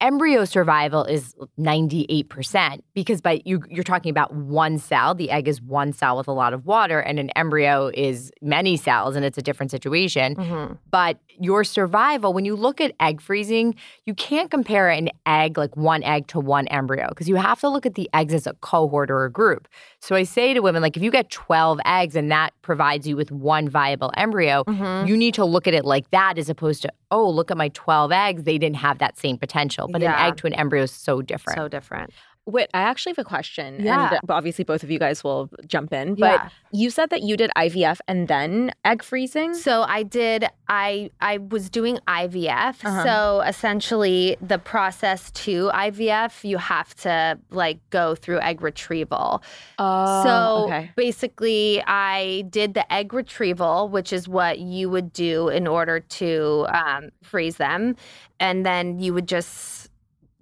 Embryo 0.00 0.46
survival 0.46 1.04
is 1.04 1.34
98% 1.58 2.80
because 2.94 3.20
by 3.20 3.42
you 3.44 3.62
you're 3.68 3.84
talking 3.84 4.10
about 4.10 4.34
one 4.34 4.78
cell. 4.78 5.14
The 5.14 5.30
egg 5.30 5.46
is 5.46 5.60
one 5.60 5.92
cell 5.92 6.16
with 6.16 6.26
a 6.26 6.32
lot 6.32 6.54
of 6.54 6.64
water 6.64 7.00
and 7.00 7.18
an 7.18 7.28
embryo 7.36 7.90
is 7.92 8.32
many 8.40 8.78
cells 8.78 9.14
and 9.14 9.24
it's 9.26 9.36
a 9.36 9.42
different 9.42 9.70
situation. 9.70 10.36
Mhm. 10.36 10.78
But 10.90 11.18
your 11.38 11.64
survival, 11.64 12.32
when 12.32 12.44
you 12.46 12.56
look 12.56 12.80
at 12.80 12.94
egg 12.98 13.20
freezing, 13.20 13.74
you 14.06 14.14
can't 14.14 14.50
compare 14.50 14.88
an 14.88 15.10
egg, 15.26 15.58
like 15.58 15.76
one 15.76 16.02
egg 16.02 16.26
to 16.28 16.40
one 16.40 16.66
embryo, 16.68 17.08
because 17.10 17.28
you 17.28 17.36
have 17.36 17.60
to 17.60 17.68
look 17.68 17.84
at 17.84 17.94
the 17.94 18.08
eggs 18.14 18.32
as 18.32 18.46
a 18.46 18.54
cohort 18.54 19.10
or 19.10 19.24
a 19.24 19.30
group. 19.30 19.68
So 20.02 20.16
I 20.16 20.22
say 20.22 20.54
to 20.54 20.60
women, 20.60 20.80
like, 20.80 20.96
if 20.96 21.02
you 21.02 21.10
get 21.10 21.28
12 21.28 21.78
eggs 21.84 22.16
and 22.16 22.30
that 22.32 22.54
provides 22.62 23.06
you 23.06 23.16
with 23.16 23.30
one 23.30 23.68
viable 23.68 24.10
embryo, 24.16 24.64
Mhm. 24.64 25.06
you 25.06 25.14
need 25.14 25.34
to 25.34 25.44
look 25.44 25.66
at 25.68 25.74
it 25.74 25.84
like 25.84 26.10
that 26.10 26.38
as 26.38 26.48
opposed 26.48 26.80
to, 26.82 26.92
oh, 27.10 27.28
look 27.28 27.50
at 27.50 27.58
my 27.58 27.68
12 27.74 28.10
eggs. 28.10 28.44
They 28.44 28.56
didn't 28.56 28.76
have 28.76 28.96
that 28.98 29.18
same 29.18 29.36
potential. 29.36 29.88
But 29.88 30.00
Yeah. 30.00 30.14
an 30.18 30.28
egg 30.32 30.36
to 30.38 30.46
an 30.46 30.54
embryo 30.54 30.84
is 30.84 30.90
so 30.90 31.20
different. 31.20 31.58
So 31.58 31.68
different. 31.68 32.12
Wait, 32.50 32.68
I 32.74 32.82
actually 32.82 33.10
have 33.12 33.18
a 33.18 33.24
question. 33.24 33.84
Yeah. 33.84 34.10
And 34.10 34.30
obviously, 34.30 34.64
both 34.64 34.82
of 34.82 34.90
you 34.90 34.98
guys 34.98 35.22
will 35.24 35.50
jump 35.66 35.92
in. 35.92 36.14
But 36.14 36.40
Yeah. 36.40 36.48
you 36.72 36.90
said 36.90 37.10
that 37.10 37.22
you 37.22 37.36
did 37.36 37.50
IVF 37.56 38.00
and 38.08 38.28
then 38.28 38.72
egg 38.84 39.02
freezing. 39.02 39.54
So 39.54 39.82
I 39.82 40.02
did 40.02 40.46
I 40.68 41.10
I 41.20 41.38
was 41.38 41.68
doing 41.70 41.98
IVF. 42.06 42.84
Uh-huh. 42.84 43.04
So 43.04 43.40
essentially 43.46 44.36
the 44.40 44.58
process 44.58 45.30
to 45.32 45.70
IVF 45.74 46.44
you 46.44 46.58
have 46.58 46.94
to 46.96 47.38
like 47.50 47.78
go 47.90 48.14
through 48.14 48.40
egg 48.40 48.62
retrieval. 48.62 49.42
Oh, 49.78 50.22
so 50.22 50.64
okay. 50.66 50.90
basically 50.96 51.82
I 51.86 52.44
did 52.50 52.74
the 52.74 52.90
egg 52.92 53.12
retrieval, 53.12 53.88
which 53.88 54.12
is 54.12 54.28
what 54.28 54.58
you 54.58 54.88
would 54.90 55.12
do 55.12 55.48
in 55.48 55.66
order 55.66 56.00
to 56.00 56.66
um, 56.72 57.10
freeze 57.22 57.56
them. 57.56 57.96
And 58.38 58.64
then 58.64 58.98
you 58.98 59.12
would 59.12 59.28
just 59.28 59.50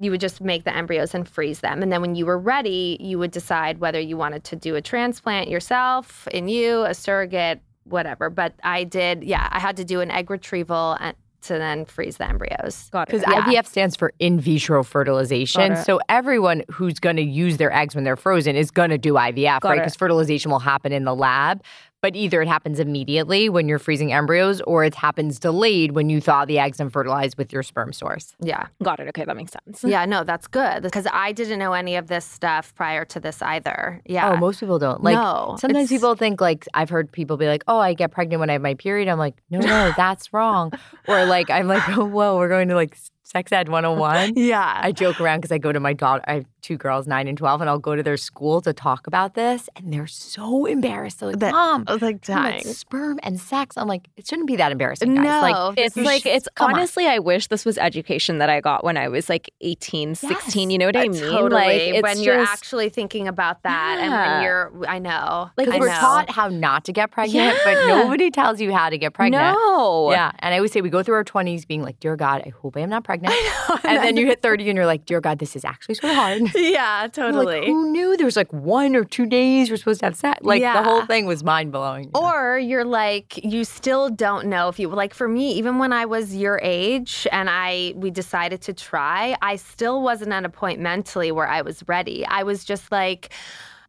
you 0.01 0.11
would 0.11 0.21
just 0.21 0.41
make 0.41 0.65
the 0.65 0.75
embryos 0.77 1.15
and 1.15 1.29
freeze 1.29 1.61
them. 1.61 1.83
And 1.83 1.91
then 1.93 2.01
when 2.01 2.15
you 2.15 2.25
were 2.27 2.39
ready, 2.39 2.97
you 3.01 3.19
would 3.19 3.31
decide 3.31 3.79
whether 3.79 3.99
you 3.99 4.17
wanted 4.17 4.45
to 4.45 4.57
do 4.57 4.77
a 4.77 4.81
transplant 4.81 5.49
yourself 5.49 6.29
in 6.29 6.49
you, 6.49 6.85
a 6.85 6.95
surrogate, 6.95 7.61
whatever. 7.85 8.31
But 8.31 8.55
I 8.63 8.85
did, 8.85 9.25
yeah, 9.25 9.49
I 9.51 9.59
had 9.59 9.77
to 9.79 9.85
do 9.85 10.01
an 10.01 10.11
egg 10.11 10.31
retrieval 10.31 10.97
and 11.01 11.17
to 11.41 11.55
then 11.55 11.85
freeze 11.85 12.17
the 12.17 12.29
embryos. 12.29 12.91
Got 12.91 13.09
it. 13.09 13.13
Because 13.13 13.23
Yeah. 13.29 13.43
IVF 13.43 13.67
stands 13.67 13.97
for 13.97 14.13
in 14.19 14.41
vitro 14.41 14.83
fertilization. 14.83 15.77
So 15.77 16.01
everyone 16.09 16.63
who's 16.71 16.99
going 16.99 17.17
to 17.17 17.23
use 17.23 17.59
their 17.59 17.73
eggs 17.73 17.95
when 17.95 18.05
they're 18.05 18.17
frozen 18.17 18.57
is 18.57 18.71
going 18.71 18.91
to 18.91 18.99
do 18.99 19.15
IVF, 19.15 19.61
Got 19.61 19.69
right? 19.69 19.79
Because 19.79 19.95
fertilization 19.95 20.51
will 20.51 20.59
happen 20.59 20.93
in 20.93 21.05
the 21.05 21.15
lab. 21.15 21.63
But 22.01 22.15
either 22.15 22.41
it 22.41 22.49
happens 22.49 22.79
immediately 22.79 23.49
when 23.49 23.69
you're 23.69 23.81
freezing 23.81 24.13
embryos 24.13 24.61
or 24.61 24.85
it 24.85 24.95
happens 24.95 25.41
delayed 25.41 25.93
when 25.93 26.09
you 26.09 26.21
thaw 26.21 26.45
the 26.45 26.59
eggs 26.61 26.79
and 26.79 26.93
fertilize 26.93 27.37
with 27.37 27.53
your 27.53 27.65
sperm 27.65 27.93
source. 27.93 28.37
Yeah. 28.41 28.67
Got 28.83 29.01
it. 29.01 29.09
Okay, 29.09 29.25
that 29.25 29.37
makes 29.37 29.51
sense. 29.53 29.83
Yeah, 29.83 30.05
no, 30.05 30.23
that's 30.23 30.47
good 30.47 30.83
because 30.85 31.09
I 31.13 31.33
didn't 31.33 31.59
know 31.59 31.73
any 31.73 31.97
of 31.97 32.07
this 32.07 32.25
stuff 32.25 32.73
prior 32.77 33.05
to 33.07 33.19
this 33.19 33.43
either. 33.43 34.01
Yeah. 34.07 34.31
Oh, 34.33 34.37
most 34.37 34.61
people 34.61 34.79
don't. 34.79 35.03
Like 35.03 35.15
no, 35.15 35.57
sometimes 35.59 35.89
people 35.89 36.15
think 36.15 36.41
like 36.41 36.67
I've 36.73 36.89
heard 36.91 37.11
people 37.11 37.37
be 37.37 37.47
like, 37.47 37.65
"Oh, 37.67 37.79
I 37.79 37.95
get 37.95 38.13
pregnant 38.13 38.39
when 38.41 38.51
I 38.51 38.55
have 38.55 38.63
my 38.63 38.75
period." 38.75 39.09
I'm 39.09 39.19
like, 39.19 39.35
"No, 39.51 39.59
no, 39.59 39.93
that's 39.97 40.33
wrong." 40.33 40.73
Or 41.09 41.25
like 41.27 41.51
I'm 41.51 41.67
like, 41.67 41.89
"Oh, 41.97 42.05
whoa, 42.05 42.37
we're 42.37 42.49
going 42.49 42.69
to 42.69 42.75
like 42.77 42.97
sex 43.25 43.51
ed 43.51 43.69
101." 43.69 44.35
Yeah. 44.37 44.81
I 44.83 44.93
joke 44.93 45.21
around 45.21 45.39
because 45.39 45.53
I 45.53 45.59
go 45.59 45.73
to 45.73 45.81
my 45.81 45.93
daughter. 45.95 46.23
I 46.29 46.35
have 46.35 46.47
two 46.69 46.77
girls, 46.77 47.07
nine 47.07 47.27
and 47.27 47.39
twelve, 47.39 47.61
and 47.63 47.71
I'll 47.71 47.79
go 47.79 47.97
to 47.97 48.03
their 48.03 48.17
school 48.19 48.61
to 48.61 48.73
talk 48.75 49.07
about 49.07 49.35
this, 49.35 49.69
and 49.75 49.91
they're 49.93 50.07
so 50.07 50.67
embarrassed. 50.67 51.21
They're 51.21 51.31
like, 51.31 51.39
That- 51.41 51.53
"Mom, 51.53 51.85
I 51.87 51.93
was 51.95 52.03
like 52.03 52.21
talking 52.21 52.35
about 52.43 52.63
dying. 52.63 52.75
sperm 52.75 53.19
and 53.23 53.41
sex." 53.41 53.77
I'm 53.79 53.89
like, 53.89 54.09
it 54.19 54.27
shouldn't 54.27 54.47
be 54.47 54.57
that 54.57 54.71
embarrassing, 54.71 55.15
guys. 55.15 55.25
No, 55.25 55.41
Like, 55.41 55.79
It's 55.79 55.95
This 55.95 56.03
is- 56.03 56.07
like 56.07 56.27
it's 56.27 56.49
come 56.55 56.71
on. 56.73 56.75
honestly 56.79 57.07
I 57.07 57.19
wish 57.21 57.47
this 57.47 57.65
was 57.65 57.79
education 57.79 58.39
that 58.39 58.51
I 58.51 58.61
got 58.61 58.85
when 58.85 58.97
I 58.99 59.09
was 59.09 59.29
like 59.31 59.51
18, 59.63 60.15
16, 60.15 60.69
Yes. 60.69 60.73
you 60.73 60.79
know 60.79 60.87
what 60.87 60.97
I 60.97 61.09
mean? 61.09 61.21
Totally. 61.23 61.51
Like 61.51 61.81
it's 61.81 62.03
when 62.03 62.19
you're 62.21 62.39
actually 62.41 62.91
thinking 62.91 63.27
about 63.29 63.63
that, 63.63 63.99
and 64.01 64.13
when 64.13 64.43
you're, 64.45 64.73
I 64.87 64.99
know, 64.99 65.51
Like, 65.57 65.69
I 65.69 65.79
we're 65.79 65.87
know. 65.89 65.95
taught 65.95 66.31
how 66.31 66.49
not 66.49 66.85
to 66.85 66.93
get 66.93 67.11
pregnant, 67.11 67.57
but 67.65 67.87
nobody 67.87 68.31
tells 68.31 68.61
you 68.61 68.75
how 68.75 68.91
to 68.91 68.99
get 68.99 69.15
pregnant. 69.15 69.57
No. 69.57 70.11
Yeah, 70.11 70.33
and 70.41 70.53
I 70.55 70.59
always 70.59 70.73
say 70.73 70.81
we 70.83 70.91
go 70.91 71.03
through 71.03 71.15
our 71.15 71.25
twenties 71.25 71.65
being 71.65 71.83
like, 71.83 71.99
"Dear 72.01 72.15
God, 72.17 72.43
I 72.45 72.51
hope 72.51 72.77
I 72.77 72.81
am 72.81 72.91
not 72.91 73.05
pregnant," 73.05 73.35
and 73.85 74.03
then 74.05 74.17
you 74.19 74.27
hit 74.27 74.43
thirty 74.43 74.69
and 74.69 74.77
you're 74.77 74.87
like, 74.87 75.07
"Dear 75.07 75.21
God, 75.21 75.39
this 75.39 75.57
is 75.57 75.65
actually 75.65 75.95
so 75.95 76.13
hard." 76.13 76.43
yeah, 76.59 77.07
totally. 77.13 77.61
Like, 77.61 77.65
who 77.65 77.91
knew 77.91 78.17
there 78.17 78.27
was 78.27 78.37
like 78.37 78.53
one 78.53 78.97
or 78.97 79.05
two 79.05 79.27
days 79.27 79.71
we're 79.71 79.77
supposed 79.77 80.01
to 80.01 80.07
have 80.07 80.17
sex? 80.17 80.41
Like 80.43 80.61
yeah. 80.61 80.83
the 80.83 80.89
whole 80.89 81.07
thing 81.07 81.27
was 81.27 81.45
mind 81.45 81.73
blowing. 81.73 82.11
Or 82.15 82.59
you're 82.59 82.85
like, 82.85 83.45
you 83.45 83.65
still 83.65 84.11
don't 84.11 84.47
know 84.47 84.69
if 84.69 84.79
you 84.79 84.89
like. 84.89 85.15
For 85.15 85.29
me, 85.29 85.53
even 85.53 85.79
when 85.79 85.93
I 85.93 86.05
was 86.05 86.37
your 86.37 86.61
age 86.63 87.27
and 87.33 87.49
I 87.49 87.95
we 87.97 88.11
decided 88.11 88.61
to 88.63 88.73
try, 88.73 89.37
I 89.41 89.57
still 89.57 90.03
wasn't 90.03 90.33
at 90.33 90.45
a 90.45 90.49
point 90.49 90.81
mentally 90.81 91.33
where 91.33 91.49
I 91.49 91.63
was 91.63 91.83
ready. 91.87 92.27
I 92.27 92.43
was 92.43 92.65
just 92.65 92.91
like. 92.93 93.33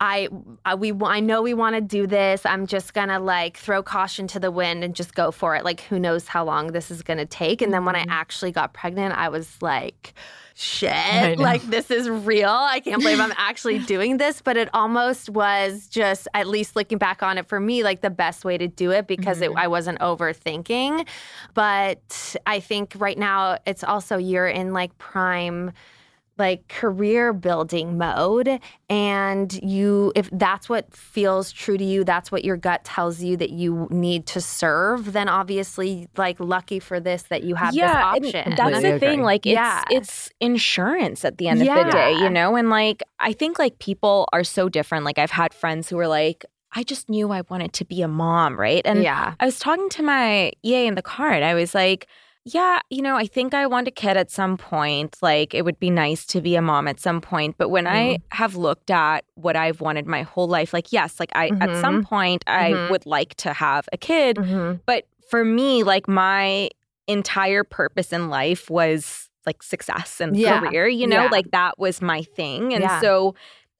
I, 0.02 0.30
I 0.66 0.76
we 0.76 0.94
I 1.04 1.20
know 1.20 1.42
we 1.42 1.54
want 1.54 1.76
to 1.76 1.82
do 1.82 2.08
this. 2.08 2.46
I'm 2.46 2.68
just 2.68 2.94
gonna 2.94 3.20
like 3.20 3.58
throw 3.58 3.84
caution 3.84 4.28
to 4.28 4.40
the 4.40 4.52
wind 4.52 4.84
and 4.84 4.96
just 4.96 5.14
go 5.14 5.32
for 5.32 5.56
it. 5.56 5.66
Like 5.66 5.82
who 5.82 6.00
knows 6.00 6.28
how 6.28 6.46
long 6.46 6.68
this 6.68 6.90
is 6.90 7.02
gonna 7.02 7.26
take. 7.26 7.62
And 7.62 7.74
then 7.74 7.84
when 7.86 7.96
I 7.96 8.02
mm-hmm. 8.02 8.12
actually 8.12 8.52
got 8.52 8.74
pregnant, 8.74 9.18
I 9.18 9.28
was 9.28 9.62
like, 9.62 10.14
shit, 10.60 11.38
like 11.38 11.62
this 11.64 11.92
is 11.92 12.10
real. 12.10 12.50
I 12.50 12.82
can't 12.82 13.02
believe 13.02 13.20
I'm 13.20 13.34
actually 13.38 13.80
doing 13.94 14.18
this. 14.18 14.42
But 14.42 14.58
it 14.58 14.70
almost 14.74 15.30
was 15.30 15.88
just, 15.88 16.28
at 16.34 16.48
least 16.48 16.76
looking 16.76 16.98
back 16.98 17.24
on 17.24 17.38
it 17.38 17.48
for 17.48 17.60
me, 17.60 17.84
like 17.84 18.02
the 18.02 18.10
best 18.10 18.46
way 18.46 18.58
to 18.58 18.68
do 18.68 18.92
it 18.92 19.08
because 19.08 19.42
it, 19.42 19.50
mm-hmm. 19.50 19.60
I 19.60 19.68
wasn't 19.68 20.00
overthinking. 20.00 21.08
But 21.54 22.36
I 22.46 22.60
think 22.60 22.94
right 22.98 23.18
now 23.18 23.58
it's 23.66 23.84
also 23.84 24.18
you're 24.18 24.48
in 24.48 24.74
like 24.74 24.98
prime 24.98 25.72
like 26.40 26.68
career 26.70 27.34
building 27.34 27.98
mode 27.98 28.60
and 28.90 29.62
you 29.62 30.12
if 30.16 30.30
that's 30.32 30.70
what 30.70 30.92
feels 30.94 31.52
true 31.52 31.78
to 31.78 31.84
you 31.84 32.04
that's 32.04 32.32
what 32.32 32.44
your 32.46 32.58
gut 32.58 32.84
tells 32.84 33.22
you 33.22 33.36
that 33.38 33.50
you 33.50 33.88
need 33.92 34.26
to 34.26 34.40
serve 34.42 35.12
then 35.14 35.28
obviously 35.28 36.08
like 36.18 36.40
lucky 36.40 36.80
for 36.80 37.00
this 37.00 37.24
that 37.24 37.44
you 37.44 37.56
have 37.56 37.76
yeah, 37.76 38.16
this 38.20 38.34
and 38.34 38.54
option 38.54 38.56
that's 38.56 38.80
Completely 38.80 38.92
the 38.92 39.00
thing. 39.00 39.22
Like, 39.22 39.46
it's 39.46 39.54
Yeah. 39.54 39.84
it's 39.92 40.30
insurance 40.40 41.26
at 41.26 41.38
the 41.38 41.48
end 41.48 41.62
of 41.62 41.68
the 41.68 41.92
day, 41.92 42.14
you 42.14 42.30
know. 42.30 42.56
And 42.56 42.70
like, 42.70 43.02
I 43.20 43.34
think 43.34 43.60
like 43.60 43.80
people 43.80 44.28
are 44.32 44.44
so 44.44 44.70
different. 44.70 45.06
Like, 45.06 45.18
I've 45.18 45.32
had 45.32 45.54
friends 45.54 45.90
who 45.90 46.00
are 46.00 46.08
like, 46.08 46.46
I 46.74 46.84
just 46.84 47.10
knew 47.10 47.32
I 47.32 47.42
wanted 47.50 47.74
to 47.74 47.86
be 47.86 48.02
a 48.02 48.08
mom, 48.08 48.60
right? 48.60 48.82
And 48.86 49.02
yeah 49.04 49.34
I 49.40 49.46
was 49.46 49.60
talking 49.60 49.90
to 49.90 50.04
my 50.04 50.52
EA 50.64 50.88
in 50.88 50.96
the 50.96 51.02
car, 51.02 51.32
and 51.32 51.44
I 51.44 51.54
was 51.56 51.74
like, 51.74 52.08
yeah, 52.54 52.80
you 52.90 53.02
know, 53.02 53.16
I 53.16 53.26
think 53.26 53.54
I 53.54 53.66
want 53.68 53.88
a 53.88 53.92
kid 53.92 54.18
at 54.18 54.30
some 54.32 54.58
point. 54.58 55.18
Like, 55.22 55.54
it 55.54 55.64
would 55.66 55.80
be 55.80 55.90
nice 55.90 56.26
to 56.28 56.42
be 56.42 56.56
a 56.56 56.62
mom 56.62 56.88
at 56.88 57.00
some 57.00 57.22
point. 57.22 57.56
But 57.58 57.70
when 57.70 57.88
I 57.88 58.20
have 58.32 58.56
looked 58.56 58.90
at 58.92 59.26
what 59.36 59.56
I've 59.56 59.82
wanted 59.82 60.06
my 60.08 60.24
whole 60.24 60.48
life, 60.48 60.74
like, 60.74 60.92
yes, 60.92 61.20
like 61.20 61.32
I 61.36 61.50
at 61.62 61.76
some 61.82 62.04
point 62.04 62.44
I 62.48 62.72
Mhm. 62.72 62.90
would 62.92 63.06
like 63.06 63.36
to 63.36 63.54
have 63.54 63.88
a 63.94 63.98
kid. 63.98 64.38
Mhm. 64.38 64.80
But 64.86 65.06
for 65.30 65.44
me, 65.46 65.84
like 65.84 66.08
my 66.08 66.70
entire 67.08 67.64
purpose 67.64 68.14
in 68.14 68.30
life 68.30 68.70
was 68.70 69.30
like 69.46 69.64
success 69.64 70.20
and 70.20 70.36
Yeah. 70.38 70.60
career, 70.60 70.88
you 70.88 71.08
know, 71.08 71.24
Yeah. 71.24 71.30
like 71.32 71.52
that 71.52 71.80
was 71.80 72.02
my 72.02 72.22
thing. 72.24 72.74
And 72.74 72.84
Yeah. 72.84 73.00
so 73.02 73.36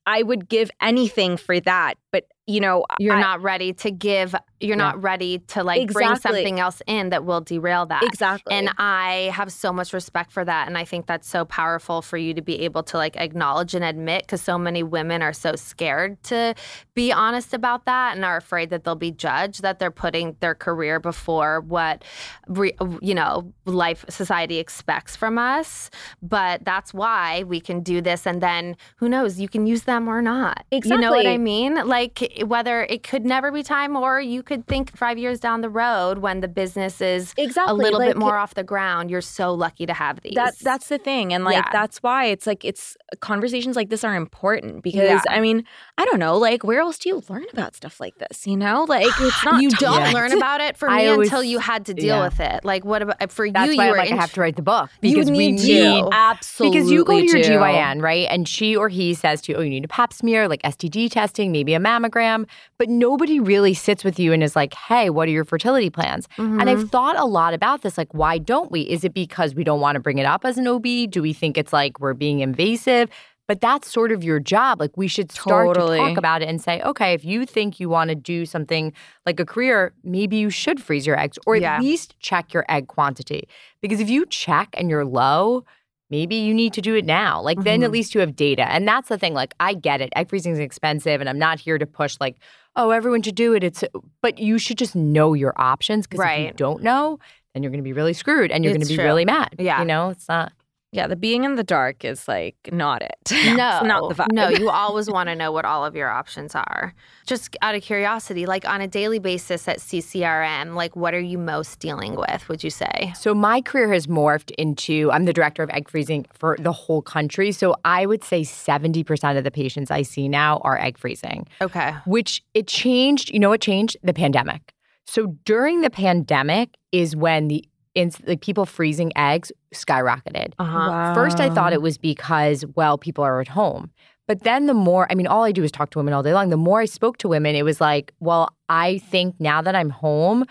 I 0.08 0.24
would 0.24 0.50
give 0.50 0.72
anything 0.82 1.38
for 1.38 1.60
that. 1.60 1.96
But, 2.12 2.26
you 2.50 2.60
know, 2.60 2.86
you're 3.00 3.16
I- 3.16 3.22
not 3.22 3.42
ready 3.42 3.74
to 3.74 3.92
give 3.92 4.34
you're 4.62 4.72
Yeah. 4.72 4.84
not 4.92 5.02
ready 5.02 5.40
to 5.40 5.64
like 5.64 5.90
bring 5.94 6.18
something 6.18 6.60
else 6.60 6.82
in 6.86 7.12
that 7.12 7.24
will 7.24 7.40
derail 7.40 7.86
that 7.86 8.04
exactly. 8.04 8.54
And 8.54 8.70
I 8.78 9.32
have 9.34 9.54
so 9.54 9.72
much 9.72 9.94
respect 9.94 10.34
for 10.34 10.44
that. 10.44 10.68
And 10.68 10.78
I 10.78 10.84
think 10.84 11.06
that's 11.06 11.30
so 11.30 11.46
powerful 11.46 12.02
for 12.02 12.18
you 12.18 12.34
to 12.34 12.42
be 12.42 12.60
able 12.66 12.84
to 12.84 12.98
like 12.98 13.16
acknowledge 13.16 13.74
and 13.74 13.86
admit 13.86 14.24
because 14.24 14.42
so 14.42 14.58
many 14.58 14.84
women 14.84 15.22
are 15.22 15.32
so 15.32 15.56
scared 15.56 16.22
to 16.24 16.56
be 16.94 17.10
honest 17.14 17.54
about 17.54 17.86
that 17.86 18.18
and 18.18 18.26
are 18.26 18.36
afraid 18.36 18.70
that 18.72 18.84
they'll 18.84 18.96
be 18.96 19.12
judged, 19.12 19.62
that 19.62 19.80
they're 19.80 19.92
putting 19.92 20.36
their 20.42 20.56
career 20.56 21.00
before 21.00 21.62
what, 21.62 22.04
re, 22.50 22.74
you 23.02 23.16
know, 23.16 23.54
life, 23.66 24.04
society 24.10 24.58
expects 24.58 25.16
from 25.16 25.38
us. 25.38 25.90
But 26.22 26.66
that's 26.66 26.94
why 26.94 27.44
we 27.44 27.62
can 27.62 27.80
do 27.82 28.02
this. 28.02 28.28
And 28.28 28.42
then 28.42 28.76
who 28.98 29.08
knows, 29.08 29.40
you 29.40 29.48
can 29.48 29.66
use 29.68 29.84
them 29.84 30.10
or 30.10 30.22
not. 30.22 30.66
exactly 30.70 30.98
You 30.98 31.02
know 31.02 31.12
what 31.12 31.20
I 31.26 31.30
Exactly. 31.30 31.38
mean? 31.38 31.76
Like 31.88 32.39
whether 32.48 32.84
it 32.84 33.04
could 33.04 33.26
never 33.26 33.52
be 33.52 33.64
time 33.64 33.96
or 33.96 34.20
you 34.22 34.42
could 34.44 34.66
think 34.68 34.96
five 34.98 35.18
years 35.18 35.40
down 35.40 35.62
the 35.62 35.70
road 35.70 36.20
when 36.20 36.40
the 36.42 36.48
business 36.48 37.02
is 37.02 37.34
Exactly, 37.38 37.72
a 37.72 37.76
little 37.76 38.00
like- 38.00 38.10
bit 38.10 38.18
more 38.18 38.38
off 38.38 38.54
the 38.56 38.64
ground. 38.64 39.10
You're 39.12 39.22
so 39.22 39.54
lucky 39.54 39.86
to 39.86 39.94
have 39.94 40.22
these. 40.22 40.34
That 40.36 40.58
that's 40.60 40.88
the 40.90 40.98
thing, 40.98 41.34
and 41.34 41.44
like 41.44 41.56
Yeah. 41.56 41.70
that's 41.72 42.00
why 42.04 42.26
it's 42.26 42.46
like 42.48 42.64
it's 42.66 42.96
conversations 43.22 43.76
like 43.76 43.90
this 43.90 44.04
are 44.04 44.16
important 44.16 44.84
because 44.84 45.04
Yeah. 45.04 45.22
I 45.30 45.40
mean 45.40 45.64
I 45.98 46.06
don't 46.06 46.20
know 46.20 46.38
like 46.38 46.64
where 46.64 46.80
else 46.80 46.98
do 47.00 47.10
you 47.10 47.24
learn 47.30 47.46
about 47.52 47.76
stuff 47.76 48.00
like 48.00 48.18
this? 48.18 48.46
You 48.48 48.58
know, 48.58 48.86
like 48.88 49.08
it's 49.20 49.44
not 49.46 49.62
you 49.62 49.70
don't 49.72 50.02
Yeah. 50.02 50.12
learn 50.12 50.32
about 50.32 50.62
it 50.62 50.78
for 50.78 50.90
me 50.96 51.08
always- 51.08 51.28
until 51.28 51.44
you 51.44 51.60
had 51.60 51.86
to 51.88 51.94
deal 51.94 52.18
yeah. 52.18 52.24
with 52.26 52.40
it. 52.40 52.64
Like 52.64 52.86
what 52.86 53.02
about 53.02 53.32
for 53.32 53.50
That's 53.50 53.72
you? 53.72 53.78
why 53.78 53.86
you 53.86 53.92
were 53.92 53.98
like, 53.98 54.12
I 54.12 54.16
have 54.16 54.34
to 54.34 54.42
write 54.42 54.56
the 54.56 54.62
book 54.62 54.90
You 55.02 55.12
because 55.16 55.32
we 55.32 55.38
need 55.52 55.62
need 55.62 56.02
to. 56.02 56.10
absolutely 56.12 56.78
because 56.78 56.92
you 56.92 57.04
go 57.04 57.20
to 57.20 57.26
your 57.26 57.42
do. 57.42 57.50
GYN, 57.50 58.02
right? 58.02 58.28
And 58.30 58.48
she 58.48 58.76
or 58.76 58.90
he 58.90 59.14
says 59.14 59.42
to 59.44 59.52
you, 59.52 59.58
oh, 59.58 59.62
you 59.62 59.70
need 59.70 59.86
a 59.86 59.88
pap 59.88 60.14
smear, 60.14 60.48
like 60.48 60.62
STD 60.64 61.10
testing, 61.12 61.52
maybe 61.52 61.74
a 61.74 61.80
mammogram. 61.80 62.29
But 62.78 62.90
nobody 62.90 63.40
really 63.40 63.74
sits 63.74 64.04
with 64.04 64.20
you 64.20 64.34
and 64.34 64.42
is 64.44 64.56
like, 64.56 64.74
hey, 64.74 65.10
what 65.10 65.28
are 65.28 65.32
your 65.32 65.46
fertility 65.46 65.90
plans? 65.90 66.28
And 66.38 66.60
Mm-hmm. 66.62 66.70
I've 66.70 66.90
thought 66.90 67.18
a 67.18 67.26
lot 67.26 67.54
about 67.54 67.82
this. 67.82 67.98
Like, 67.98 68.14
why 68.14 68.38
don't 68.38 68.72
we? 68.72 68.82
Is 68.82 69.04
it 69.04 69.14
because 69.14 69.56
we 69.56 69.64
don't 69.64 69.82
want 69.82 69.96
to 69.96 70.00
bring 70.00 70.18
it 70.18 70.26
up 70.26 70.46
as 70.46 70.58
an 70.58 70.68
OB? 70.68 70.84
Do 71.10 71.22
we 71.22 71.34
think 71.34 71.58
it's 71.58 71.74
like 71.74 72.00
we're 72.00 72.14
being 72.14 72.40
invasive? 72.42 73.10
But 73.48 73.62
that's 73.62 73.92
sort 73.92 74.12
of 74.12 74.24
your 74.24 74.40
job. 74.40 74.80
Like, 74.80 74.96
we 74.96 75.08
should 75.08 75.32
start 75.32 75.68
Totally. 75.76 75.98
to 75.98 76.04
talk 76.10 76.18
about 76.18 76.44
it 76.44 76.50
and 76.50 76.62
say, 76.62 76.82
okay, 76.84 77.14
if 77.14 77.26
you 77.26 77.48
think 77.48 77.80
you 77.80 77.90
want 77.90 78.10
to 78.10 78.16
do 78.16 78.46
something 78.46 78.94
like 79.26 79.40
a 79.40 79.46
career, 79.46 79.92
maybe 80.04 80.36
you 80.38 80.52
should 80.52 80.80
freeze 80.80 81.08
your 81.08 81.18
eggs 81.20 81.40
or 81.48 81.56
at 81.56 81.62
Yeah. 81.64 81.80
least 81.82 82.14
check 82.20 82.54
your 82.54 82.64
egg 82.70 82.88
quantity. 82.90 83.48
Because 83.82 84.00
if 84.00 84.08
you 84.10 84.28
check 84.28 84.70
and 84.78 84.88
you're 84.92 85.04
low, 85.04 85.66
maybe 86.10 86.36
you 86.36 86.54
need 86.54 86.74
to 86.74 86.82
do 86.82 86.96
it 86.96 87.06
now. 87.06 87.42
Like 87.42 87.64
then 87.64 87.80
Mm-hmm. 87.80 87.84
at 87.86 87.92
least 87.92 88.14
you 88.16 88.22
have 88.22 88.36
data. 88.36 88.64
And 88.72 88.88
that's 88.88 89.10
the 89.10 89.18
thing. 89.18 89.34
Like 89.34 89.54
I 89.60 89.74
get 89.74 90.02
it. 90.02 90.10
Egg 90.16 90.30
freezing 90.30 90.54
is 90.54 90.60
expensive 90.60 91.22
and 91.22 91.30
I'm 91.30 91.40
not 91.40 91.60
here 91.60 91.78
to 91.78 91.86
push 91.86 92.18
like, 92.20 92.38
oh, 92.76 92.90
everyone 92.92 93.22
should 93.22 93.36
do 93.36 93.54
it. 93.54 93.64
It's 93.64 93.84
but 94.22 94.40
you 94.40 94.58
should 94.58 94.78
just 94.78 94.96
know 94.96 95.34
your 95.34 95.54
options 95.58 96.08
because 96.08 96.26
if 96.26 96.40
you 96.48 96.54
don't 96.54 96.82
know, 96.84 97.20
then 97.54 97.64
you're 97.64 97.72
gonna 97.72 97.84
be 97.84 97.94
really 97.94 98.14
screwed 98.14 98.52
and 98.52 98.64
you're 98.64 98.74
It's 98.76 98.84
gonna 98.86 98.90
be 98.90 98.96
true. 98.96 99.06
really 99.06 99.26
mad. 99.26 99.56
Yeah. 99.60 99.80
You 99.80 99.86
know, 99.86 100.10
it's 100.10 100.28
not 100.28 100.52
Yeah, 100.92 101.06
the 101.06 101.16
being 101.16 101.44
in 101.44 101.54
the 101.56 101.64
dark 101.64 102.04
is 102.04 102.28
like 102.28 102.56
not 102.72 103.04
it. 103.04 103.16
No, 103.56 103.78
It's 103.78 103.86
not 103.86 104.10
the 104.10 104.16
vibe. 104.16 104.32
no. 104.32 104.50
You 104.50 104.70
always 104.84 105.08
want 105.10 105.30
to 105.30 105.36
know 105.36 105.52
what 105.52 105.64
all 105.66 105.86
of 105.86 105.96
your 105.96 106.10
options 106.10 106.56
are. 106.56 106.96
Just 107.28 107.56
out 107.62 107.76
of 107.76 107.84
curiosity, 107.84 108.48
like 108.48 108.68
on 108.68 108.82
a 108.82 108.88
daily 108.88 109.20
basis 109.20 109.68
at 109.68 109.78
CCRM, 109.80 110.74
like 110.76 110.96
what 110.96 111.14
are 111.14 111.20
you 111.20 111.38
most 111.38 111.80
dealing 111.80 112.16
with? 112.16 112.50
Would 112.50 112.64
you 112.64 112.72
say? 112.72 113.14
So 113.16 113.36
my 113.36 113.62
career 113.62 113.94
has 113.94 114.08
morphed 114.08 114.50
into 114.58 115.12
I'm 115.12 115.26
the 115.26 115.34
director 115.34 115.62
of 115.62 115.70
egg 115.70 115.90
freezing 115.90 116.26
for 116.34 116.58
the 116.60 116.72
whole 116.72 117.02
country. 117.04 117.52
So 117.52 117.76
I 117.86 118.08
would 118.08 118.24
say 118.24 118.42
70% 118.42 119.38
of 119.38 119.44
the 119.44 119.52
patients 119.52 119.92
I 119.92 120.02
see 120.02 120.28
now 120.28 120.58
are 120.64 120.80
egg 120.80 120.98
freezing. 120.98 121.48
Okay. 121.62 121.94
which 122.06 122.44
it 122.56 122.68
changed. 122.68 123.30
You 123.32 123.40
know 123.40 123.50
what 123.50 123.62
changed? 123.62 123.98
The 124.02 124.14
pandemic. 124.14 124.74
So 125.06 125.36
during 125.46 125.82
the 125.82 125.90
pandemic 125.90 126.70
is 126.92 127.16
when 127.16 127.48
the 127.48 127.64
ins- 127.96 128.22
like 128.26 128.42
people 128.42 128.66
freezing 128.66 129.12
eggs 129.16 129.52
skyrocketed. 129.74 130.54
Uh 130.60 130.64
huh. 130.64 131.14
First, 131.14 131.40
I 131.40 131.50
thought 131.50 131.74
it 131.74 131.82
was 131.82 131.98
because 131.98 132.66
well, 132.76 132.98
people 132.98 133.24
are 133.24 133.42
at 133.42 133.48
home. 133.48 133.92
But 134.28 134.44
then 134.44 134.68
the 134.68 134.76
more, 134.76 135.08
I 135.12 135.16
mean, 135.16 135.26
all 135.26 135.44
I 135.44 135.52
do 135.52 135.64
is 135.64 135.72
talk 135.72 135.90
to 135.92 135.98
women 135.98 136.14
all 136.14 136.22
day 136.22 136.34
long. 136.34 136.50
The 136.52 136.58
more 136.58 136.82
I 136.82 136.86
spoke 136.86 137.18
to 137.18 137.28
women, 137.28 137.56
it 137.56 137.64
was 137.64 137.82
like, 137.82 138.14
well, 138.20 138.50
I 138.70 139.00
think 139.00 139.36
now 139.40 139.60
that 139.64 139.76
I'm 139.76 139.90
home, 139.90 140.46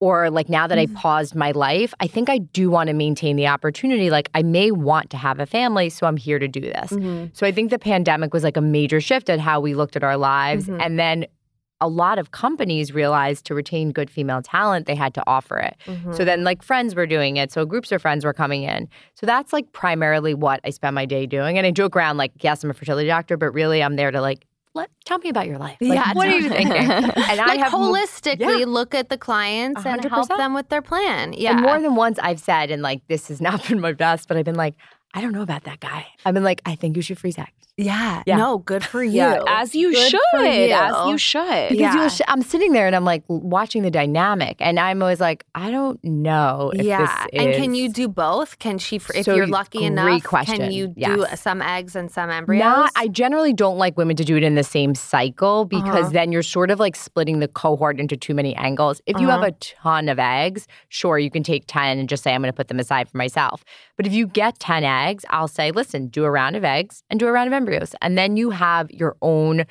or 0.00 0.30
like 0.30 0.48
now 0.48 0.66
that 0.66 0.78
I 0.80 0.86
paused 0.86 1.36
my 1.36 1.52
life, 1.52 1.94
I 2.00 2.08
think 2.08 2.28
I 2.28 2.38
do 2.38 2.70
want 2.70 2.88
to 2.88 2.92
maintain 2.92 3.36
the 3.36 3.46
opportunity. 3.46 4.10
Like 4.10 4.28
I 4.34 4.42
may 4.42 4.72
want 4.72 5.10
to 5.10 5.16
have 5.16 5.38
a 5.38 5.46
family, 5.46 5.90
so 5.90 6.08
I'm 6.08 6.16
here 6.16 6.40
to 6.40 6.48
do 6.48 6.60
this. 6.60 6.90
Mm-hmm. 6.90 7.26
So 7.34 7.46
I 7.46 7.52
think 7.52 7.70
the 7.70 7.78
pandemic 7.78 8.34
was 8.34 8.42
like 8.42 8.56
a 8.56 8.60
major 8.60 9.00
shift 9.00 9.30
at 9.30 9.38
how 9.38 9.60
we 9.60 9.74
looked 9.74 9.94
at 9.94 10.02
our 10.02 10.16
lives. 10.16 10.66
Mhm. 10.66 10.84
And 10.84 10.98
then 10.98 11.26
a 11.82 11.88
lot 11.88 12.18
of 12.18 12.30
companies 12.30 12.94
realized 12.94 13.44
to 13.46 13.54
retain 13.54 13.90
good 13.90 14.08
female 14.08 14.40
talent, 14.40 14.86
they 14.86 14.94
had 14.94 15.12
to 15.14 15.22
offer 15.26 15.58
it. 15.58 15.76
Mm-hmm. 15.86 16.12
So 16.14 16.24
then, 16.24 16.44
like, 16.44 16.62
friends 16.62 16.94
were 16.94 17.06
doing 17.06 17.36
it. 17.36 17.50
So 17.52 17.66
groups 17.66 17.90
of 17.92 18.00
friends 18.00 18.24
were 18.24 18.32
coming 18.32 18.62
in. 18.62 18.88
So 19.14 19.26
that's 19.26 19.52
like 19.52 19.72
primarily 19.72 20.32
what 20.32 20.60
I 20.64 20.70
spend 20.70 20.94
my 20.94 21.04
day 21.06 21.26
doing. 21.26 21.58
And 21.58 21.66
I 21.66 21.72
joke 21.72 21.96
around, 21.96 22.16
like, 22.16 22.32
yes, 22.40 22.62
I'm 22.64 22.70
a 22.70 22.74
fertility 22.74 23.08
doctor, 23.08 23.36
but 23.36 23.50
really 23.52 23.82
I'm 23.82 23.96
there 23.96 24.10
to, 24.12 24.20
like, 24.20 24.46
let, 24.74 24.88
tell 25.04 25.18
me 25.18 25.28
about 25.28 25.46
your 25.48 25.58
life. 25.58 25.76
Like, 25.82 25.92
Yeah, 25.98 26.12
what 26.14 26.28
are 26.28 26.38
you 26.38 26.48
thinking? 26.48 26.72
And 26.72 27.40
I 27.40 27.46
like 27.46 27.60
have 27.60 27.72
holistically 27.72 28.60
Yeah. 28.60 28.64
look 28.66 28.94
at 28.94 29.10
the 29.10 29.18
clients 29.18 29.84
and 29.84 30.02
help 30.04 30.30
100%. 30.30 30.36
them 30.38 30.54
with 30.54 30.68
their 30.70 30.80
plan. 30.80 31.34
Yeah. 31.34 31.50
And 31.50 31.60
more 31.60 31.78
than 31.78 31.94
once 31.94 32.18
I've 32.22 32.40
said, 32.40 32.70
and 32.70 32.80
like, 32.80 33.06
this 33.08 33.28
has 33.28 33.40
not 33.40 33.58
been 33.68 33.80
my 33.80 33.92
best, 33.92 34.28
but 34.28 34.36
I've 34.38 34.46
been 34.46 34.54
like, 34.54 34.76
I 35.14 35.20
don't 35.20 35.32
know 35.32 35.42
about 35.42 35.64
that 35.64 35.80
guy. 35.80 36.06
I've 36.24 36.34
been 36.34 36.44
like, 36.44 36.62
I 36.64 36.74
think 36.74 36.96
you 36.96 37.02
should 37.02 37.18
freeze 37.18 37.38
eggs. 37.38 37.50
yeah. 37.76 38.22
Yeah. 38.26 38.36
No, 38.36 38.58
good 38.58 38.84
for 38.84 39.02
you. 39.02 39.12
Yeah, 39.12 39.40
as 39.48 39.74
you 39.74 39.92
Good 39.92 40.10
should. 40.10 40.20
you. 40.34 40.72
As 40.74 41.08
you 41.08 41.18
should. 41.18 41.68
Because 41.70 41.78
Yeah. 41.78 41.94
you'll 42.00 42.08
sh- 42.10 42.20
I'm 42.28 42.42
sitting 42.42 42.72
there 42.72 42.86
and 42.86 42.94
I'm 42.94 43.04
like 43.04 43.22
watching 43.28 43.82
the 43.82 43.90
dynamic, 43.90 44.56
and 44.60 44.78
I'm 44.78 45.02
always 45.02 45.20
like, 45.20 45.44
I 45.54 45.70
don't 45.70 46.02
know 46.04 46.70
if 46.74 46.84
yeah. 46.84 47.26
And 47.32 47.54
can 47.54 47.74
you 47.74 47.88
do 47.90 48.08
both? 48.08 48.58
Can 48.58 48.78
she, 48.78 48.98
fr- 48.98 49.12
if 49.16 49.24
So 49.24 49.34
you're 49.34 49.46
lucky 49.46 49.84
enough, 49.84 50.22
question. 50.22 50.56
can 50.58 50.70
you 50.70 50.88
do 50.88 50.94
Yes. 50.96 51.40
some 51.42 51.60
eggs 51.62 51.96
and 51.96 52.10
some 52.10 52.30
embryos? 52.30 52.60
Not, 52.62 52.92
I 52.94 53.08
generally 53.08 53.52
don't 53.54 53.78
like 53.78 53.96
women 53.98 54.16
to 54.16 54.24
do 54.24 54.36
it 54.36 54.42
in 54.42 54.54
the 54.54 54.64
same 54.64 54.94
cycle 54.94 55.64
because 55.64 56.04
Uh-huh. 56.04 56.08
then 56.10 56.30
you're 56.32 56.42
sort 56.42 56.70
of 56.70 56.78
like 56.78 56.94
splitting 56.94 57.40
the 57.40 57.48
cohort 57.48 57.98
into 57.98 58.16
too 58.16 58.34
many 58.34 58.54
angles. 58.56 59.00
If 59.06 59.18
you 59.20 59.28
have 59.28 59.40
Uh-huh. 59.40 59.48
a 59.48 59.52
ton 59.82 60.08
of 60.08 60.18
eggs, 60.18 60.68
sure, 60.90 61.18
you 61.18 61.30
can 61.30 61.42
take 61.42 61.64
10 61.66 61.98
and 61.98 62.08
just 62.08 62.22
say, 62.22 62.34
I'm 62.34 62.42
going 62.42 62.52
to 62.52 62.56
put 62.56 62.68
them 62.68 62.78
aside 62.78 63.08
for 63.08 63.16
myself. 63.18 63.64
But 63.96 64.06
if 64.06 64.12
you 64.12 64.26
get 64.26 64.58
10 64.58 64.84
eggs, 64.84 65.01
I'll 65.30 65.48
say, 65.48 65.70
listen, 65.70 66.08
do 66.08 66.24
a 66.24 66.30
round 66.30 66.56
of 66.56 66.64
eggs 66.64 67.02
and 67.10 67.20
do 67.20 67.26
a 67.26 67.32
round 67.32 67.48
of 67.48 67.52
embryos. 67.52 67.94
And 68.00 68.16
then 68.16 68.36
you 68.36 68.50
have 68.50 68.90
your 68.90 69.16
own 69.22 69.64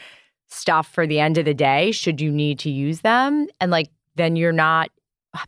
stuff 0.48 0.92
for 0.92 1.08
the 1.08 1.20
end 1.20 1.38
of 1.38 1.46
the 1.46 1.54
day, 1.54 1.92
should 1.92 2.20
you 2.20 2.32
need 2.32 2.60
to 2.60 2.70
use 2.70 3.02
them. 3.02 3.48
And 3.60 3.72
like, 3.72 3.90
then 4.16 4.36
you're 4.36 4.52
not 4.52 4.90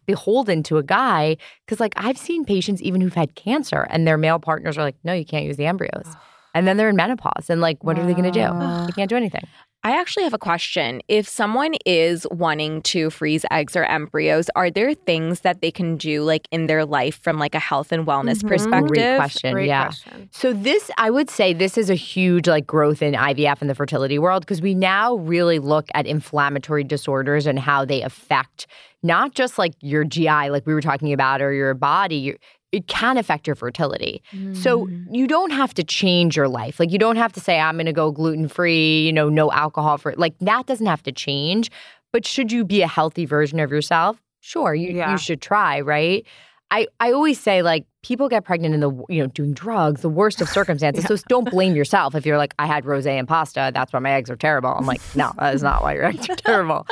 beholden 0.06 0.64
to 0.64 0.78
a 0.78 0.84
guy. 0.84 1.36
Cause 1.68 1.80
like, 1.80 1.94
I've 1.98 2.18
seen 2.18 2.46
patients 2.46 2.82
even 2.82 3.02
who've 3.02 3.14
had 3.14 3.36
cancer 3.36 3.86
and 3.90 4.08
their 4.08 4.18
male 4.18 4.40
partners 4.40 4.78
are 4.78 4.84
like, 4.84 4.96
no, 5.04 5.14
you 5.14 5.26
can't 5.26 5.46
use 5.46 5.58
the 5.58 5.66
embryos. 5.66 6.16
And 6.56 6.68
then 6.68 6.78
they're 6.78 6.90
in 6.90 6.96
menopause. 6.96 7.50
And 7.50 7.60
like, 7.60 7.84
what 7.84 8.00
are 8.00 8.06
they 8.06 8.14
going 8.14 8.32
to 8.32 8.32
do? 8.32 8.86
They 8.86 8.94
can't 8.94 9.10
do 9.10 9.18
anything. 9.18 9.46
I 9.86 10.00
actually 10.00 10.24
have 10.24 10.34
a 10.34 10.38
question. 10.40 11.02
If 11.10 11.28
someone 11.28 11.74
is 11.86 12.26
wanting 12.32 12.82
to 12.84 13.10
freeze 13.10 13.44
eggs 13.52 13.76
or 13.76 13.84
embryos, 13.84 14.50
are 14.56 14.72
there 14.72 14.94
things 14.94 15.42
that 15.42 15.62
they 15.62 15.72
can 15.72 15.98
do 15.98 16.24
like 16.24 16.48
in 16.52 16.68
their 16.68 16.86
life 16.86 17.20
from 17.22 17.38
like 17.38 17.54
a 17.54 17.60
health 17.60 17.92
and 17.92 18.08
wellness 18.08 18.42
Mhm. 18.42 18.48
perspective? 18.48 18.88
Great 18.88 19.16
question. 19.18 19.54
Great 19.54 19.68
yeah. 19.68 19.84
question. 19.84 20.30
So 20.32 20.54
this, 20.54 20.90
I 20.98 21.10
would 21.10 21.30
say, 21.30 21.52
this 21.52 21.78
is 21.78 21.90
a 21.90 21.96
huge 21.96 22.48
like 22.48 22.66
growth 22.66 23.02
in 23.02 23.14
IVF 23.14 23.62
in 23.62 23.68
the 23.68 23.76
fertility 23.76 24.18
world 24.18 24.44
because 24.44 24.62
we 24.62 24.74
now 24.74 25.16
really 25.16 25.60
look 25.60 25.90
at 25.94 26.06
inflammatory 26.08 26.86
disorders 26.86 27.46
and 27.46 27.60
how 27.60 27.84
they 27.84 28.02
affect 28.04 28.68
not 29.06 29.34
just 29.36 29.58
like 29.58 29.74
your 29.82 30.06
GI, 30.06 30.50
like 30.50 30.66
we 30.66 30.74
were 30.74 30.80
talking 30.82 31.12
about, 31.12 31.42
or 31.42 31.52
your 31.52 31.74
body. 31.74 32.38
It 32.74 32.88
can 32.88 33.18
affect 33.18 33.48
your 33.48 33.56
fertility. 33.56 34.22
So 34.54 34.88
mm. 34.88 35.06
you 35.12 35.28
don't 35.28 35.52
have 35.52 35.74
to 35.76 35.84
change 35.84 36.36
your 36.36 36.48
life. 36.48 36.80
Like 36.80 36.92
you 36.92 36.98
don't 36.98 37.16
have 37.16 37.32
to 37.34 37.40
say 37.40 37.60
I'm 37.60 37.76
going 37.76 37.86
to 37.86 37.94
go 37.94 38.12
gluten 38.12 38.48
free, 38.48 39.06
you 39.06 39.14
know, 39.14 39.30
no 39.30 39.52
alcohol 39.52 39.98
for 39.98 40.14
like 40.18 40.34
that 40.40 40.66
doesn't 40.66 40.86
have 40.88 41.04
to 41.04 41.12
change. 41.12 41.72
But 42.12 42.26
should 42.26 42.52
you 42.52 42.66
be 42.66 42.82
a 42.82 42.88
healthy 42.88 43.26
version 43.26 43.60
of 43.60 43.72
yourself? 43.72 44.22
Sure, 44.42 44.76
you 44.76 44.90
Yeah. 44.98 45.12
you 45.12 45.18
should 45.18 45.42
try, 45.42 45.80
right? 45.80 46.26
I, 46.72 46.88
I 47.00 47.12
always 47.12 47.40
say 47.40 47.62
like 47.62 47.86
people 48.02 48.28
get 48.28 48.46
pregnant 48.46 48.74
in 48.74 48.80
the 48.82 48.92
you 49.08 49.22
know 49.22 49.28
doing 49.28 49.54
drugs 49.54 50.02
the 50.02 50.10
worst 50.10 50.42
of 50.42 50.50
circumstances 50.60 51.06
so 51.06 51.16
don't 51.30 51.50
blame 51.50 51.76
yourself 51.76 52.16
if 52.16 52.26
you're 52.26 52.38
like 52.38 52.56
I 52.58 52.66
had 52.66 52.84
rosé 52.84 53.12
and 53.20 53.28
pasta 53.28 53.72
that's 53.74 53.94
why 53.94 54.00
my 54.00 54.12
eggs 54.12 54.30
are 54.32 54.36
terrible 54.36 54.72
I'm 54.72 54.88
like 54.88 55.00
no 55.16 55.32
that 55.38 55.54
is 55.54 55.62
not 55.62 55.84
why 55.84 55.94
your 55.94 56.06
eggs 56.06 56.28
are 56.30 56.36
terrible 56.50 56.88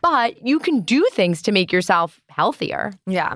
but 0.00 0.46
you 0.46 0.58
can 0.58 0.80
do 0.80 1.06
things 1.12 1.42
to 1.42 1.52
make 1.52 1.70
yourself 1.72 2.20
healthier 2.30 2.92
Yeah. 3.06 3.34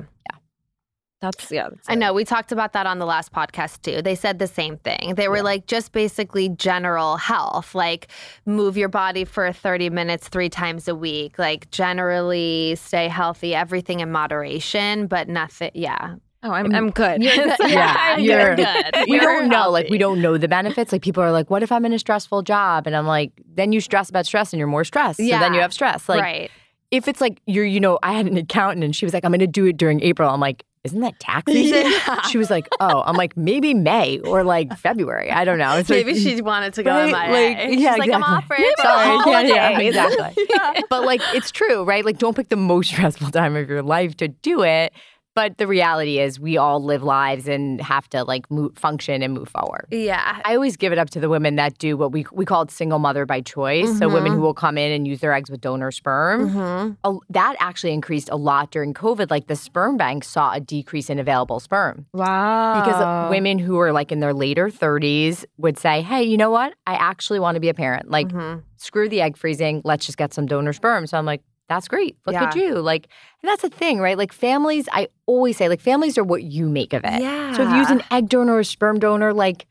That's 1.23 1.51
yeah. 1.51 1.69
That's 1.71 1.89
I 1.89 1.95
know. 1.95 2.13
We 2.13 2.25
talked 2.25 2.53
about 2.53 2.73
that 2.75 2.85
on 2.87 2.99
the 2.99 3.07
last 3.07 3.33
podcast 3.33 3.81
too. 3.83 4.03
They 4.03 4.15
said 4.17 4.39
the 4.41 4.47
same 4.49 4.77
thing. 4.79 5.15
They 5.15 5.29
were 5.29 5.41
like, 5.43 5.67
just 5.67 5.93
basically 5.93 6.49
general 6.51 7.17
health, 7.17 7.75
like 7.75 8.09
move 8.45 8.77
your 8.77 8.89
body 8.89 9.25
for 9.25 9.51
30 9.53 9.89
minutes 9.91 10.29
three 10.29 10.49
times 10.51 10.89
a 10.89 10.95
week, 10.95 11.39
like 11.39 11.71
generally 11.71 12.75
stay 12.77 13.09
healthy, 13.09 13.55
everything 13.55 14.01
in 14.01 14.11
moderation, 14.13 15.07
but 15.07 15.29
nothing. 15.29 15.71
Yeah. 15.75 16.17
Oh, 16.43 16.51
I'm 16.51 16.75
I'm 16.75 16.91
good. 16.91 17.23
You're. 17.23 17.33
Yeah, 17.69 17.95
I'm 17.97 18.21
you're- 18.25 18.57
good. 18.57 18.91
we 19.09 19.21
don't 19.21 19.49
know 19.49 19.71
like 19.71 19.89
we 19.91 19.99
don't 19.99 20.21
know 20.21 20.37
the 20.37 20.49
benefits 20.49 20.91
like 20.91 21.03
people 21.03 21.23
are 21.23 21.31
like 21.31 21.51
what 21.51 21.63
if 21.63 21.71
i'm 21.71 21.85
in 21.85 21.93
a 21.93 21.99
stressful 21.99 22.43
job 22.43 22.87
and 22.87 22.97
i'm 22.97 23.07
like 23.07 23.31
then 23.55 23.71
you 23.73 23.81
stress 23.81 24.09
about 24.11 24.27
stress 24.27 24.53
and 24.53 24.59
you're 24.59 24.67
more 24.67 24.85
stressed 24.85 25.19
so 25.19 25.25
then 25.27 25.55
you 25.55 25.61
have 25.61 25.73
stress 25.73 26.09
like 26.09 26.21
right. 26.21 26.51
If 26.93 27.09
it's 27.09 27.21
like 27.21 27.41
you're 27.47 27.65
you 27.65 27.81
know 27.81 27.99
i 28.05 28.13
had 28.13 28.27
an 28.27 28.37
accountant 28.37 28.85
and 28.85 28.95
she 28.95 29.05
was 29.05 29.13
like 29.13 29.25
i'm 29.25 29.33
gonna 29.33 29.47
do 29.49 29.67
it 29.67 29.77
during 29.77 30.01
april 30.03 30.31
i'm 30.31 30.39
like 30.41 30.63
isn't 30.85 31.01
that 31.01 31.19
tax 31.21 31.51
season 31.53 31.83
Yeah. 31.91 32.23
she 32.23 32.39
was 32.39 32.51
like 32.51 32.69
oh 32.81 33.03
i'm 33.07 33.17
like 33.17 33.37
maybe 33.37 33.73
may 33.75 34.19
or 34.21 34.45
like 34.45 34.77
february 34.79 35.31
i 35.31 35.45
don't 35.45 35.59
know 35.59 35.77
it's 35.77 35.89
like, 35.91 36.05
Maybe 36.07 36.19
she 36.21 36.41
wanted 36.43 36.75
to 36.75 36.83
go 36.85 36.91
Right? 36.91 37.07
MIA. 37.13 37.33
Like, 37.33 37.59
She's 37.71 37.81
yeah, 37.81 37.91
like, 37.93 38.01
I'm 38.13 38.23
exactly. 38.23 38.35
off 38.37 38.45
for 38.47 38.55
April 38.55 38.75
Sorry, 38.83 39.25
can't- 39.25 39.49
yeah, 39.57 39.79
exactly. 39.81 40.47
But 40.91 41.05
like 41.05 41.21
it's 41.35 41.51
true, 41.51 41.83
right? 41.85 42.05
Like 42.05 42.19
don't 42.19 42.37
pick 42.37 42.49
the 42.51 42.57
most 42.57 42.89
stressful 42.93 43.31
time 43.31 43.57
of 43.57 43.69
your 43.69 43.83
life 43.83 44.17
to 44.19 44.29
do 44.29 44.63
it. 44.63 44.93
But 45.35 45.57
the 45.57 45.67
reality 45.67 46.19
is, 46.19 46.39
we 46.39 46.59
all 46.59 46.83
live 46.85 47.03
lives 47.03 47.49
and 47.49 47.81
have 47.81 48.07
to 48.11 48.23
like 48.25 48.51
move, 48.51 48.77
function 48.77 49.23
and 49.23 49.33
move 49.33 49.49
forward. 49.49 49.87
Yeah. 49.91 50.41
I 50.45 50.55
always 50.55 50.77
give 50.77 50.93
it 50.93 50.99
up 50.99 51.09
to 51.11 51.21
the 51.21 51.31
women 51.31 51.57
that 51.57 51.79
do 51.79 51.97
what 51.97 52.13
we 52.13 52.27
we 52.33 52.45
call 52.45 52.63
it 52.63 52.71
single 52.71 52.99
mother 52.99 53.25
by 53.25 53.41
choice. 53.41 53.99
So 53.99 54.09
women 54.09 54.33
who 54.33 54.41
will 54.41 54.53
come 54.53 54.77
in 54.77 54.93
and 54.93 55.09
use 55.09 55.21
their 55.21 55.33
eggs 55.33 55.51
with 55.51 55.61
donor 55.63 55.91
sperm. 55.91 56.51
Mm-hmm. 56.51 56.93
A- 57.11 57.19
that 57.31 57.57
actually 57.61 57.93
increased 57.95 58.29
a 58.31 58.37
lot 58.37 58.71
during 58.71 58.93
COVID. 58.93 59.31
Like 59.31 59.47
the 59.47 59.57
sperm 59.57 59.97
bank 59.97 60.23
saw 60.25 60.53
a 60.53 60.61
decrease 60.61 61.09
in 61.09 61.19
available 61.19 61.61
sperm 61.61 62.05
Wow. 62.13 62.83
because 62.85 63.31
women 63.31 63.59
who 63.59 63.79
are 63.81 63.93
like 63.93 64.13
in 64.13 64.21
their 64.21 64.35
later 64.35 64.69
30s 64.69 65.47
would 65.57 65.79
say, 65.79 66.03
"Hey, 66.03 66.23
you 66.25 66.37
know 66.37 66.51
what? 66.51 66.75
I 66.87 66.95
actually 66.95 67.41
want 67.41 67.55
to 67.57 67.61
be 67.61 67.71
a 67.71 67.75
parent. 67.75 68.11
Like, 68.11 68.29
Mm-hmm. 68.29 68.61
screw 68.77 69.09
the 69.09 69.23
egg 69.23 69.37
freezing. 69.39 69.81
Let's 69.85 70.05
just 70.05 70.19
get 70.19 70.35
some 70.35 70.45
donor 70.47 70.73
sperm." 70.75 71.07
So 71.07 71.17
I'm 71.17 71.25
like, 71.27 71.41
"That's 71.69 71.89
great. 71.89 72.17
Look 72.27 72.37
at 72.37 72.55
you!" 72.57 72.75
Like, 72.81 73.09
and 73.43 73.49
that's 73.51 73.63
the 73.63 73.71
thing, 73.71 73.99
right? 74.01 74.17
Like 74.19 74.33
families, 74.33 74.89
I 74.93 75.09
always 75.27 75.57
say, 75.57 75.69
like 75.69 75.81
families 75.81 76.17
are 76.19 76.25
what 76.25 76.43
you 76.43 76.69
make 76.69 76.93
of 76.93 77.03
it. 77.05 77.21
Yeah. 77.23 77.55
So 77.57 77.63
if 77.63 77.71
you 77.71 77.77
use 77.77 77.91
an 77.91 78.03
egg 78.11 78.29
donor 78.29 78.55
or 78.55 78.61
a 78.61 78.65
sperm 78.65 78.99
donor, 78.99 79.33
like. 79.33 79.67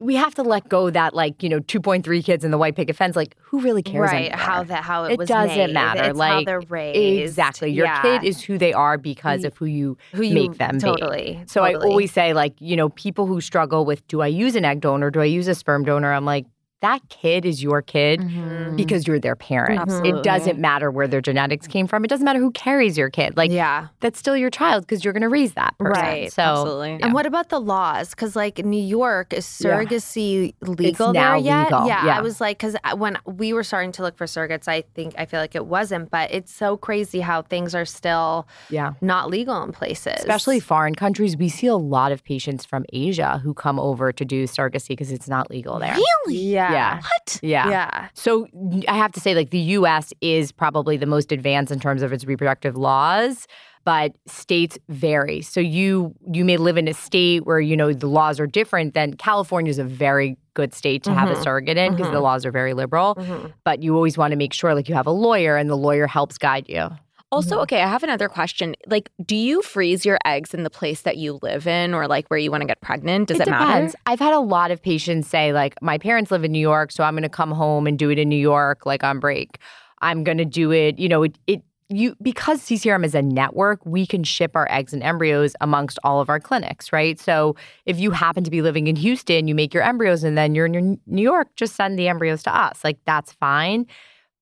We 0.00 0.14
have 0.14 0.32
to 0.36 0.44
let 0.44 0.68
go 0.68 0.90
that 0.90 1.12
like 1.12 1.42
you 1.42 1.48
know 1.48 1.58
2.3 1.58 2.24
kids 2.24 2.44
in 2.44 2.52
the 2.52 2.56
white 2.56 2.76
picket 2.76 2.94
fence 2.94 3.16
like 3.16 3.34
who 3.40 3.58
really 3.58 3.82
cares 3.82 4.12
right. 4.12 4.26
anymore? 4.30 4.38
How 4.38 4.62
that 4.62 4.84
how 4.84 5.02
it, 5.06 5.14
It 5.14 5.18
was 5.18 5.28
doesn't 5.28 5.56
made. 5.56 5.74
matter, 5.74 6.04
It's 6.10 6.20
how 6.20 6.36
like, 6.36 6.46
they're 6.46 6.60
raised. 6.60 7.20
exactly 7.24 7.72
your 7.72 7.86
Yeah. 7.86 8.02
kid 8.02 8.22
is 8.22 8.40
who 8.40 8.58
they 8.58 8.72
are 8.72 8.96
because 8.96 9.42
of 9.42 9.56
who 9.56 9.64
you 9.64 9.98
who 10.12 10.22
you 10.22 10.34
make 10.36 10.56
them 10.56 10.76
be. 10.76 10.80
totally. 10.82 11.42
so 11.48 11.64
I 11.64 11.74
always 11.74 12.12
say, 12.12 12.32
like, 12.32 12.54
you 12.60 12.76
know, 12.76 12.90
people 12.90 13.26
who 13.26 13.40
struggle 13.40 13.84
with 13.84 14.06
do 14.06 14.20
I 14.22 14.28
use 14.28 14.54
an 14.54 14.64
egg 14.64 14.82
donor? 14.82 15.10
Do 15.10 15.20
I 15.20 15.24
use 15.24 15.48
a 15.48 15.54
sperm 15.56 15.82
donor? 15.84 16.12
I'm 16.12 16.24
like, 16.24 16.46
that 16.80 17.00
kid 17.08 17.44
is 17.44 17.62
your 17.62 17.82
kid 17.82 18.20
Mhm. 18.20 18.76
because 18.76 19.06
you're 19.06 19.18
their 19.18 19.34
parent. 19.34 19.80
Absolutely. 19.80 20.10
It 20.10 20.22
doesn't 20.22 20.58
matter 20.60 20.90
where 20.90 21.08
their 21.08 21.20
genetics 21.20 21.66
came 21.66 21.86
from. 21.88 22.04
It 22.04 22.08
doesn't 22.08 22.24
matter 22.24 22.38
who 22.38 22.52
carries 22.52 22.96
your 22.96 23.10
kid. 23.10 23.36
Like, 23.36 23.50
yeah. 23.50 23.88
that's 24.00 24.18
still 24.18 24.36
your 24.36 24.50
child 24.50 24.82
because 24.86 25.04
you're 25.04 25.12
going 25.12 25.22
to 25.22 25.28
raise 25.28 25.54
that 25.54 25.76
person. 25.78 26.02
Right. 26.02 26.32
So, 26.32 26.42
Absolutely. 26.42 26.98
And 27.02 27.12
what 27.12 27.26
about 27.26 27.48
the 27.48 27.60
laws? 27.60 28.10
Because 28.10 28.36
like 28.36 28.64
New 28.64 28.80
York, 28.82 29.32
is 29.32 29.44
surrogacy 29.44 30.54
legal 30.62 31.12
now 31.12 31.32
there 31.32 31.44
yet? 31.44 31.64
legal, 31.64 31.86
Yeah, 31.88 32.06
yeah. 32.06 32.18
I 32.18 32.20
was 32.20 32.40
like, 32.40 32.58
because 32.58 32.76
when 32.96 33.18
we 33.26 33.52
were 33.52 33.64
starting 33.64 33.92
to 33.92 34.02
look 34.02 34.16
for 34.16 34.26
surrogates, 34.26 34.68
I 34.68 34.84
think 34.94 35.14
I 35.18 35.26
feel 35.26 35.40
like 35.40 35.54
it 35.54 35.66
wasn't, 35.66 36.10
but 36.10 36.30
it's 36.32 36.52
so 36.54 36.76
crazy 36.76 37.20
how 37.20 37.42
things 37.42 37.74
are 37.74 37.84
still 37.84 38.46
yeah. 38.70 38.92
not 39.00 39.30
legal 39.30 39.62
in 39.64 39.72
places, 39.72 40.14
Especially 40.18 40.60
foreign 40.60 40.94
countries, 40.94 41.36
we 41.36 41.48
see 41.48 41.66
a 41.66 41.76
lot 41.76 42.12
of 42.12 42.22
patients 42.24 42.64
from 42.64 42.84
Asia 42.92 43.40
who 43.42 43.52
come 43.54 43.80
over 43.80 44.12
to 44.12 44.24
do 44.24 44.44
surrogacy 44.44 44.88
because 44.88 45.10
it's 45.10 45.28
not 45.28 45.50
legal 45.50 45.78
there. 45.78 45.94
Really? 46.26 46.38
Yeah. 46.38 46.67
Yeah. 46.72 46.96
What? 46.96 47.40
Yeah. 47.42 47.68
Yeah. 47.70 48.08
So 48.14 48.46
I 48.88 48.96
have 48.96 49.12
to 49.12 49.20
say, 49.20 49.34
like, 49.34 49.50
the 49.50 49.58
US 49.78 50.12
is 50.20 50.52
probably 50.52 50.96
the 50.96 51.06
most 51.06 51.32
advanced 51.32 51.72
in 51.72 51.80
terms 51.80 52.02
of 52.02 52.12
its 52.12 52.24
reproductive 52.24 52.76
laws. 52.76 53.46
But 53.84 54.12
states 54.26 54.76
vary. 54.90 55.40
So 55.40 55.60
you 55.60 56.14
you 56.30 56.44
may 56.44 56.58
live 56.58 56.76
in 56.76 56.88
a 56.88 56.92
state 56.92 57.46
where 57.46 57.58
you 57.60 57.74
know 57.74 57.94
the 57.94 58.06
laws 58.08 58.38
are 58.38 58.46
different. 58.46 58.92
Then 58.92 59.14
California 59.14 59.70
is 59.70 59.78
a 59.78 59.84
very 59.84 60.36
good 60.52 60.74
state 60.74 61.02
to 61.04 61.14
have 61.14 61.30
a 61.30 61.34
Mhm. 61.34 61.42
surrogate 61.42 61.78
in 61.78 61.96
because 61.96 62.12
the 62.12 62.20
laws 62.20 62.44
are 62.44 62.50
very 62.50 62.74
liberal. 62.74 63.14
Mhm. 63.14 63.52
But 63.64 63.82
you 63.82 63.94
always 63.94 64.18
want 64.18 64.32
to 64.32 64.36
make 64.36 64.52
sure 64.52 64.74
like 64.74 64.90
you 64.90 64.94
have 64.94 65.06
a 65.06 65.10
lawyer 65.12 65.56
and 65.56 65.70
the 65.70 65.76
lawyer 65.76 66.06
helps 66.06 66.36
guide 66.36 66.66
you. 66.68 66.90
Also, 67.30 67.56
mm-hmm. 67.56 67.62
okay, 67.62 67.82
I 67.82 67.86
have 67.86 68.02
another 68.02 68.28
question. 68.28 68.74
Like, 68.86 69.10
do 69.24 69.36
you 69.36 69.60
freeze 69.60 70.06
your 70.06 70.18
eggs 70.24 70.54
in 70.54 70.62
the 70.62 70.70
place 70.70 71.02
that 71.02 71.18
you 71.18 71.38
live 71.42 71.66
in 71.66 71.92
or 71.92 72.06
like 72.06 72.28
where 72.28 72.38
you 72.38 72.50
want 72.50 72.62
to 72.62 72.66
get 72.66 72.80
pregnant? 72.80 73.28
Does 73.28 73.40
it, 73.40 73.48
matter? 73.48 73.92
I've 74.06 74.18
had 74.18 74.32
a 74.32 74.40
lot 74.40 74.70
of 74.70 74.82
patients 74.82 75.28
say, 75.28 75.52
like, 75.52 75.74
my 75.82 75.98
parents 75.98 76.30
live 76.30 76.44
in 76.44 76.52
New 76.52 76.58
York, 76.58 76.90
so 76.90 77.04
I'm 77.04 77.12
going 77.14 77.22
to 77.24 77.28
come 77.28 77.50
home 77.50 77.86
and 77.86 77.98
do 77.98 78.10
it 78.10 78.18
in 78.18 78.28
New 78.28 78.36
York, 78.36 78.86
like 78.86 79.04
on 79.04 79.20
break. 79.20 79.58
I'm 80.00 80.24
going 80.24 80.38
to 80.38 80.44
do 80.46 80.72
it, 80.72 80.98
you 80.98 81.08
know, 81.08 81.24
it, 81.24 81.38
it 81.46 81.62
you 81.90 82.14
because 82.20 82.60
CCRM 82.60 83.04
is 83.04 83.14
a 83.14 83.22
network, 83.22 83.84
we 83.84 84.06
can 84.06 84.22
ship 84.22 84.52
our 84.54 84.70
eggs 84.70 84.92
and 84.92 85.02
embryos 85.02 85.54
amongst 85.60 85.98
all 86.04 86.20
of 86.20 86.28
our 86.28 86.38
clinics, 86.38 86.92
right? 86.92 87.18
So 87.18 87.56
if 87.86 87.98
you 87.98 88.10
happen 88.10 88.44
to 88.44 88.50
be 88.50 88.62
living 88.62 88.86
in 88.86 88.96
Houston, 88.96 89.48
you 89.48 89.54
make 89.54 89.72
your 89.72 89.82
embryos 89.82 90.22
and 90.22 90.36
then 90.36 90.54
you're 90.54 90.66
in 90.66 90.74
your 90.74 90.96
New 91.06 91.22
York, 91.22 91.48
just 91.56 91.76
send 91.76 91.98
the 91.98 92.08
embryos 92.08 92.42
to 92.44 92.54
us. 92.54 92.84
Like 92.84 92.98
that's 93.06 93.32
fine. 93.32 93.86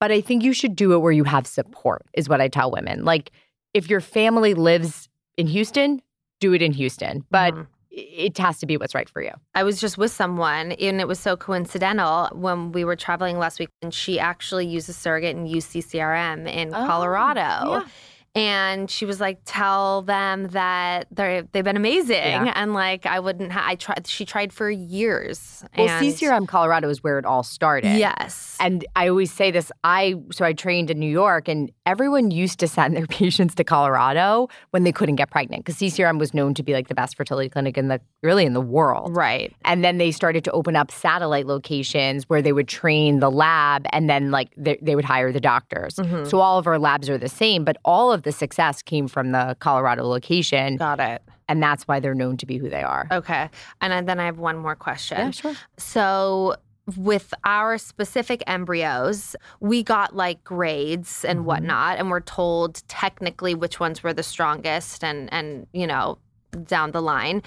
But 0.01 0.13
I 0.13 0.21
think 0.21 0.43
you 0.45 0.53
should 0.53 0.77
do 0.77 0.93
it 0.93 0.99
where 0.99 1.13
you 1.13 1.25
have 1.25 1.47
support, 1.47 2.05
is 2.13 2.29
what 2.29 2.41
I 2.41 2.49
tell 2.49 2.71
women. 2.71 3.05
Like 3.05 3.31
if 3.75 3.89
your 3.89 4.01
family 4.01 4.55
lives 4.55 5.09
in 5.37 5.47
Houston, 5.47 6.03
do 6.41 6.53
it 6.53 6.63
in 6.63 6.73
Houston. 6.73 7.25
But 7.31 7.55
Mhm. 7.55 7.67
it 7.91 8.37
has 8.39 8.59
to 8.59 8.67
be 8.67 8.77
what's 8.77 8.95
right 8.95 9.09
for 9.09 9.23
you. 9.23 9.31
I 9.55 9.63
was 9.63 9.81
just 9.81 9.97
with 9.97 10.13
someone, 10.13 10.73
and 10.73 11.01
it 11.01 11.09
was 11.09 11.19
so 11.19 11.35
coincidental 11.37 12.29
when 12.35 12.73
we 12.73 12.85
were 12.85 12.97
traveling 12.97 13.39
last 13.39 13.59
week, 13.59 13.71
and 13.81 13.93
she 13.95 14.21
actually 14.21 14.67
used 14.67 14.89
a 14.91 14.93
surrogate 14.93 15.35
in 15.35 15.47
UCCRM 15.47 16.47
in 16.47 16.75
Oh, 16.75 16.87
Colorado. 16.87 17.41
yeah. 17.41 17.83
And 18.37 18.91
she 18.91 19.07
was 19.07 19.18
like, 19.20 19.39
"Tell 19.47 20.03
them 20.03 20.49
that 20.49 21.07
they 21.11 21.43
they've 21.53 21.64
been 21.64 21.76
amazing." 21.76 22.16
Yeah. 22.16 22.53
And 22.55 22.74
like, 22.74 23.07
I 23.07 23.18
wouldn't. 23.18 23.51
Ha- 23.53 23.64
I 23.66 23.74
tried. 23.76 24.07
She 24.07 24.24
tried 24.26 24.53
for 24.53 24.70
years. 24.70 25.64
Well, 25.76 25.89
and 25.89 26.07
CCRM 26.07 26.47
Colorado 26.47 26.89
is 26.91 27.03
where 27.03 27.18
it 27.18 27.24
all 27.24 27.43
started. 27.43 27.97
Yes. 27.99 28.57
And 28.61 28.84
I 28.95 29.09
always 29.09 29.32
say 29.32 29.51
this. 29.51 29.72
I 29.84 30.14
so 30.32 30.45
I 30.45 30.53
trained 30.53 30.91
in 30.91 30.99
New 30.99 31.11
York, 31.11 31.49
and 31.49 31.72
everyone 31.87 32.30
used 32.30 32.59
to 32.61 32.68
send 32.68 32.95
their 32.97 33.07
patients 33.22 33.55
to 33.55 33.64
Colorado 33.64 34.49
when 34.70 34.84
they 34.84 34.93
couldn't 34.93 35.16
get 35.16 35.30
pregnant 35.30 35.64
because 35.64 35.78
CCRM 35.80 36.18
was 36.18 36.34
known 36.34 36.53
to 36.55 36.62
be 36.62 36.74
like 36.74 36.89
the 36.89 36.95
best 36.95 37.16
fertility 37.16 37.49
clinic 37.49 37.78
in 37.78 37.89
the 37.89 38.01
really 38.22 38.45
in 38.45 38.53
the 38.53 38.61
world. 38.61 39.16
right. 39.16 39.55
And 39.64 39.82
then 39.82 39.97
they 39.99 40.11
started 40.11 40.45
to 40.45 40.51
open 40.53 40.76
up 40.76 40.91
satellite 40.91 41.47
locations 41.47 42.28
where 42.28 42.43
they 42.43 42.53
would 42.53 42.68
train 42.68 43.20
the 43.20 43.30
lab, 43.30 43.87
and 43.91 44.11
then 44.11 44.30
like 44.30 44.53
they, 44.59 44.78
they 44.82 44.95
would 44.95 45.05
hire 45.07 45.32
the 45.32 45.41
doctors. 45.41 45.95
Mhm. 45.97 46.28
So 46.28 46.41
all 46.41 46.59
of 46.59 46.66
our 46.66 46.78
labs 46.78 47.09
are 47.09 47.16
the 47.18 47.28
same, 47.28 47.64
but 47.64 47.76
all 47.84 48.12
of 48.12 48.22
the 48.27 48.33
success 48.33 48.83
came 48.83 49.07
from 49.09 49.31
the 49.33 49.57
Colorado 49.61 50.05
location, 50.07 50.77
Got 50.77 51.01
it. 51.01 51.22
and 51.49 51.62
that's 51.62 51.85
why 51.89 52.01
they're 52.01 52.14
known 52.14 52.37
to 52.39 52.47
be 52.47 52.59
who 52.59 52.68
they 52.68 52.83
are. 52.83 53.07
Okay. 53.11 53.49
And 53.81 54.07
then 54.09 54.20
I 54.20 54.27
have 54.27 54.39
one 54.39 54.59
more 54.59 54.74
question. 54.77 55.16
Yeah, 55.18 55.31
sure. 55.31 55.55
So, 55.79 56.57
with 56.97 57.33
our 57.45 57.79
specific 57.79 58.43
embryos, 58.47 59.35
we 59.61 59.83
got 59.83 60.14
like 60.14 60.43
grades 60.45 61.24
and 61.24 61.39
Mm-hmm. 61.41 61.47
whatnot, 61.47 61.99
and 61.99 62.11
we're 62.11 62.20
told 62.20 62.83
technically 62.89 63.55
which 63.55 63.81
ones 63.81 64.03
were 64.03 64.12
the 64.12 64.22
strongest, 64.22 65.03
and 65.05 65.33
and 65.33 65.66
you 65.72 65.87
know 65.87 66.18
down 66.64 66.91
the 66.93 67.03
line. 67.03 67.43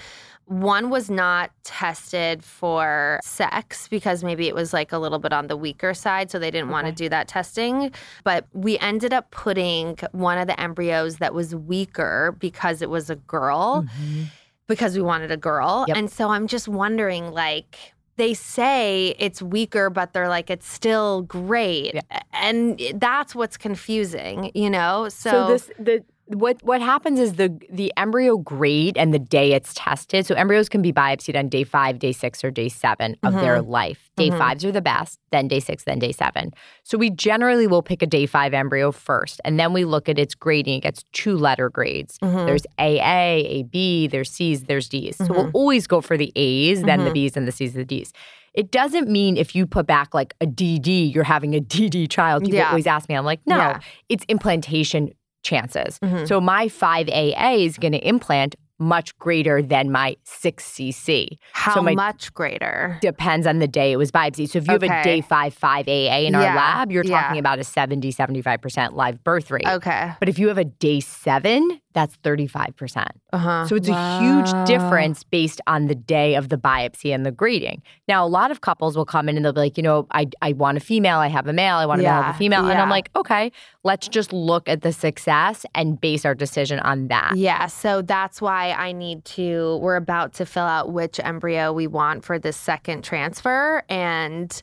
One 0.50 0.90
was 0.90 1.08
not 1.08 1.52
tested 1.62 2.42
for 2.42 3.20
sex 3.22 3.86
because 3.86 4.24
maybe 4.24 4.48
it 4.48 4.54
was 4.54 4.72
like 4.72 4.90
a 4.90 4.98
little 4.98 5.20
bit 5.20 5.32
on 5.32 5.46
the 5.46 5.56
weaker 5.56 5.94
side, 5.94 6.28
so 6.28 6.40
they 6.40 6.50
didn't 6.50 6.70
want 6.70 6.88
to 6.88 6.92
do 6.92 7.08
that 7.08 7.28
testing. 7.28 7.92
But 8.24 8.48
we 8.52 8.76
ended 8.80 9.12
up 9.12 9.30
putting 9.30 9.96
one 10.10 10.38
of 10.38 10.48
the 10.48 10.60
embryos 10.60 11.18
that 11.18 11.34
was 11.34 11.54
weaker 11.54 12.34
because 12.40 12.82
it 12.82 12.90
was 12.90 13.10
a 13.10 13.14
girl 13.14 13.86
mm-hmm. 13.86 14.24
because 14.66 14.96
we 14.96 15.02
wanted 15.02 15.30
a 15.30 15.36
girl. 15.36 15.84
Yep. 15.86 15.96
And 15.96 16.10
so 16.10 16.30
I'm 16.30 16.48
just 16.48 16.66
wondering 16.66 17.30
like 17.30 17.94
they 18.16 18.34
say 18.34 19.14
it's 19.20 19.40
weaker 19.40 19.88
but 19.88 20.12
they're 20.12 20.28
like 20.28 20.50
it's 20.50 20.68
still 20.68 21.22
great. 21.22 21.94
Yeah. 21.94 22.20
And 22.32 22.80
that's 22.96 23.36
what's 23.36 23.56
confusing, 23.56 24.50
you 24.54 24.68
know? 24.68 25.08
So, 25.10 25.30
So, 25.30 25.46
this 25.46 25.70
the 25.78 26.04
what 26.34 26.62
what 26.62 26.80
happens 26.80 27.18
is 27.18 27.34
the 27.34 27.58
the 27.70 27.92
embryo 27.96 28.36
grade 28.38 28.96
and 28.96 29.12
the 29.12 29.18
day 29.18 29.52
it's 29.52 29.72
tested. 29.74 30.26
So 30.26 30.34
embryos 30.34 30.68
can 30.68 30.82
be 30.82 30.92
biopsied 30.92 31.36
on 31.38 31.48
day 31.48 31.64
five, 31.64 31.98
day 31.98 32.12
six, 32.12 32.42
or 32.44 32.50
day 32.50 32.68
seven 32.68 33.16
of 33.22 33.34
their 33.34 33.60
life. 33.62 34.10
Day 34.16 34.30
Mhm. 34.30 34.38
fives 34.38 34.64
are 34.64 34.72
the 34.72 34.80
best, 34.82 35.18
then 35.32 35.48
day 35.48 35.60
six, 35.60 35.84
then 35.84 35.98
day 35.98 36.12
seven. 36.12 36.52
So 36.84 36.96
we 36.98 37.10
generally 37.10 37.66
will 37.66 37.82
pick 37.82 38.02
a 38.02 38.06
day 38.06 38.26
five 38.26 38.54
embryo 38.54 38.92
first, 38.92 39.40
and 39.44 39.58
then 39.58 39.72
we 39.72 39.84
look 39.84 40.08
at 40.08 40.18
its 40.18 40.34
grading. 40.34 40.78
It 40.78 40.82
gets 40.82 41.04
two 41.12 41.36
letter 41.36 41.68
grades. 41.68 42.18
Mhm. 42.18 42.46
There's 42.46 42.66
AA, 42.78 43.44
AB, 43.46 44.06
there's 44.06 44.30
C's, 44.30 44.64
there's 44.64 44.88
D's. 44.88 45.16
So 45.16 45.26
we'll 45.30 45.50
always 45.52 45.86
go 45.86 46.00
for 46.00 46.16
the 46.16 46.32
A's, 46.36 46.82
then 46.82 47.04
the 47.04 47.10
Mhm. 47.10 47.14
B's, 47.14 47.36
and 47.36 47.46
the 47.48 47.52
C's, 47.52 47.74
the 47.74 47.84
D's. 47.84 48.12
It 48.52 48.72
doesn't 48.72 49.08
mean 49.08 49.36
if 49.36 49.54
you 49.54 49.64
put 49.64 49.86
back 49.86 50.12
like 50.12 50.34
a 50.40 50.46
DD, 50.46 51.12
you're 51.14 51.22
having 51.22 51.54
a 51.54 51.60
DD 51.60 52.08
child. 52.08 52.42
People 52.42 52.58
Yeah. 52.58 52.68
always 52.70 52.86
ask 52.86 53.08
me, 53.08 53.14
I'm 53.14 53.24
like, 53.24 53.38
no, 53.46 53.56
Yeah. 53.56 53.78
it's 54.08 54.24
implantation 54.28 55.10
chances. 55.42 55.98
Mhm. 56.00 56.26
So 56.28 56.40
my 56.40 56.68
5AA 56.68 57.64
is 57.64 57.78
going 57.78 57.92
to 57.92 58.06
implant 58.06 58.56
much 58.78 59.16
greater 59.18 59.60
than 59.60 59.92
my 59.92 60.16
6CC. 60.24 61.38
how 61.52 61.74
so 61.74 61.82
my- 61.82 61.94
much 61.94 62.32
greater? 62.32 62.98
Depends 63.02 63.46
on 63.46 63.58
the 63.58 63.68
day 63.68 63.92
it 63.92 63.96
was 63.96 64.10
biopsy. 64.10 64.48
So 64.48 64.58
if 64.58 64.66
you 64.66 64.72
have 64.72 64.82
a 64.82 65.02
day 65.04 65.20
5 65.20 65.54
5AA 65.54 66.26
in 66.26 66.34
our 66.34 66.42
lab, 66.42 66.90
you're 66.90 67.04
yeah. 67.04 67.20
talking 67.20 67.38
about 67.38 67.58
a 67.58 67.64
70 67.64 68.10
75% 68.10 68.94
live 68.94 69.22
birth 69.22 69.50
rate. 69.50 69.66
Okay. 69.66 70.12
But 70.18 70.30
if 70.30 70.38
you 70.38 70.48
have 70.48 70.56
a 70.58 70.64
day 70.64 71.00
7, 71.00 71.80
that's 71.92 72.16
35%. 72.18 73.06
Uh-huh. 73.32 73.66
So 73.66 73.76
it's 73.76 73.88
a 73.88 74.18
huge 74.20 74.66
difference 74.66 75.24
based 75.24 75.60
on 75.66 75.86
the 75.86 75.94
day 75.94 76.34
of 76.34 76.48
the 76.48 76.56
biopsy 76.56 77.12
and 77.14 77.26
the 77.26 77.32
grading. 77.32 77.82
Now, 78.06 78.24
a 78.24 78.28
lot 78.28 78.50
of 78.50 78.60
couples 78.60 78.96
will 78.96 79.04
come 79.04 79.28
in 79.28 79.36
and 79.36 79.44
they'll 79.44 79.52
be 79.52 79.60
like, 79.60 79.76
you 79.76 79.82
know, 79.82 80.06
I, 80.12 80.26
I 80.40 80.52
want 80.52 80.76
a 80.76 80.80
female, 80.80 81.18
I 81.18 81.26
have 81.28 81.46
a 81.48 81.52
male, 81.52 81.76
I 81.76 81.86
want 81.86 82.00
a 82.00 82.04
male, 82.04 82.12
I 82.12 82.22
have 82.22 82.34
a 82.34 82.38
female. 82.38 82.68
And 82.68 82.80
I'm 82.80 82.90
like, 82.90 83.10
okay, 83.16 83.50
let's 83.82 84.08
just 84.08 84.32
look 84.32 84.68
at 84.68 84.82
the 84.82 84.92
success 84.92 85.66
and 85.74 86.00
base 86.00 86.24
our 86.24 86.34
decision 86.34 86.78
on 86.80 87.08
that. 87.08 87.32
Yeah, 87.36 87.66
so 87.66 88.02
that's 88.02 88.40
why 88.40 88.72
I 88.72 88.92
need 88.92 89.24
to. 89.26 89.78
We're 89.78 89.96
about 89.96 90.32
to 90.34 90.46
fill 90.46 90.64
out 90.64 90.92
which 90.92 91.18
embryo 91.20 91.72
we 91.72 91.86
want 91.86 92.24
for 92.24 92.38
this 92.38 92.56
second 92.56 93.02
transfer. 93.02 93.82
And 93.88 94.60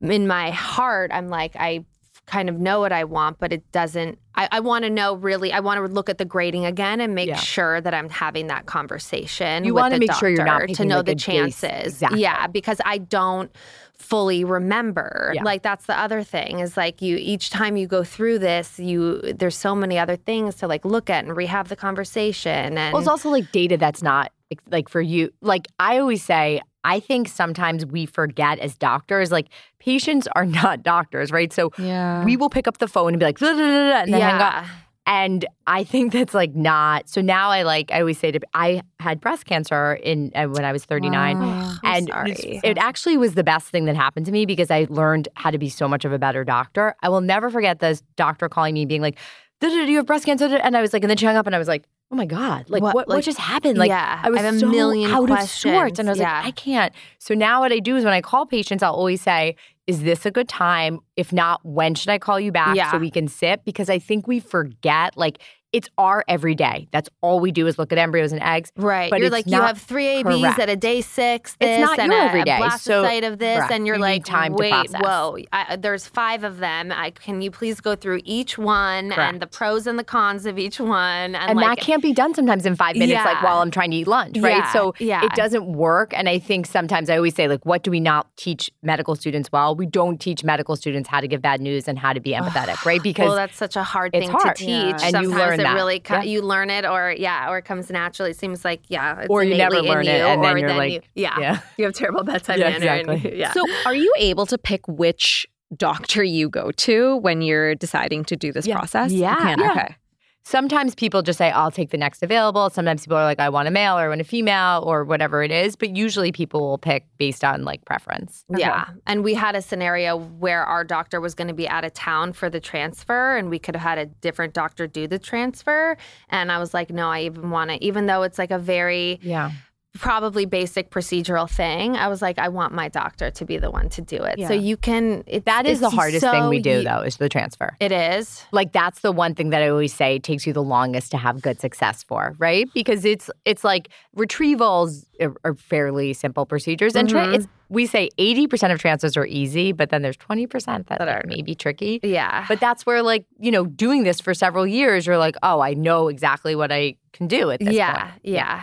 in 0.00 0.26
my 0.26 0.50
heart, 0.50 1.10
I'm 1.12 1.28
like, 1.28 1.56
I 1.56 1.84
kind 2.30 2.48
of 2.48 2.58
know 2.60 2.78
what 2.80 2.92
I 2.92 3.02
want, 3.04 3.38
but 3.40 3.52
it 3.52 3.70
doesn't. 3.72 4.18
I, 4.36 4.48
I 4.52 4.60
want 4.60 4.84
to 4.84 4.90
know 4.90 5.14
really. 5.16 5.52
I 5.52 5.58
want 5.60 5.78
to 5.84 5.92
look 5.92 6.08
at 6.08 6.18
the 6.18 6.24
grading 6.24 6.64
again 6.64 7.00
and 7.00 7.14
make 7.14 7.28
Yeah. 7.28 7.34
sure 7.36 7.80
that 7.80 7.92
I'm 7.92 8.08
having 8.08 8.46
that 8.46 8.66
conversation. 8.66 9.64
You 9.64 9.74
wanna 9.74 9.98
make 9.98 10.12
sure 10.14 10.28
you're 10.28 10.44
not 10.44 10.68
to 10.68 10.84
know 10.84 10.98
like, 10.98 11.06
the 11.06 11.14
chances. 11.16 11.86
Exactly. 11.94 12.20
Yeah, 12.20 12.46
because 12.46 12.80
I 12.84 12.98
don't 12.98 13.50
fully 13.98 14.44
remember. 14.44 15.32
Yeah. 15.34 15.42
Like 15.42 15.62
that's 15.62 15.86
the 15.86 15.98
other 15.98 16.22
thing 16.22 16.60
is 16.60 16.76
like 16.76 17.02
you 17.02 17.16
each 17.18 17.50
time 17.50 17.76
you 17.76 17.86
go 17.86 18.04
through 18.04 18.38
this, 18.38 18.78
you 18.78 19.20
there's 19.36 19.56
so 19.56 19.74
many 19.74 19.98
other 19.98 20.16
things 20.16 20.54
to 20.56 20.68
like 20.68 20.84
look 20.84 21.10
at 21.10 21.24
and 21.24 21.36
rehab 21.36 21.66
the 21.68 21.76
conversation 21.76 22.78
and 22.78 22.92
Well, 22.92 23.00
it's 23.02 23.08
also 23.08 23.28
like 23.28 23.50
data 23.52 23.76
that's 23.76 24.02
not 24.02 24.32
like 24.70 24.88
for 24.88 25.00
you. 25.00 25.30
Like 25.42 25.66
I 25.78 25.98
always 25.98 26.22
say, 26.22 26.60
I 26.84 27.00
think 27.00 27.28
sometimes 27.28 27.84
we 27.84 28.06
forget 28.06 28.58
as 28.58 28.76
doctors, 28.76 29.30
like 29.30 29.48
patients 29.78 30.26
are 30.34 30.46
not 30.60 30.82
doctors, 30.82 31.30
right? 31.30 31.52
So 31.52 31.70
Yeah. 31.78 32.24
we 32.24 32.36
will 32.36 32.50
pick 32.50 32.66
up 32.66 32.78
the 32.78 32.88
phone 32.88 33.08
and 33.12 33.18
be 33.20 33.26
like, 33.26 33.38
"Da, 33.38 33.52
da, 33.52 33.56
da, 33.58 33.90
da," 33.90 33.96
and 34.02 34.14
then 34.14 34.20
hang 34.20 34.40
up. 34.40 34.64
And 35.06 35.44
I 35.66 35.82
think 35.82 36.12
that's 36.12 36.34
like 36.34 36.54
not. 36.54 37.08
So 37.08 37.20
now 37.20 37.50
I 37.50 37.62
like 37.62 37.90
I 37.90 38.00
always 38.00 38.18
say 38.18 38.30
to 38.30 38.38
I 38.54 38.82
had 39.00 39.20
breast 39.20 39.44
cancer 39.44 39.94
in 39.94 40.30
uh, 40.36 40.46
when 40.46 40.64
I 40.64 40.72
was 40.72 40.84
39. 40.84 41.38
Wow. 41.40 41.74
and 41.82 42.08
sorry. 42.08 42.60
it 42.62 42.78
actually 42.78 43.16
was 43.16 43.34
the 43.34 43.42
best 43.42 43.68
thing 43.68 43.86
that 43.86 43.96
happened 43.96 44.26
to 44.26 44.32
me 44.32 44.46
because 44.46 44.70
I 44.70 44.86
learned 44.88 45.28
how 45.34 45.50
to 45.50 45.58
be 45.58 45.68
so 45.68 45.88
much 45.88 46.04
of 46.04 46.12
a 46.12 46.18
better 46.18 46.44
doctor. 46.44 46.94
I 47.02 47.08
will 47.08 47.22
never 47.22 47.50
forget 47.50 47.80
this 47.80 48.02
doctor 48.16 48.48
calling 48.48 48.74
me 48.74 48.84
being 48.84 49.02
like, 49.02 49.18
"Da, 49.60 49.68
da, 49.68 49.74
da, 49.76 49.82
"You 49.90 49.96
have 49.96 50.06
breast 50.06 50.26
cancer," 50.26 50.46
da, 50.48 50.58
da," 50.58 50.62
and 50.62 50.76
I 50.76 50.80
was 50.80 50.92
like, 50.92 51.02
and 51.02 51.10
then 51.10 51.16
she 51.16 51.26
hung 51.26 51.36
up, 51.36 51.46
and 51.46 51.56
I 51.56 51.58
was 51.58 51.68
like, 51.68 51.84
"Oh 52.10 52.16
my 52.16 52.26
god! 52.26 52.68
Like 52.68 52.82
What- 52.82 52.94
what? 52.94 53.08
What, 53.08 53.24
just 53.24 53.38
happened? 53.38 53.78
Like 53.78 53.88
yeah, 53.88 54.20
I 54.22 54.30
was 54.30 54.40
I 54.40 54.42
have 54.42 54.54
a 54.54 54.58
so 54.58 54.68
million 54.68 55.10
out 55.10 55.22
of 55.22 55.28
sorts, 55.48 55.62
questions. 55.66 55.98
and 56.00 56.08
I 56.08 56.12
was 56.12 56.18
Yeah. 56.18 56.38
like, 56.38 56.46
I 56.46 56.50
can't." 56.50 56.92
So 57.18 57.34
now 57.34 57.60
what 57.60 57.72
I 57.72 57.78
do 57.78 57.96
is 57.96 58.04
when 58.04 58.12
I 58.12 58.20
call 58.20 58.46
patients, 58.46 58.82
I'll 58.82 58.94
always 58.94 59.20
say. 59.20 59.56
Is 59.86 60.04
this 60.04 60.24
a 60.24 60.30
good 60.30 60.48
time? 60.48 61.00
If 61.16 61.32
not, 61.32 61.60
when 61.64 61.96
should 61.96 62.10
I 62.10 62.18
call 62.18 62.38
you 62.38 62.52
back 62.52 62.76
Yeah. 62.76 62.92
so 62.92 62.98
we 62.98 63.10
can 63.10 63.26
sit? 63.26 63.64
Because 63.64 63.90
I 63.90 63.98
think 63.98 64.28
we 64.28 64.38
forget, 64.38 65.16
like, 65.16 65.38
it's 65.72 65.88
our 65.98 66.24
everyday. 66.26 66.88
That's 66.90 67.08
all 67.20 67.38
we 67.38 67.52
do 67.52 67.66
is 67.66 67.78
look 67.78 67.92
at 67.92 67.98
embryos 67.98 68.32
and 68.32 68.42
eggs. 68.42 68.72
Right. 68.76 69.08
But 69.10 69.20
you're 69.20 69.30
like, 69.30 69.46
you 69.46 69.60
have 69.60 69.78
three 69.78 70.06
ABs 70.08 70.40
correct. 70.40 70.58
at 70.58 70.68
a 70.68 70.74
day 70.76 71.00
six, 71.00 71.54
this, 71.60 71.68
It's 71.70 71.80
not 71.80 71.98
and 72.00 72.10
your 72.12 72.20
a, 72.20 72.24
everyday, 72.24 72.60
a 72.60 72.70
so- 72.78 73.04
of 73.04 73.38
this, 73.38 73.58
correct. 73.58 73.72
and 73.72 73.86
you're 73.86 73.96
You 73.96 74.02
like, 74.02 74.24
time 74.24 74.52
to 74.52 74.56
wait, 74.58 74.70
process. 74.70 75.00
whoa, 75.02 75.38
I, 75.52 75.76
there's 75.76 76.06
five 76.06 76.42
of 76.42 76.58
them. 76.58 76.90
I, 76.90 77.10
can 77.10 77.40
you 77.42 77.50
please 77.50 77.80
go 77.80 77.94
through 77.94 78.20
each 78.24 78.58
one 78.58 79.12
and 79.12 79.40
the 79.40 79.46
pros 79.46 79.86
and 79.86 79.98
the 79.98 80.04
cons 80.04 80.46
of 80.46 80.58
each 80.58 80.80
one? 80.80 81.34
And, 81.34 81.36
and 81.36 81.56
like, 81.56 81.78
that 81.78 81.84
can't 81.84 82.02
be 82.02 82.12
done 82.12 82.34
sometimes 82.34 82.66
in 82.66 82.74
five 82.76 82.96
minutes, 82.96 83.24
like 83.24 83.42
while 83.42 83.58
I'm 83.60 83.70
trying 83.70 83.90
to 83.92 83.96
eat 83.98 84.06
lunch, 84.08 84.38
right? 84.38 84.56
Yeah, 84.56 84.72
So 84.72 84.94
yeah. 84.98 85.24
it 85.24 85.32
doesn't 85.34 85.66
work. 85.66 86.12
And 86.14 86.28
I 86.28 86.38
think 86.38 86.66
sometimes 86.66 87.08
I 87.10 87.16
always 87.16 87.34
say, 87.34 87.46
like, 87.48 87.64
what 87.64 87.82
do 87.82 87.90
we 87.90 88.00
not 88.00 88.34
teach 88.36 88.70
medical 88.82 89.14
students 89.14 89.50
well? 89.52 89.76
We 89.76 89.86
don't 89.86 90.18
teach 90.20 90.42
medical 90.42 90.74
students 90.76 91.08
how 91.08 91.20
to 91.20 91.28
give 91.28 91.42
bad 91.42 91.60
news 91.60 91.86
and 91.86 91.98
how 91.98 92.12
to 92.12 92.20
be 92.20 92.32
empathetic, 92.32 92.84
right? 92.84 93.00
Because 93.10 93.26
well, 93.28 93.36
that's 93.36 93.56
such 93.56 93.76
a 93.76 93.82
hard 93.82 94.12
thing 94.12 94.28
hard. 94.30 94.56
to 94.56 94.64
Yeah. 94.64 94.92
teach. 94.96 95.02
And 95.14 95.22
you 95.24 95.30
learn 95.30 95.59
it 95.60 95.64
that. 95.64 95.74
really 95.74 96.00
co- 96.00 96.14
Yeah. 96.16 96.22
you 96.22 96.42
learn 96.42 96.70
it, 96.70 96.84
or 96.84 97.14
yeah, 97.16 97.48
or 97.50 97.58
it 97.58 97.64
comes 97.64 97.90
naturally. 97.90 98.30
It 98.32 98.36
seems 98.38 98.64
like 98.64 98.80
yeah, 98.88 99.20
it's 99.20 99.28
Or 99.30 99.42
you 99.44 99.56
never 99.56 99.74
innately 99.76 99.88
in 99.88 99.94
learn 99.94 100.06
it, 100.06 100.18
you, 100.18 100.24
and 100.24 100.42
then 100.44 100.54
or 100.54 100.58
you're 100.58 100.68
then 100.68 100.76
like, 100.78 100.92
you, 100.92 101.00
yeah, 101.14 101.38
yeah. 101.40 101.58
you 101.76 101.84
have 101.84 101.94
terrible 101.94 102.24
bedside 102.24 102.58
Yeah, 102.58 102.70
manner. 102.70 102.86
and- 102.86 103.10
exactly. 103.10 103.38
yeah. 103.38 103.52
So, 103.52 103.62
are 103.86 103.94
you 103.94 104.12
able 104.18 104.46
to 104.46 104.58
pick 104.58 104.86
which 104.88 105.46
doctor 105.76 106.22
you 106.24 106.48
go 106.48 106.70
to 106.72 107.16
when 107.18 107.42
you're 107.42 107.74
deciding 107.76 108.24
to 108.26 108.36
do 108.36 108.52
this 108.52 108.66
Yeah. 108.66 108.78
process? 108.78 109.12
You 109.12 109.20
Yeah. 109.20 109.36
can? 109.36 109.58
Yeah. 109.60 109.70
Okay. 109.72 109.96
Sometimes 110.42 110.94
people 110.94 111.22
just 111.22 111.38
say, 111.38 111.50
I'll 111.50 111.70
take 111.70 111.90
the 111.90 111.96
next 111.96 112.22
available. 112.22 112.70
Sometimes 112.70 113.02
people 113.02 113.16
are 113.16 113.24
like, 113.24 113.38
I 113.38 113.48
want 113.48 113.68
a 113.68 113.70
male 113.70 113.96
or 113.96 114.00
I 114.00 114.08
want 114.08 114.20
a 114.20 114.24
female 114.24 114.82
or 114.86 115.04
whatever 115.04 115.42
it 115.42 115.50
is. 115.50 115.76
But 115.76 115.96
usually 115.96 116.32
people 116.32 116.60
will 116.60 116.78
pick 116.78 117.06
based 117.18 117.44
on 117.44 117.64
like 117.64 117.84
preference. 117.84 118.44
Yeah. 118.56 118.88
And 119.06 119.22
we 119.22 119.34
had 119.34 119.54
a 119.54 119.62
scenario 119.62 120.16
where 120.18 120.64
our 120.64 120.84
doctor 120.84 121.20
was 121.20 121.34
going 121.34 121.48
to 121.48 121.54
be 121.54 121.68
out 121.68 121.84
of 121.84 121.92
town 121.92 122.32
for 122.32 122.50
the 122.50 122.60
transfer 122.60 123.36
and 123.36 123.50
we 123.50 123.58
could 123.58 123.76
have 123.76 123.82
had 123.82 123.98
a 123.98 124.06
different 124.06 124.54
doctor 124.54 124.86
do 124.86 125.06
the 125.06 125.18
transfer. 125.18 125.96
And 126.30 126.50
I 126.50 126.58
was 126.58 126.74
like, 126.74 126.90
no, 126.90 127.08
I 127.08 127.22
even 127.22 127.50
want 127.50 127.70
to, 127.70 127.84
even 127.84 128.06
though 128.06 128.22
it's 128.22 128.38
like 128.38 128.50
a 128.50 128.58
very 128.58 129.20
Yeah. 129.22 129.52
Probably 129.98 130.46
basic 130.46 130.90
procedural 130.90 131.50
thing, 131.50 131.96
I 131.96 132.06
was 132.08 132.22
like, 132.22 132.38
I 132.38 132.48
want 132.48 132.72
my 132.72 132.88
doctor 132.88 133.30
to 133.32 133.44
be 133.44 133.58
the 133.58 133.70
one 133.70 133.88
to 133.90 134.00
do 134.00 134.22
it. 134.22 134.38
So 134.46 134.52
you 134.54 134.76
can, 134.76 135.24
it, 135.26 135.44
That 135.46 135.66
is 135.66 135.80
the 135.80 135.90
hardest 135.90 136.24
thing 136.24 136.48
we 136.48 136.60
do, 136.60 136.82
though, 136.84 137.00
is 137.00 137.16
the 137.16 137.28
transfer. 137.28 137.76
It 137.80 137.90
is. 137.92 138.44
like 138.52 138.72
that's 138.72 139.00
the 139.00 139.10
one 139.12 139.34
thing 139.34 139.50
that 139.50 139.62
I 139.62 139.68
always 139.68 139.92
say 139.92 140.18
takes 140.20 140.46
you 140.46 140.52
the 140.52 140.62
longest 140.62 141.10
to 141.10 141.16
have 141.18 141.42
good 141.42 141.60
success 141.60 142.02
for, 142.04 142.34
right? 142.38 142.68
Because 142.72 143.04
it's 143.04 143.30
it's 143.44 143.64
like 143.64 143.88
retrievals 144.16 145.04
are, 145.20 145.34
are 145.44 145.54
fairly 145.54 146.12
simple 146.12 146.46
procedures, 146.46 146.94
and 146.94 147.08
tra- 147.08 147.26
Mhm. 147.26 147.34
it's, 147.34 147.48
we 147.68 147.86
say 147.86 148.08
eighty 148.18 148.46
percent 148.46 148.72
of 148.72 148.78
transfers 148.80 149.16
are 149.16 149.26
easy, 149.26 149.72
but 149.72 149.90
then 149.90 150.02
there's 150.02 150.16
twenty 150.16 150.46
percent 150.46 150.86
that, 150.88 150.98
That 150.98 151.08
are- 151.08 151.22
maybe 151.26 151.54
tricky. 151.54 152.00
Yeah. 152.02 152.44
But 152.48 152.60
that's 152.60 152.86
where 152.86 153.02
like 153.02 153.26
you 153.38 153.50
know 153.50 153.66
doing 153.66 154.04
this 154.04 154.20
for 154.20 154.34
several 154.34 154.66
years, 154.66 155.06
you're 155.06 155.18
like, 155.18 155.36
oh, 155.42 155.60
I 155.60 155.74
know 155.74 156.08
exactly 156.08 156.54
what 156.54 156.70
I 156.72 156.94
can 157.12 157.26
do 157.26 157.50
at 157.50 157.58
this 157.58 157.66
point. 157.68 157.76
yeah. 157.76 158.10
Yeah. 158.22 158.62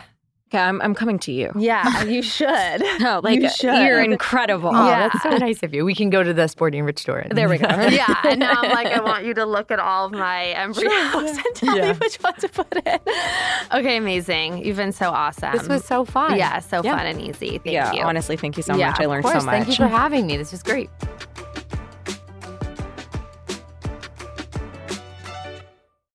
Okay, 0.50 0.60
I'm, 0.60 0.82
I'm 0.82 0.96
coming 0.96 1.20
to 1.20 1.32
you. 1.34 1.52
Yeah. 1.58 2.04
You 2.08 2.22
should. 2.22 2.48
No, 3.00 3.20
like 3.22 3.40
You 3.42 3.48
uh, 3.48 3.50
should. 3.50 3.86
you're 3.86 4.02
incredible. 4.02 4.70
Oh, 4.74 4.88
Yeah. 4.88 5.10
that's 5.10 5.22
so 5.24 5.30
nice 5.32 5.62
of 5.62 5.74
you. 5.74 5.84
We 5.84 5.94
can 5.94 6.10
go 6.10 6.24
to 6.24 6.34
the 6.34 6.48
Sporting 6.48 6.84
Rich 6.86 7.00
store. 7.00 7.18
and- 7.20 7.38
There 7.38 7.50
we 7.50 7.58
go. 7.58 7.68
yeah, 7.68 8.16
and 8.24 8.40
now 8.40 8.54
I'm 8.62 8.72
like, 8.72 8.88
I 8.88 9.02
want 9.04 9.26
you 9.26 9.34
to 9.34 9.46
look 9.46 9.72
at 9.72 9.80
all 9.80 10.06
of 10.06 10.14
my 10.14 10.46
embryos 10.48 11.38
and 11.38 11.44
tell 11.54 11.78
Yeah. 11.78 11.92
me 11.92 11.98
which 12.00 12.16
one 12.18 12.34
to 12.36 12.48
put 12.48 12.74
in. 12.86 13.00
Okay, 13.74 13.98
amazing. 13.98 14.64
You've 14.66 14.78
been 14.78 14.94
so 14.94 15.10
awesome. 15.10 15.52
This 15.52 15.68
was 15.68 15.84
so 15.84 16.06
fun. 16.06 16.38
yeah, 16.38 16.60
so 16.60 16.82
Yeah. 16.84 16.96
fun 16.96 17.06
and 17.08 17.20
easy. 17.22 17.58
Thank 17.58 17.66
yeah, 17.66 17.92
you. 17.92 18.02
honestly, 18.04 18.38
thank 18.38 18.56
you 18.56 18.64
so 18.64 18.76
Yeah, 18.76 18.92
much. 18.92 19.02
I 19.02 19.06
learned 19.06 19.26
Of 19.26 19.32
course. 19.32 19.44
so 19.44 19.46
much. 19.46 19.66
Thank 19.66 19.68
you 19.68 19.76
for 19.76 19.88
having 19.90 20.28
me. 20.28 20.38
This 20.38 20.52
was 20.54 20.64
great. 20.64 20.90